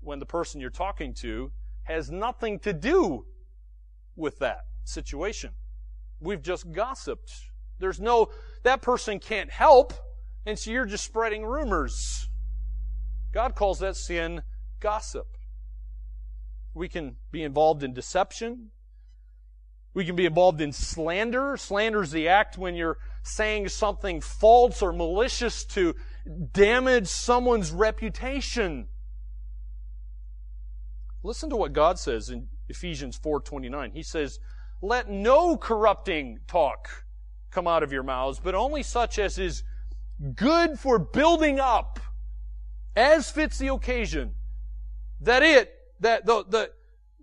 When 0.02 0.20
the 0.20 0.26
person 0.26 0.62
you're 0.62 0.70
talking 0.70 1.14
to 1.16 1.52
has 1.84 2.12
nothing 2.12 2.60
to 2.60 2.74
do 2.74 3.26
with 4.16 4.40
that 4.40 4.66
situation. 4.84 5.52
We've 6.20 6.42
just 6.42 6.72
gossiped. 6.72 7.32
There's 7.80 8.00
no, 8.00 8.30
that 8.64 8.82
person 8.82 9.20
can't 9.20 9.52
help, 9.52 9.94
and 10.46 10.58
so 10.58 10.72
you're 10.72 10.86
just 10.86 11.04
spreading 11.04 11.44
rumors. 11.44 12.30
God 13.34 13.56
calls 13.56 13.80
that 13.80 13.96
sin 13.96 14.42
gossip. 14.80 15.35
We 16.76 16.90
can 16.90 17.16
be 17.32 17.42
involved 17.42 17.84
in 17.84 17.94
deception. 17.94 18.72
We 19.94 20.06
can 20.06 20.18
be 20.18 20.26
involved 20.26 20.60
in 20.60 20.74
slander. 20.74 21.56
Slander 21.56 22.04
is 22.04 22.12
the 22.12 22.28
act 22.28 22.58
when 22.58 22.76
you're 22.76 22.98
saying 23.24 23.70
something 23.70 24.20
false 24.20 24.82
or 24.82 24.92
malicious 24.92 25.64
to 25.66 25.96
damage 26.52 27.08
someone's 27.08 27.72
reputation. 27.72 28.90
Listen 31.24 31.50
to 31.50 31.56
what 31.56 31.72
God 31.72 31.98
says 31.98 32.30
in 32.30 32.50
Ephesians 32.68 33.18
4:29. 33.18 33.92
He 33.94 34.04
says, 34.04 34.40
"Let 34.82 35.10
no 35.10 35.56
corrupting 35.56 36.42
talk 36.46 37.06
come 37.52 37.68
out 37.68 37.84
of 37.84 37.94
your 37.94 38.04
mouths, 38.04 38.40
but 38.44 38.54
only 38.54 38.84
such 38.84 39.18
as 39.18 39.40
is 39.40 39.64
good 40.36 40.78
for 40.78 41.00
building 41.00 41.58
up 41.58 42.02
as 42.98 43.32
fits 43.32 43.58
the 43.58 43.70
occasion, 43.70 44.36
that 45.22 45.42
it 45.42 45.75
that 46.00 46.26
the, 46.26 46.44
the, 46.48 46.72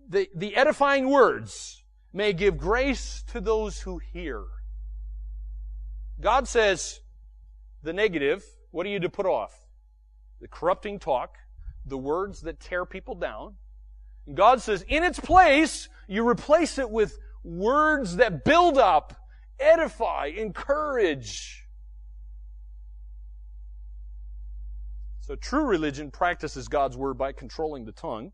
the, 0.08 0.28
the 0.34 0.56
edifying 0.56 1.08
words 1.08 1.82
may 2.12 2.32
give 2.32 2.58
grace 2.58 3.24
to 3.32 3.40
those 3.40 3.80
who 3.80 3.98
hear. 3.98 4.44
God 6.20 6.46
says 6.46 7.00
the 7.82 7.92
negative, 7.92 8.44
what 8.70 8.86
are 8.86 8.90
you 8.90 9.00
to 9.00 9.08
put 9.08 9.26
off? 9.26 9.58
The 10.40 10.48
corrupting 10.48 10.98
talk, 10.98 11.36
the 11.86 11.98
words 11.98 12.42
that 12.42 12.60
tear 12.60 12.84
people 12.84 13.14
down. 13.14 13.54
And 14.26 14.36
God 14.36 14.60
says, 14.60 14.84
in 14.86 15.02
its 15.02 15.18
place, 15.18 15.88
you 16.06 16.26
replace 16.26 16.78
it 16.78 16.90
with 16.90 17.18
words 17.42 18.16
that 18.16 18.44
build 18.44 18.78
up, 18.78 19.14
edify, 19.58 20.26
encourage. 20.26 21.66
So 25.20 25.34
true 25.34 25.64
religion 25.64 26.10
practices 26.10 26.68
God's 26.68 26.96
word 26.96 27.14
by 27.14 27.32
controlling 27.32 27.84
the 27.84 27.92
tongue. 27.92 28.32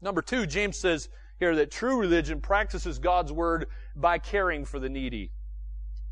Number 0.00 0.22
two, 0.22 0.46
James 0.46 0.76
says 0.76 1.08
here 1.38 1.54
that 1.56 1.70
true 1.70 1.98
religion 1.98 2.40
practices 2.40 2.98
God's 2.98 3.32
word 3.32 3.66
by 3.94 4.18
caring 4.18 4.64
for 4.64 4.78
the 4.78 4.88
needy. 4.88 5.32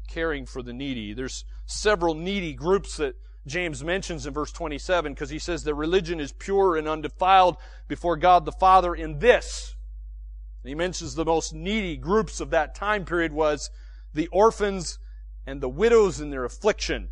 Caring 0.08 0.46
for 0.46 0.62
the 0.62 0.72
needy. 0.72 1.14
There's 1.14 1.44
several 1.66 2.14
needy 2.14 2.54
groups 2.54 2.96
that 2.96 3.16
James 3.46 3.84
mentions 3.84 4.26
in 4.26 4.34
verse 4.34 4.52
27 4.52 5.12
because 5.12 5.30
he 5.30 5.38
says 5.38 5.64
that 5.64 5.74
religion 5.74 6.18
is 6.20 6.32
pure 6.32 6.76
and 6.76 6.88
undefiled 6.88 7.56
before 7.86 8.16
God 8.16 8.44
the 8.44 8.52
Father 8.52 8.94
in 8.94 9.18
this. 9.20 9.76
And 10.62 10.68
he 10.68 10.74
mentions 10.74 11.14
the 11.14 11.24
most 11.24 11.54
needy 11.54 11.96
groups 11.96 12.40
of 12.40 12.50
that 12.50 12.74
time 12.74 13.04
period 13.04 13.32
was 13.32 13.70
the 14.14 14.26
orphans 14.28 14.98
and 15.46 15.60
the 15.60 15.68
widows 15.68 16.20
in 16.20 16.30
their 16.30 16.44
affliction. 16.44 17.08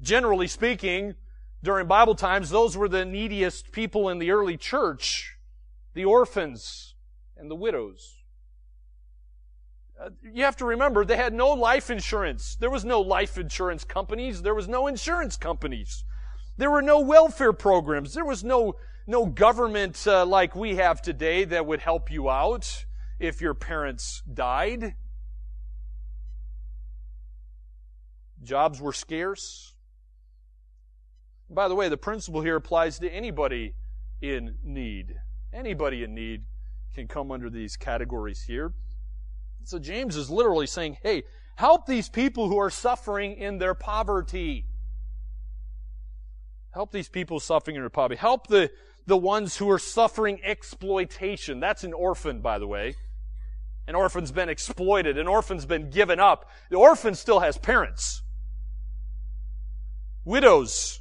Generally 0.00 0.46
speaking, 0.48 1.16
during 1.62 1.86
Bible 1.86 2.14
times, 2.14 2.50
those 2.50 2.76
were 2.76 2.88
the 2.88 3.04
neediest 3.04 3.72
people 3.72 4.08
in 4.08 4.18
the 4.18 4.30
early 4.30 4.56
church 4.56 5.36
the 5.94 6.04
orphans 6.04 6.94
and 7.38 7.50
the 7.50 7.54
widows. 7.54 8.22
Uh, 9.98 10.10
you 10.22 10.44
have 10.44 10.56
to 10.56 10.66
remember, 10.66 11.06
they 11.06 11.16
had 11.16 11.32
no 11.32 11.48
life 11.48 11.88
insurance. 11.88 12.54
There 12.54 12.70
was 12.70 12.84
no 12.84 13.00
life 13.00 13.38
insurance 13.38 13.82
companies. 13.82 14.42
There 14.42 14.54
was 14.54 14.68
no 14.68 14.86
insurance 14.86 15.38
companies. 15.38 16.04
There 16.58 16.70
were 16.70 16.82
no 16.82 17.00
welfare 17.00 17.54
programs. 17.54 18.12
There 18.12 18.26
was 18.26 18.44
no, 18.44 18.74
no 19.06 19.24
government 19.24 20.06
uh, 20.06 20.26
like 20.26 20.54
we 20.54 20.76
have 20.76 21.00
today 21.00 21.44
that 21.44 21.64
would 21.64 21.80
help 21.80 22.10
you 22.10 22.28
out 22.28 22.84
if 23.18 23.40
your 23.40 23.54
parents 23.54 24.22
died. 24.32 24.96
Jobs 28.42 28.82
were 28.82 28.92
scarce. 28.92 29.72
By 31.48 31.68
the 31.68 31.74
way, 31.74 31.88
the 31.88 31.96
principle 31.96 32.42
here 32.42 32.56
applies 32.56 32.98
to 32.98 33.08
anybody 33.08 33.74
in 34.20 34.56
need. 34.64 35.14
Anybody 35.52 36.02
in 36.02 36.14
need 36.14 36.42
can 36.94 37.06
come 37.06 37.30
under 37.30 37.48
these 37.48 37.76
categories 37.76 38.42
here. 38.42 38.72
So 39.64 39.78
James 39.78 40.16
is 40.16 40.30
literally 40.30 40.66
saying, 40.66 40.98
hey, 41.02 41.24
help 41.56 41.86
these 41.86 42.08
people 42.08 42.48
who 42.48 42.58
are 42.58 42.70
suffering 42.70 43.34
in 43.34 43.58
their 43.58 43.74
poverty. 43.74 44.66
Help 46.72 46.92
these 46.92 47.08
people 47.08 47.40
suffering 47.40 47.76
in 47.76 47.82
their 47.82 47.90
poverty. 47.90 48.16
Help 48.16 48.48
the, 48.48 48.70
the 49.06 49.16
ones 49.16 49.56
who 49.56 49.70
are 49.70 49.78
suffering 49.78 50.40
exploitation. 50.44 51.60
That's 51.60 51.84
an 51.84 51.92
orphan, 51.92 52.40
by 52.40 52.58
the 52.58 52.66
way. 52.66 52.96
An 53.88 53.94
orphan's 53.94 54.32
been 54.32 54.48
exploited. 54.48 55.16
An 55.16 55.28
orphan's 55.28 55.64
been 55.64 55.90
given 55.90 56.18
up. 56.18 56.50
The 56.70 56.76
orphan 56.76 57.14
still 57.14 57.40
has 57.40 57.56
parents. 57.56 58.22
Widows 60.24 61.00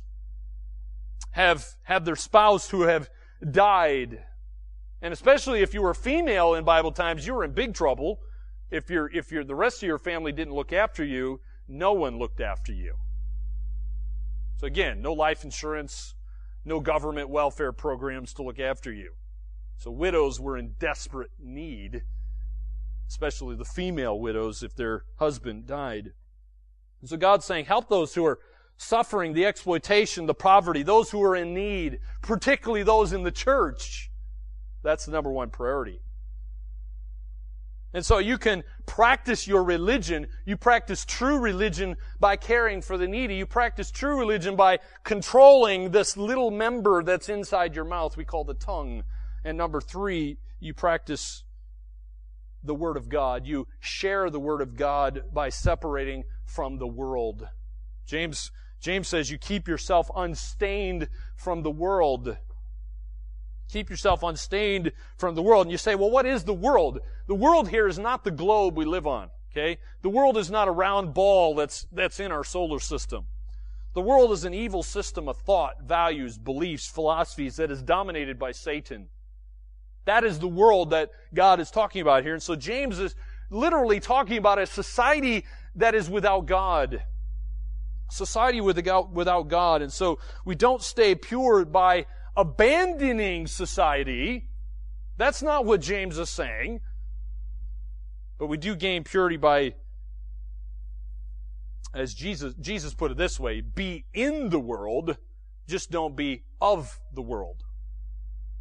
have, 1.35 1.75
have 1.83 2.05
their 2.05 2.15
spouse 2.15 2.69
who 2.69 2.83
have 2.83 3.09
died. 3.51 4.23
And 5.01 5.11
especially 5.11 5.61
if 5.61 5.73
you 5.73 5.81
were 5.81 5.93
female 5.93 6.53
in 6.53 6.63
Bible 6.63 6.93
times, 6.93 7.27
you 7.27 7.33
were 7.33 7.43
in 7.43 7.51
big 7.51 7.73
trouble. 7.73 8.21
If 8.71 8.89
you're, 8.89 9.11
if 9.13 9.33
you're, 9.33 9.43
the 9.43 9.53
rest 9.53 9.83
of 9.83 9.87
your 9.87 9.99
family 9.99 10.31
didn't 10.31 10.53
look 10.53 10.71
after 10.71 11.03
you, 11.03 11.41
no 11.67 11.91
one 11.91 12.17
looked 12.17 12.39
after 12.39 12.71
you. 12.71 12.95
So 14.61 14.67
again, 14.67 15.01
no 15.01 15.11
life 15.11 15.43
insurance, 15.43 16.15
no 16.63 16.79
government 16.79 17.29
welfare 17.29 17.73
programs 17.73 18.33
to 18.35 18.43
look 18.43 18.57
after 18.57 18.93
you. 18.93 19.11
So 19.75 19.91
widows 19.91 20.39
were 20.39 20.57
in 20.57 20.75
desperate 20.79 21.31
need, 21.37 22.03
especially 23.09 23.57
the 23.57 23.65
female 23.65 24.17
widows 24.17 24.63
if 24.63 24.73
their 24.73 25.03
husband 25.17 25.67
died. 25.67 26.13
And 27.01 27.09
so 27.09 27.17
God's 27.17 27.43
saying, 27.43 27.65
help 27.65 27.89
those 27.89 28.15
who 28.15 28.25
are 28.25 28.39
suffering, 28.77 29.33
the 29.33 29.45
exploitation, 29.45 30.25
the 30.25 30.33
poverty, 30.33 30.83
those 30.83 31.11
who 31.11 31.21
are 31.23 31.35
in 31.35 31.53
need, 31.53 31.99
particularly 32.21 32.83
those 32.83 33.13
in 33.13 33.23
the 33.23 33.31
church. 33.31 34.11
That's 34.83 35.05
the 35.05 35.11
number 35.11 35.31
one 35.31 35.49
priority. 35.49 36.01
And 37.95 38.05
so 38.05 38.17
you 38.17 38.37
can 38.37 38.65
practice 38.85 39.47
your 39.47 39.63
religion. 39.63 40.27
You 40.45 40.57
practice 40.57 41.05
true 41.05 41.39
religion 41.39 41.95
by 42.19 42.35
caring 42.35 42.81
for 42.81 42.97
the 42.97 43.07
needy. 43.07 43.35
You 43.35 43.45
practice 43.45 43.89
true 43.89 44.19
religion 44.19 44.57
by 44.57 44.79
controlling 45.05 45.91
this 45.91 46.17
little 46.17 46.51
member 46.51 47.03
that's 47.03 47.29
inside 47.29 47.73
your 47.73 47.85
mouth 47.85 48.17
we 48.17 48.25
call 48.25 48.43
the 48.43 48.53
tongue. 48.53 49.03
And 49.45 49.57
number 49.57 49.79
three, 49.79 50.39
you 50.59 50.73
practice 50.73 51.45
the 52.61 52.75
Word 52.75 52.97
of 52.97 53.07
God. 53.07 53.47
You 53.47 53.65
share 53.79 54.29
the 54.29 54.41
Word 54.41 54.61
of 54.61 54.75
God 54.75 55.23
by 55.33 55.47
separating 55.47 56.25
from 56.43 56.79
the 56.79 56.87
world. 56.87 57.47
James 58.05 58.51
James 58.85 59.07
says 59.07 59.31
you 59.31 59.39
keep 59.39 59.67
yourself 59.67 60.11
unstained 60.15 61.09
from 61.35 61.63
the 61.63 61.71
world. 61.71 62.37
Keep 63.67 63.89
yourself 63.89 64.21
unstained 64.21 64.91
from 65.17 65.33
the 65.33 65.41
world. 65.41 65.65
And 65.65 65.71
you 65.71 65.79
say, 65.79 65.95
well, 65.95 66.11
what 66.11 66.27
is 66.27 66.43
the 66.43 66.53
world? 66.53 66.99
The 67.25 67.33
world 67.33 67.67
here 67.67 67.87
is 67.87 67.97
not 67.97 68.23
the 68.23 68.29
globe 68.29 68.77
we 68.77 68.85
live 68.85 69.07
on. 69.07 69.31
Okay? 69.51 69.79
The 70.03 70.09
world 70.09 70.37
is 70.37 70.51
not 70.51 70.67
a 70.67 70.71
round 70.71 71.15
ball 71.15 71.55
that's, 71.55 71.87
that's 71.91 72.19
in 72.19 72.31
our 72.31 72.43
solar 72.43 72.79
system. 72.79 73.25
The 73.95 74.01
world 74.01 74.31
is 74.31 74.43
an 74.43 74.53
evil 74.53 74.83
system 74.83 75.27
of 75.27 75.37
thought, 75.37 75.81
values, 75.81 76.37
beliefs, 76.37 76.85
philosophies 76.85 77.55
that 77.55 77.71
is 77.71 77.81
dominated 77.81 78.37
by 78.37 78.51
Satan. 78.51 79.07
That 80.03 80.23
is 80.23 80.37
the 80.37 80.47
world 80.47 80.91
that 80.91 81.09
God 81.33 81.59
is 81.59 81.71
talking 81.71 82.03
about 82.03 82.21
here. 82.21 82.35
And 82.35 82.43
so 82.43 82.55
James 82.55 82.99
is 82.99 83.15
literally 83.49 83.99
talking 83.99 84.37
about 84.37 84.59
a 84.59 84.67
society 84.67 85.43
that 85.73 85.95
is 85.95 86.07
without 86.07 86.45
God 86.45 87.01
society 88.09 88.61
without, 88.61 89.47
God. 89.47 89.81
And 89.81 89.91
so 89.91 90.19
we 90.45 90.55
don't 90.55 90.81
stay 90.81 91.15
pure 91.15 91.65
by 91.65 92.05
abandoning 92.35 93.47
society. 93.47 94.47
That's 95.17 95.41
not 95.41 95.65
what 95.65 95.81
James 95.81 96.17
is 96.17 96.29
saying. 96.29 96.81
But 98.37 98.47
we 98.47 98.57
do 98.57 98.75
gain 98.75 99.03
purity 99.03 99.37
by, 99.37 99.75
as 101.93 102.13
Jesus, 102.13 102.53
Jesus 102.59 102.93
put 102.93 103.11
it 103.11 103.17
this 103.17 103.39
way, 103.39 103.61
be 103.61 104.05
in 104.13 104.49
the 104.49 104.59
world, 104.59 105.17
just 105.67 105.89
don't 105.89 106.15
be 106.15 106.43
of 106.59 106.99
the 107.13 107.21
world. 107.21 107.63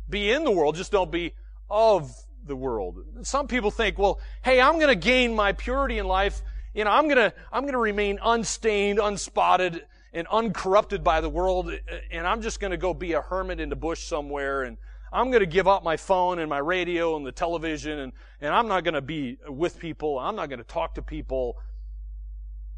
Be 0.08 0.30
in 0.30 0.44
the 0.44 0.52
world, 0.52 0.76
just 0.76 0.92
don't 0.92 1.10
be 1.10 1.34
of 1.68 2.14
the 2.46 2.54
world. 2.54 2.98
Some 3.22 3.48
people 3.48 3.70
think, 3.70 3.98
well, 3.98 4.20
hey, 4.44 4.60
I'm 4.60 4.74
going 4.74 4.88
to 4.88 4.94
gain 4.94 5.34
my 5.34 5.52
purity 5.52 5.98
in 5.98 6.06
life 6.06 6.42
You 6.74 6.84
know, 6.84 6.90
I'm 6.90 7.08
gonna, 7.08 7.32
I'm 7.52 7.64
gonna 7.66 7.78
remain 7.78 8.18
unstained, 8.22 8.98
unspotted, 8.98 9.82
and 10.12 10.26
uncorrupted 10.28 11.04
by 11.04 11.20
the 11.20 11.28
world, 11.28 11.72
and 12.10 12.26
I'm 12.26 12.42
just 12.42 12.58
gonna 12.58 12.76
go 12.76 12.92
be 12.92 13.12
a 13.12 13.20
hermit 13.20 13.60
in 13.60 13.68
the 13.68 13.76
bush 13.76 14.02
somewhere, 14.02 14.64
and 14.64 14.76
I'm 15.12 15.30
gonna 15.30 15.46
give 15.46 15.68
up 15.68 15.84
my 15.84 15.96
phone 15.96 16.40
and 16.40 16.50
my 16.50 16.58
radio 16.58 17.16
and 17.16 17.24
the 17.24 17.32
television, 17.32 18.00
and, 18.00 18.12
and 18.40 18.52
I'm 18.52 18.66
not 18.66 18.82
gonna 18.82 19.00
be 19.00 19.38
with 19.48 19.78
people, 19.78 20.18
I'm 20.18 20.34
not 20.34 20.50
gonna 20.50 20.64
talk 20.64 20.96
to 20.96 21.02
people. 21.02 21.56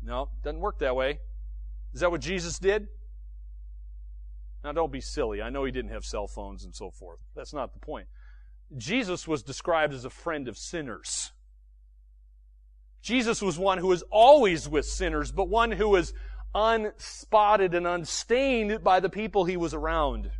No, 0.02 0.28
doesn't 0.44 0.60
work 0.60 0.78
that 0.80 0.94
way. 0.94 1.20
Is 1.94 2.00
that 2.00 2.10
what 2.10 2.20
Jesus 2.20 2.58
did? 2.58 2.88
Now 4.62 4.72
don't 4.72 4.92
be 4.92 5.00
silly. 5.00 5.40
I 5.40 5.48
know 5.48 5.64
he 5.64 5.72
didn't 5.72 5.92
have 5.92 6.04
cell 6.04 6.26
phones 6.26 6.64
and 6.64 6.74
so 6.74 6.90
forth. 6.90 7.20
That's 7.34 7.54
not 7.54 7.72
the 7.72 7.78
point. 7.78 8.08
Jesus 8.76 9.26
was 9.26 9.42
described 9.42 9.94
as 9.94 10.04
a 10.04 10.10
friend 10.10 10.48
of 10.48 10.58
sinners. 10.58 11.32
Jesus 13.06 13.40
was 13.40 13.56
one 13.56 13.78
who 13.78 13.86
was 13.86 14.02
always 14.10 14.68
with 14.68 14.84
sinners, 14.84 15.30
but 15.30 15.48
one 15.48 15.70
who 15.70 15.88
was 15.88 16.12
unspotted 16.56 17.72
and 17.72 17.86
unstained 17.86 18.82
by 18.82 18.98
the 18.98 19.08
people 19.08 19.44
he 19.44 19.56
was 19.56 19.72
around. 19.72 20.32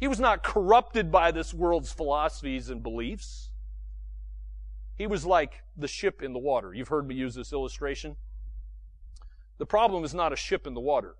He 0.00 0.08
was 0.08 0.18
not 0.18 0.42
corrupted 0.42 1.12
by 1.12 1.30
this 1.30 1.52
world's 1.52 1.92
philosophies 1.92 2.70
and 2.70 2.82
beliefs. 2.82 3.50
He 4.96 5.06
was 5.06 5.26
like 5.26 5.60
the 5.76 5.88
ship 5.88 6.22
in 6.22 6.32
the 6.32 6.38
water. 6.38 6.72
You've 6.72 6.88
heard 6.88 7.06
me 7.06 7.14
use 7.14 7.34
this 7.34 7.52
illustration. 7.52 8.16
The 9.58 9.66
problem 9.66 10.04
is 10.04 10.14
not 10.14 10.32
a 10.32 10.36
ship 10.36 10.66
in 10.66 10.72
the 10.72 10.80
water. 10.80 11.16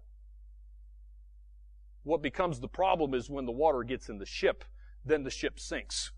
What 2.05 2.22
becomes 2.22 2.61
the 2.61 2.68
problem 2.68 3.12
is 3.12 3.28
when 3.28 3.44
the 3.44 3.53
water 3.53 3.82
gets 3.82 4.09
in 4.09 4.16
the 4.16 4.24
ship, 4.24 4.64
then 5.05 5.24
the 5.24 5.30
ship 5.30 5.61
sinks. 5.61 6.11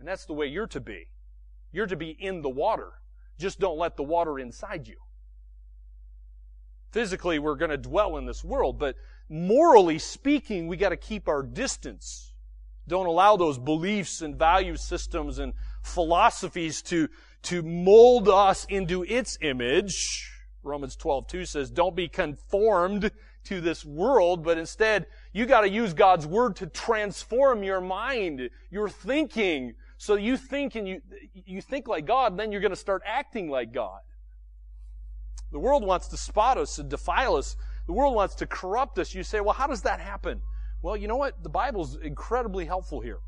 And 0.00 0.08
that's 0.08 0.24
the 0.24 0.32
way 0.32 0.48
you're 0.48 0.66
to 0.66 0.80
be. 0.80 1.06
You're 1.72 1.86
to 1.86 1.96
be 1.96 2.10
in 2.10 2.42
the 2.42 2.50
water. 2.50 2.90
Just 3.38 3.58
don't 3.58 3.78
let 3.78 3.96
the 3.96 4.02
water 4.02 4.38
inside 4.38 4.86
you. 4.86 4.96
Physically, 6.92 7.38
we're 7.38 7.56
going 7.56 7.70
to 7.70 7.78
dwell 7.78 8.18
in 8.18 8.26
this 8.26 8.44
world, 8.44 8.78
but 8.78 8.96
morally 9.28 9.98
speaking, 9.98 10.66
we 10.66 10.76
got 10.76 10.90
to 10.90 10.96
keep 10.96 11.26
our 11.26 11.42
distance. 11.42 12.34
Don't 12.86 13.06
allow 13.06 13.36
those 13.36 13.58
beliefs 13.58 14.20
and 14.20 14.38
value 14.38 14.76
systems 14.76 15.38
and 15.38 15.54
philosophies 15.82 16.82
to, 16.82 17.08
to 17.44 17.62
mold 17.62 18.28
us 18.28 18.66
into 18.68 19.04
its 19.04 19.38
image. 19.40 20.30
Romans 20.62 20.94
12, 20.96 21.26
2 21.28 21.44
says, 21.46 21.70
don't 21.70 21.96
be 21.96 22.08
conformed 22.08 23.10
to 23.44 23.60
this 23.60 23.84
world, 23.84 24.44
but 24.44 24.58
instead, 24.58 25.06
you 25.32 25.46
gotta 25.46 25.68
use 25.68 25.94
God's 25.94 26.26
Word 26.26 26.56
to 26.56 26.66
transform 26.66 27.64
your 27.64 27.80
mind, 27.80 28.50
your 28.70 28.88
thinking, 28.88 29.74
so 30.02 30.16
you 30.16 30.36
think 30.36 30.74
and 30.74 30.88
you, 30.88 31.00
you 31.32 31.62
think 31.62 31.86
like 31.86 32.06
God, 32.06 32.36
then 32.36 32.50
you're 32.50 32.60
gonna 32.60 32.74
start 32.74 33.02
acting 33.06 33.48
like 33.48 33.72
God. 33.72 34.00
The 35.52 35.60
world 35.60 35.86
wants 35.86 36.08
to 36.08 36.16
spot 36.16 36.58
us 36.58 36.80
and 36.80 36.90
defile 36.90 37.36
us. 37.36 37.54
The 37.86 37.92
world 37.92 38.16
wants 38.16 38.34
to 38.36 38.46
corrupt 38.48 38.98
us. 38.98 39.14
You 39.14 39.22
say, 39.22 39.38
well, 39.38 39.54
how 39.54 39.68
does 39.68 39.82
that 39.82 40.00
happen? 40.00 40.40
Well, 40.82 40.96
you 40.96 41.06
know 41.06 41.14
what? 41.14 41.40
The 41.44 41.48
Bible's 41.48 41.94
incredibly 41.94 42.64
helpful 42.64 43.00
here. 43.00 43.20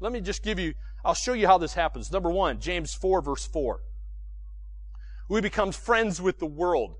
Let 0.00 0.10
me 0.10 0.20
just 0.20 0.42
give 0.42 0.58
you, 0.58 0.74
I'll 1.04 1.14
show 1.14 1.32
you 1.32 1.46
how 1.46 1.58
this 1.58 1.74
happens. 1.74 2.10
Number 2.10 2.32
one, 2.32 2.58
James 2.58 2.92
4 2.92 3.22
verse 3.22 3.46
4. 3.46 3.82
We 5.28 5.40
become 5.40 5.70
friends 5.70 6.20
with 6.20 6.40
the 6.40 6.46
world. 6.46 6.96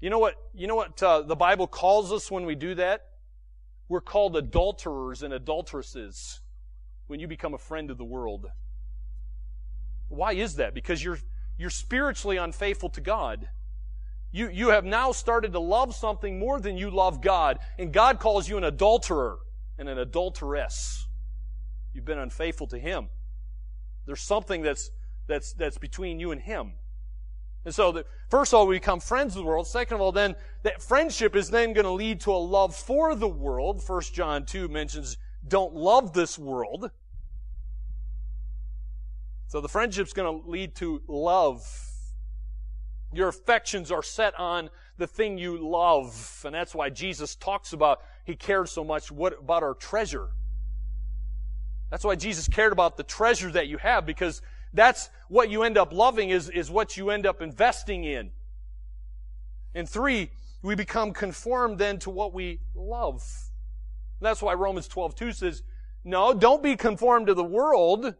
You 0.00 0.08
know 0.08 0.18
what, 0.18 0.36
you 0.54 0.68
know 0.68 0.76
what 0.76 1.02
uh, 1.02 1.20
the 1.20 1.36
Bible 1.36 1.66
calls 1.66 2.10
us 2.14 2.30
when 2.30 2.46
we 2.46 2.54
do 2.54 2.74
that? 2.76 3.08
We're 3.90 4.00
called 4.00 4.38
adulterers 4.38 5.22
and 5.22 5.34
adulteresses 5.34 6.40
when 7.06 7.20
you 7.20 7.28
become 7.28 7.54
a 7.54 7.58
friend 7.58 7.90
of 7.90 7.98
the 7.98 8.04
world. 8.04 8.46
Why 10.08 10.32
is 10.32 10.56
that? 10.56 10.74
Because 10.74 11.02
you're, 11.02 11.18
you're 11.58 11.70
spiritually 11.70 12.36
unfaithful 12.36 12.88
to 12.90 13.00
God. 13.00 13.48
You, 14.32 14.48
you 14.48 14.70
have 14.70 14.84
now 14.84 15.12
started 15.12 15.52
to 15.52 15.60
love 15.60 15.94
something 15.94 16.38
more 16.38 16.60
than 16.60 16.76
you 16.76 16.90
love 16.90 17.20
God, 17.20 17.58
and 17.78 17.92
God 17.92 18.18
calls 18.18 18.48
you 18.48 18.56
an 18.56 18.64
adulterer 18.64 19.38
and 19.78 19.88
an 19.88 19.98
adulteress. 19.98 21.06
You've 21.92 22.04
been 22.04 22.18
unfaithful 22.18 22.66
to 22.68 22.78
Him. 22.78 23.08
There's 24.06 24.20
something 24.20 24.62
that's, 24.62 24.90
that's, 25.28 25.52
that's 25.52 25.78
between 25.78 26.18
you 26.18 26.32
and 26.32 26.40
Him. 26.40 26.72
And 27.64 27.74
so, 27.74 27.92
the, 27.92 28.04
first 28.28 28.52
of 28.52 28.58
all, 28.58 28.66
we 28.66 28.76
become 28.76 29.00
friends 29.00 29.34
of 29.34 29.42
the 29.42 29.46
world. 29.46 29.66
Second 29.66 29.94
of 29.94 30.00
all, 30.00 30.12
then 30.12 30.34
that 30.64 30.82
friendship 30.82 31.34
is 31.34 31.50
then 31.50 31.72
going 31.72 31.84
to 31.86 31.92
lead 31.92 32.20
to 32.22 32.32
a 32.32 32.36
love 32.36 32.74
for 32.74 33.14
the 33.14 33.28
world. 33.28 33.82
First 33.82 34.14
John 34.14 34.44
2 34.44 34.68
mentions, 34.68 35.16
don't 35.46 35.74
love 35.74 36.12
this 36.12 36.38
world. 36.38 36.90
So 39.48 39.60
the 39.60 39.68
friendship's 39.68 40.12
going 40.12 40.42
to 40.42 40.48
lead 40.48 40.74
to 40.76 41.02
love. 41.06 41.64
Your 43.12 43.28
affections 43.28 43.92
are 43.92 44.02
set 44.02 44.38
on 44.38 44.70
the 44.98 45.06
thing 45.06 45.38
you 45.38 45.56
love. 45.58 46.42
And 46.44 46.54
that's 46.54 46.74
why 46.74 46.90
Jesus 46.90 47.36
talks 47.36 47.72
about, 47.72 48.02
he 48.24 48.34
cared 48.34 48.68
so 48.68 48.82
much 48.82 49.12
what, 49.12 49.38
about 49.38 49.62
our 49.62 49.74
treasure. 49.74 50.28
That's 51.90 52.04
why 52.04 52.16
Jesus 52.16 52.48
cared 52.48 52.72
about 52.72 52.96
the 52.96 53.04
treasure 53.04 53.52
that 53.52 53.68
you 53.68 53.78
have 53.78 54.06
because 54.06 54.42
that's 54.72 55.10
what 55.28 55.50
you 55.50 55.62
end 55.62 55.78
up 55.78 55.92
loving 55.92 56.30
is, 56.30 56.48
is 56.48 56.70
what 56.70 56.96
you 56.96 57.10
end 57.10 57.26
up 57.26 57.40
investing 57.40 58.02
in. 58.02 58.32
And 59.74 59.88
three, 59.88 60.30
we 60.62 60.74
become 60.74 61.12
conformed 61.12 61.78
then 61.78 61.98
to 62.00 62.10
what 62.10 62.32
we 62.32 62.58
love. 62.74 63.24
That's 64.24 64.42
why 64.42 64.54
Romans 64.54 64.88
12, 64.88 65.14
2 65.14 65.32
says, 65.32 65.62
no, 66.04 66.34
don't 66.34 66.62
be 66.62 66.76
conformed 66.76 67.28
to 67.28 67.34
the 67.34 67.44
world, 67.44 68.14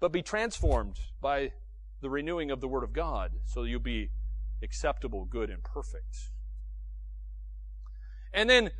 but 0.00 0.12
be 0.12 0.22
transformed 0.22 0.98
by 1.20 1.52
the 2.00 2.10
renewing 2.10 2.50
of 2.50 2.60
the 2.60 2.68
Word 2.68 2.84
of 2.84 2.92
God, 2.92 3.32
so 3.44 3.62
you'll 3.62 3.80
be 3.80 4.10
acceptable, 4.62 5.24
good, 5.24 5.50
and 5.50 5.62
perfect. 5.62 6.30
And 8.32 8.50
then 8.50 8.70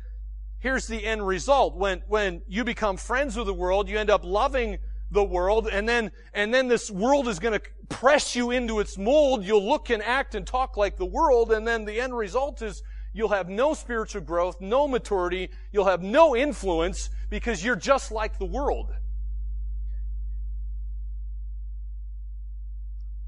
here's 0.59 0.87
the 0.87 1.05
end 1.05 1.25
result. 1.25 1.75
When, 1.75 2.03
when 2.07 2.41
you 2.47 2.63
become 2.63 2.97
friends 2.97 3.35
with 3.35 3.47
the 3.47 3.53
world, 3.53 3.89
you 3.89 3.97
end 3.97 4.09
up 4.09 4.23
loving 4.23 4.77
the 5.09 5.23
world 5.23 5.67
and 5.71 5.87
then, 5.87 6.11
and 6.33 6.53
then 6.53 6.67
this 6.67 6.91
world 6.91 7.27
is 7.27 7.39
going 7.39 7.57
to 7.57 7.65
press 7.89 8.35
you 8.35 8.51
into 8.51 8.79
its 8.79 8.97
mold. 8.97 9.43
You'll 9.45 9.67
look 9.67 9.89
and 9.89 10.03
act 10.03 10.35
and 10.35 10.45
talk 10.45 10.75
like 10.75 10.97
the 10.97 11.05
world 11.05 11.51
and 11.51 11.65
then 11.65 11.85
the 11.85 11.99
end 11.99 12.15
result 12.15 12.61
is 12.61 12.83
you'll 13.17 13.29
have 13.29 13.49
no 13.49 13.73
spiritual 13.73 14.21
growth, 14.21 14.61
no 14.61 14.87
maturity, 14.87 15.49
you'll 15.71 15.85
have 15.85 16.03
no 16.03 16.35
influence 16.35 17.09
because 17.31 17.63
you're 17.63 17.75
just 17.75 18.11
like 18.11 18.37
the 18.37 18.45
world. 18.45 18.89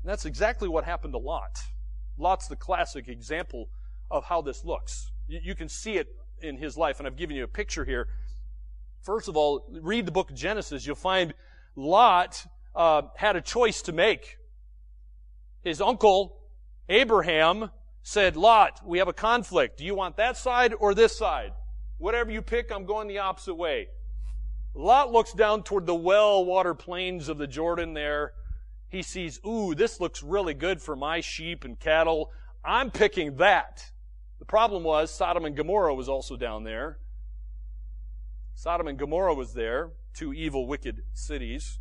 And 0.04 0.12
that's 0.12 0.26
exactly 0.26 0.70
what 0.70 0.84
happened 0.84 1.14
to 1.14 1.18
Lot. 1.18 1.60
Lot's 2.20 2.48
the 2.48 2.56
classic 2.56 3.08
example 3.08 3.68
of 4.12 4.26
how 4.26 4.44
this 4.44 4.64
looks. 4.64 5.10
You, 5.28 5.56
can 5.56 5.70
see 5.70 5.94
it 5.94 6.08
in 6.42 6.58
his 6.58 6.78
life, 6.78 7.00
and 7.00 7.08
I've 7.08 7.18
given 7.18 7.36
you 7.36 7.44
a 7.44 7.48
picture 7.48 7.84
here. 7.84 8.08
First 9.02 9.28
of 9.28 9.36
all, 9.36 9.66
read 9.82 10.06
the 10.06 10.12
book 10.12 10.30
of 10.30 10.36
Genesis. 10.36 10.86
You'll 10.86 10.96
find 10.96 11.34
Lot 11.76 12.46
uh, 12.76 13.04
had 13.16 13.36
a 13.36 13.42
choice 13.42 13.82
to 13.84 13.92
make. 13.92 14.38
His 15.64 15.82
uncle, 15.82 16.38
Abraham, 16.88 17.72
said, 18.04 18.36
Lot, 18.36 18.82
we 18.86 19.00
have 19.00 19.08
a 19.08 19.14
conflict. 19.14 19.78
Do 19.78 19.86
you 19.86 19.96
want 19.96 20.18
that 20.18 20.38
side 20.38 20.74
or 20.80 20.94
this 20.94 21.18
side? 21.18 21.54
Whatever 21.98 22.32
you 22.32 22.42
pick, 22.42 22.72
I'm 22.72 22.86
going 22.86 23.08
the 23.08 23.20
opposite 23.20 23.56
way. 23.56 23.90
Lot 24.74 25.12
looks 25.12 25.34
down 25.34 25.64
toward 25.64 25.86
the 25.86 25.96
well 25.96 26.46
water 26.46 26.74
plains 26.74 27.28
of 27.30 27.38
the 27.38 27.48
Jordan 27.48 27.94
there. 27.94 28.34
He 28.88 29.02
sees, 29.02 29.40
ooh, 29.46 29.76
this 29.76 30.00
looks 30.00 30.24
really 30.24 30.54
good 30.54 30.82
for 30.82 30.96
my 30.96 31.22
sheep 31.22 31.64
and 31.64 31.80
cattle. 31.80 32.32
I'm 32.64 32.90
picking 32.90 33.38
that. 33.38 33.92
The 34.40 34.46
problem 34.46 34.84
was 34.84 35.12
Sodom 35.12 35.46
and 35.46 35.56
Gomorrah 35.56 35.94
was 35.94 36.10
also 36.10 36.36
down 36.36 36.64
there. 36.64 36.98
Sodom 38.56 38.88
and 38.88 38.98
Gomorrah 38.98 39.34
was 39.34 39.54
there 39.54 39.92
two 40.14 40.34
evil, 40.34 40.68
wicked 40.68 41.04
cities. 41.14 41.80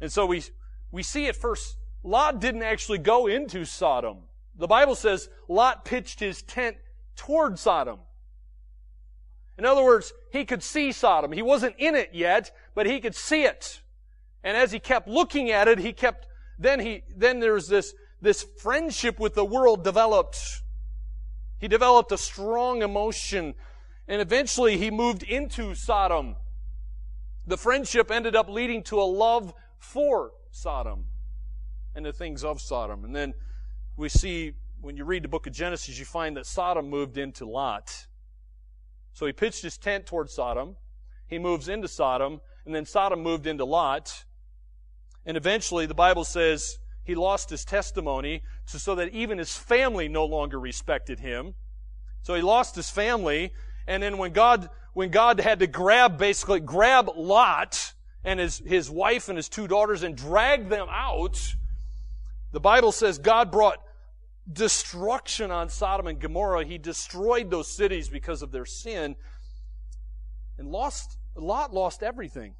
And 0.00 0.12
so 0.12 0.26
we, 0.26 0.42
we 0.90 1.02
see 1.02 1.26
at 1.26 1.36
first, 1.36 1.76
Lot 2.04 2.40
didn't 2.40 2.62
actually 2.62 2.98
go 2.98 3.26
into 3.26 3.64
Sodom. 3.64 4.18
The 4.56 4.66
Bible 4.66 4.94
says 4.94 5.28
Lot 5.48 5.84
pitched 5.84 6.20
his 6.20 6.42
tent 6.42 6.76
toward 7.16 7.58
Sodom. 7.58 8.00
In 9.58 9.64
other 9.64 9.84
words, 9.84 10.12
he 10.30 10.44
could 10.44 10.62
see 10.62 10.92
Sodom. 10.92 11.32
He 11.32 11.42
wasn't 11.42 11.76
in 11.78 11.94
it 11.94 12.10
yet, 12.12 12.50
but 12.74 12.86
he 12.86 13.00
could 13.00 13.14
see 13.14 13.44
it. 13.44 13.80
And 14.42 14.56
as 14.56 14.72
he 14.72 14.78
kept 14.78 15.06
looking 15.06 15.50
at 15.50 15.68
it, 15.68 15.78
he 15.78 15.92
kept, 15.92 16.26
then 16.58 16.80
he, 16.80 17.02
then 17.14 17.40
there's 17.40 17.68
this, 17.68 17.94
this 18.20 18.42
friendship 18.58 19.20
with 19.20 19.34
the 19.34 19.44
world 19.44 19.84
developed. 19.84 20.62
He 21.58 21.68
developed 21.68 22.10
a 22.10 22.18
strong 22.18 22.82
emotion, 22.82 23.54
and 24.08 24.20
eventually 24.20 24.78
he 24.78 24.90
moved 24.90 25.22
into 25.22 25.74
Sodom. 25.74 26.36
The 27.46 27.56
friendship 27.56 28.10
ended 28.10 28.34
up 28.34 28.48
leading 28.48 28.82
to 28.84 29.00
a 29.00 29.04
love 29.04 29.54
for 29.78 30.32
Sodom 30.50 31.06
and 31.94 32.04
the 32.04 32.12
things 32.12 32.42
of 32.42 32.60
Sodom. 32.60 33.04
And 33.04 33.14
then 33.14 33.34
we 34.02 34.08
see, 34.08 34.52
when 34.80 34.96
you 34.96 35.04
read 35.04 35.22
the 35.22 35.28
book 35.28 35.46
of 35.46 35.52
Genesis, 35.52 35.96
you 35.96 36.04
find 36.04 36.36
that 36.36 36.44
Sodom 36.44 36.90
moved 36.90 37.16
into 37.16 37.46
Lot. 37.46 38.08
So 39.12 39.26
he 39.26 39.32
pitched 39.32 39.62
his 39.62 39.78
tent 39.78 40.06
toward 40.06 40.28
Sodom. 40.28 40.74
He 41.28 41.38
moves 41.38 41.68
into 41.68 41.86
Sodom, 41.86 42.40
and 42.66 42.74
then 42.74 42.84
Sodom 42.84 43.22
moved 43.22 43.46
into 43.46 43.64
Lot. 43.64 44.24
And 45.24 45.36
eventually, 45.36 45.86
the 45.86 45.94
Bible 45.94 46.24
says 46.24 46.80
he 47.04 47.14
lost 47.14 47.48
his 47.48 47.64
testimony 47.64 48.42
so 48.66 48.96
that 48.96 49.10
even 49.10 49.38
his 49.38 49.56
family 49.56 50.08
no 50.08 50.24
longer 50.24 50.58
respected 50.58 51.20
him. 51.20 51.54
So 52.22 52.34
he 52.34 52.42
lost 52.42 52.74
his 52.74 52.90
family. 52.90 53.52
And 53.86 54.02
then 54.02 54.18
when 54.18 54.32
God, 54.32 54.68
when 54.94 55.10
God 55.10 55.38
had 55.38 55.60
to 55.60 55.68
grab, 55.68 56.18
basically 56.18 56.58
grab 56.58 57.08
Lot 57.14 57.94
and 58.24 58.40
his, 58.40 58.58
his 58.66 58.90
wife 58.90 59.28
and 59.28 59.38
his 59.38 59.48
two 59.48 59.68
daughters 59.68 60.02
and 60.02 60.16
drag 60.16 60.70
them 60.70 60.88
out, 60.90 61.54
the 62.50 62.60
Bible 62.60 62.90
says 62.90 63.18
God 63.18 63.52
brought 63.52 63.78
destruction 64.50 65.50
on 65.50 65.68
Sodom 65.68 66.06
and 66.06 66.18
Gomorrah. 66.18 66.64
He 66.64 66.78
destroyed 66.78 67.50
those 67.50 67.68
cities 67.68 68.08
because 68.08 68.42
of 68.42 68.50
their 68.50 68.64
sin 68.64 69.16
and 70.58 70.68
lost, 70.68 71.18
Lot 71.34 71.72
lost 71.72 72.02
everything. 72.02 72.54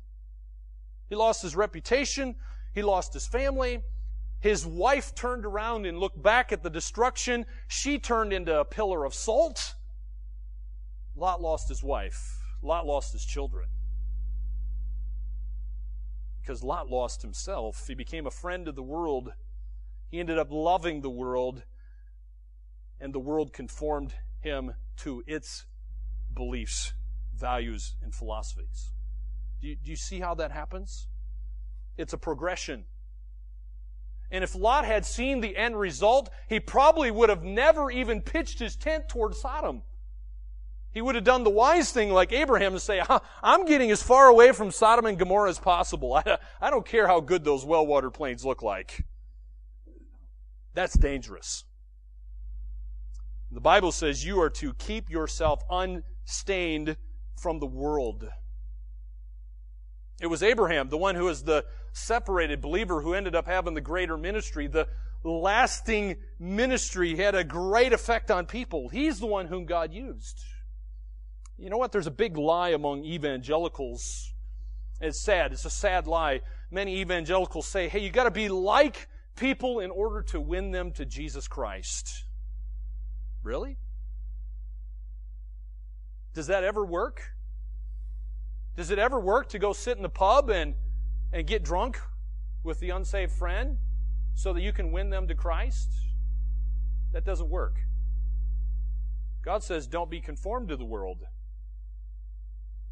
He 1.09 1.15
lost 1.15 1.43
his 1.43 1.55
reputation. 1.55 2.37
He 2.75 2.83
lost 2.83 3.13
his 3.13 3.27
family. 3.27 3.83
His 4.41 4.67
wife 4.67 5.15
turned 5.15 5.45
around 5.45 5.87
and 5.87 5.99
looked 5.99 6.21
back 6.21 6.53
at 6.53 6.63
the 6.63 6.71
destruction. 6.71 7.47
She 7.69 7.99
turned 7.99 8.33
into 8.33 8.59
a 8.59 8.65
pillar 8.65 9.05
of 9.05 9.15
salt. 9.15 9.75
Lot 11.15 11.41
lost 11.41 11.69
his 11.69 11.83
wife. 11.83 12.41
Lot 12.63 12.87
lost 12.87 13.13
his 13.13 13.25
children. 13.25 13.69
Because 16.41 16.65
Lot 16.65 16.91
lost 16.91 17.23
himself. 17.23 17.87
He 17.87 17.95
became 17.95 18.27
a 18.27 18.31
friend 18.31 18.67
of 18.67 18.75
the 18.75 18.83
world. 18.83 19.33
He 20.11 20.19
ended 20.19 20.39
up 20.39 20.49
loving 20.51 21.03
the 21.03 21.11
world, 21.11 21.63
and 23.03 23.13
the 23.13 23.19
world 23.19 23.53
conformed 23.53 24.15
him 24.41 24.75
to 24.97 25.25
its 25.27 25.67
beliefs, 26.33 26.95
values, 27.37 27.97
and 28.01 28.15
philosophies. 28.15 28.93
Do 29.61 29.67
you, 29.67 29.77
do 29.77 29.91
you 29.91 29.97
see 29.97 30.21
how 30.21 30.35
that 30.37 30.53
happens? 30.53 31.09
It's 31.99 32.13
a 32.13 32.19
progression. 32.19 32.85
And 34.31 34.45
if 34.45 34.55
Lot 34.55 34.85
had 34.85 35.05
seen 35.05 35.41
the 35.41 35.57
end 35.57 35.79
result, 35.79 36.31
he 36.49 36.61
probably 36.61 37.11
would 37.11 37.29
have 37.29 37.43
never 37.43 37.91
even 37.91 38.23
pitched 38.23 38.61
his 38.61 38.77
tent 38.77 39.09
toward 39.09 39.35
Sodom. 39.35 39.83
He 40.93 41.03
would 41.03 41.17
have 41.17 41.25
done 41.25 41.43
the 41.43 41.51
wise 41.51 41.91
thing 41.91 42.11
like 42.11 42.33
Abraham 42.33 42.73
and 42.73 42.81
say, 42.81 43.03
I'm 43.43 43.67
getting 43.67 43.91
as 43.91 44.03
far 44.03 44.29
away 44.29 44.53
from 44.53 44.71
Sodom 44.71 45.07
and 45.07 45.19
Gomorrah 45.19 45.51
as 45.51 45.59
possible. 45.59 46.15
I, 46.61 46.71
don't 46.71 46.87
care 46.87 47.09
how 47.09 47.21
good 47.21 47.45
those 47.45 47.65
well-watered 47.65 48.15
plains 48.15 48.45
look 48.45 48.63
like. 48.63 49.05
That's 50.75 50.95
dangerous. 50.95 51.65
The 53.53 53.61
Bible 53.61 53.93
says 53.93 54.25
you 54.25 54.41
are 54.41 54.51
to 54.51 54.73
keep 54.75 55.11
yourself 55.11 55.63
unstained 55.71 56.97
from 57.39 57.59
the 57.59 57.67
world. 57.67 58.27
It 60.23 60.27
was 60.29 60.43
Abraham, 60.43 60.89
the 60.89 60.97
one 60.97 61.17
who 61.17 61.25
was 61.27 61.45
the 61.45 61.67
separated 61.93 62.63
believer 62.63 63.03
who 63.03 63.13
ended 63.13 63.35
up 63.35 63.47
having 63.47 63.75
the 63.75 63.83
greater 63.83 64.17
ministry, 64.17 64.69
the 64.69 64.89
lasting 65.23 66.17
ministry 66.39 67.17
had 67.17 67.35
a 67.35 67.45
great 67.45 67.93
effect 67.93 68.31
on 68.31 68.47
people. 68.47 68.89
He's 68.89 69.21
the 69.21 69.27
one 69.27 69.47
whom 69.47 69.67
God 69.67 69.93
used. 69.93 70.41
You 71.59 71.69
know 71.69 71.77
what? 71.77 71.93
There's 71.93 72.07
a 72.07 72.11
big 72.11 72.39
lie 72.39 72.71
among 72.71 73.05
evangelicals. 73.05 74.33
It's 75.01 75.21
sad. 75.21 75.53
It's 75.53 75.67
a 75.67 75.71
sad 75.71 76.07
lie. 76.07 76.41
Many 76.71 77.01
evangelicals 77.01 77.67
say, 77.67 77.89
hey, 77.89 77.99
you 77.99 78.11
gotta 78.11 78.31
be 78.31 78.49
like 78.49 79.09
people 79.37 79.81
in 79.81 79.91
order 79.91 80.23
to 80.23 80.41
win 80.41 80.71
them 80.71 80.93
to 80.93 81.05
Jesus 81.05 81.47
Christ. 81.49 82.25
Really? 83.43 83.79
Does 86.35 86.47
that 86.47 86.65
ever 86.65 86.85
work? 86.85 87.23
Does 88.77 88.91
it 88.91 88.99
ever 88.99 89.21
work 89.21 89.49
to 89.51 89.59
go 89.59 89.73
sit 89.73 89.97
in 89.97 90.03
the 90.03 90.09
pub 90.09 90.51
and 90.51 90.75
and 91.33 91.47
get 91.47 91.63
drunk 91.63 91.99
with 92.63 92.79
the 92.81 92.91
unsaved 92.91 93.33
friend 93.33 93.79
so 94.35 94.53
that 94.53 94.61
you 94.61 94.73
can 94.73 94.93
win 94.93 95.11
them 95.11 95.29
to 95.29 95.35
Christ? 95.35 95.91
That 97.13 97.25
doesn't 97.25 97.49
work. 97.49 97.77
God 99.43 99.63
says, 99.63 99.87
don't 99.87 100.11
be 100.11 100.21
conformed 100.21 100.69
to 100.69 100.77
the 100.77 100.85
world. 100.85 101.19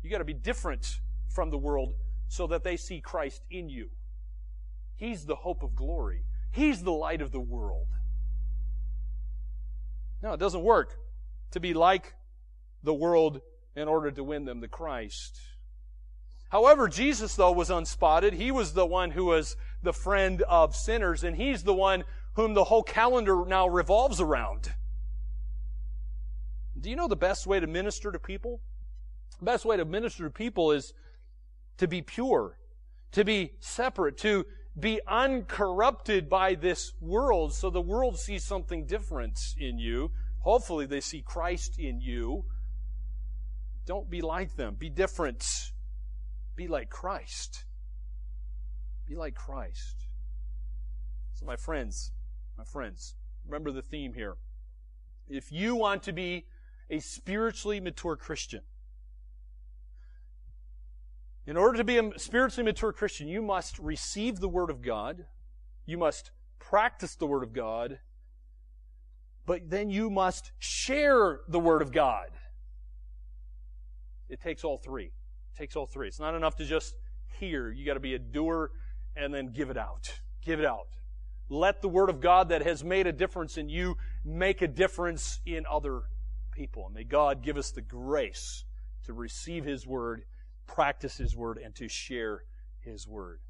You 0.02 0.10
got 0.10 0.18
to 0.18 0.24
be 0.24 0.34
different 0.34 1.00
from 1.28 1.50
the 1.50 1.58
world 1.58 1.94
so 2.28 2.46
that 2.48 2.64
they 2.64 2.76
see 2.76 3.00
Christ 3.00 3.42
in 3.50 3.68
you. 3.68 3.90
He's 4.96 5.26
the 5.26 5.36
hope 5.36 5.62
of 5.62 5.74
glory. 5.74 6.24
He's 6.50 6.82
the 6.82 6.92
light 6.92 7.22
of 7.22 7.30
the 7.30 7.40
world. 7.40 7.86
No, 10.22 10.32
it 10.32 10.40
doesn't 10.40 10.62
work 10.62 10.98
to 11.52 11.60
be 11.60 11.74
like 11.74 12.14
the 12.82 12.94
world 12.94 13.40
in 13.74 13.88
order 13.88 14.10
to 14.10 14.24
win 14.24 14.44
them 14.44 14.60
to 14.60 14.68
Christ. 14.68 15.40
However, 16.50 16.88
Jesus, 16.88 17.36
though, 17.36 17.52
was 17.52 17.70
unspotted. 17.70 18.34
He 18.34 18.50
was 18.50 18.72
the 18.72 18.86
one 18.86 19.12
who 19.12 19.26
was 19.26 19.56
the 19.82 19.92
friend 19.92 20.42
of 20.42 20.74
sinners, 20.74 21.22
and 21.22 21.36
he's 21.36 21.62
the 21.62 21.74
one 21.74 22.04
whom 22.34 22.54
the 22.54 22.64
whole 22.64 22.82
calendar 22.82 23.44
now 23.46 23.68
revolves 23.68 24.20
around. 24.20 24.72
Do 26.78 26.90
you 26.90 26.96
know 26.96 27.08
the 27.08 27.16
best 27.16 27.46
way 27.46 27.60
to 27.60 27.66
minister 27.66 28.10
to 28.10 28.18
people? 28.18 28.60
The 29.38 29.44
best 29.44 29.64
way 29.64 29.76
to 29.76 29.84
minister 29.84 30.24
to 30.24 30.30
people 30.30 30.72
is 30.72 30.92
to 31.78 31.86
be 31.86 32.02
pure, 32.02 32.58
to 33.12 33.24
be 33.24 33.52
separate, 33.60 34.18
to 34.18 34.44
be 34.78 35.00
uncorrupted 35.06 36.28
by 36.28 36.54
this 36.54 36.92
world 37.00 37.52
so 37.52 37.70
the 37.70 37.80
world 37.80 38.18
sees 38.18 38.44
something 38.44 38.86
different 38.86 39.38
in 39.58 39.78
you. 39.78 40.10
Hopefully 40.40 40.86
they 40.86 41.00
see 41.00 41.22
Christ 41.22 41.78
in 41.78 42.00
you. 42.00 42.44
Don't 43.84 44.08
be 44.08 44.20
like 44.20 44.56
them. 44.56 44.76
Be 44.78 44.88
different. 44.88 45.72
Be 46.54 46.68
like 46.68 46.90
Christ. 46.90 47.64
Be 49.08 49.16
like 49.16 49.34
Christ. 49.34 50.06
So, 51.34 51.44
my 51.44 51.56
friends, 51.56 52.12
my 52.56 52.64
friends, 52.64 53.14
remember 53.46 53.72
the 53.72 53.82
theme 53.82 54.14
here. 54.14 54.36
If 55.28 55.50
you 55.50 55.74
want 55.74 56.02
to 56.04 56.12
be 56.12 56.46
a 56.88 57.00
spiritually 57.00 57.80
mature 57.80 58.16
Christian, 58.16 58.60
in 61.50 61.56
order 61.56 61.78
to 61.78 61.82
be 61.82 61.98
a 61.98 62.16
spiritually 62.16 62.64
mature 62.64 62.92
Christian, 62.92 63.26
you 63.26 63.42
must 63.42 63.76
receive 63.80 64.38
the 64.38 64.48
Word 64.48 64.70
of 64.70 64.82
God. 64.82 65.24
You 65.84 65.98
must 65.98 66.30
practice 66.60 67.16
the 67.16 67.26
Word 67.26 67.42
of 67.42 67.52
God. 67.52 67.98
But 69.46 69.68
then 69.68 69.90
you 69.90 70.10
must 70.10 70.52
share 70.60 71.40
the 71.48 71.58
Word 71.58 71.82
of 71.82 71.90
God. 71.90 72.28
It 74.28 74.40
takes 74.40 74.62
all 74.62 74.78
three 74.78 75.06
It 75.06 75.58
takes 75.58 75.74
all 75.74 75.86
three. 75.86 76.06
It's 76.06 76.20
not 76.20 76.36
enough 76.36 76.54
to 76.58 76.64
just 76.64 76.94
hear. 77.40 77.72
You 77.72 77.84
got 77.84 77.94
to 77.94 78.00
be 78.00 78.14
a 78.14 78.20
doer 78.20 78.70
and 79.16 79.34
then 79.34 79.50
give 79.52 79.70
it 79.70 79.76
out. 79.76 80.20
Give 80.44 80.60
it 80.60 80.64
out. 80.64 80.86
Let 81.48 81.82
the 81.82 81.88
word 81.88 82.10
of 82.10 82.20
God 82.20 82.50
that 82.50 82.62
has 82.62 82.84
made 82.84 83.08
a 83.08 83.12
difference 83.12 83.56
in 83.56 83.68
you 83.68 83.96
make 84.24 84.62
a 84.62 84.68
difference 84.68 85.40
in 85.44 85.64
other 85.68 86.02
people. 86.52 86.86
And 86.86 86.94
may 86.94 87.02
God 87.02 87.42
give 87.42 87.56
us 87.56 87.72
the 87.72 87.82
grace 87.82 88.62
to 89.06 89.12
receive 89.12 89.64
his 89.64 89.84
word, 89.84 90.22
practice 90.74 91.16
his 91.16 91.36
word, 91.36 91.58
and 91.58 91.74
to 91.76 91.88
share 91.88 92.44
his 92.80 93.06
word. 93.06 93.40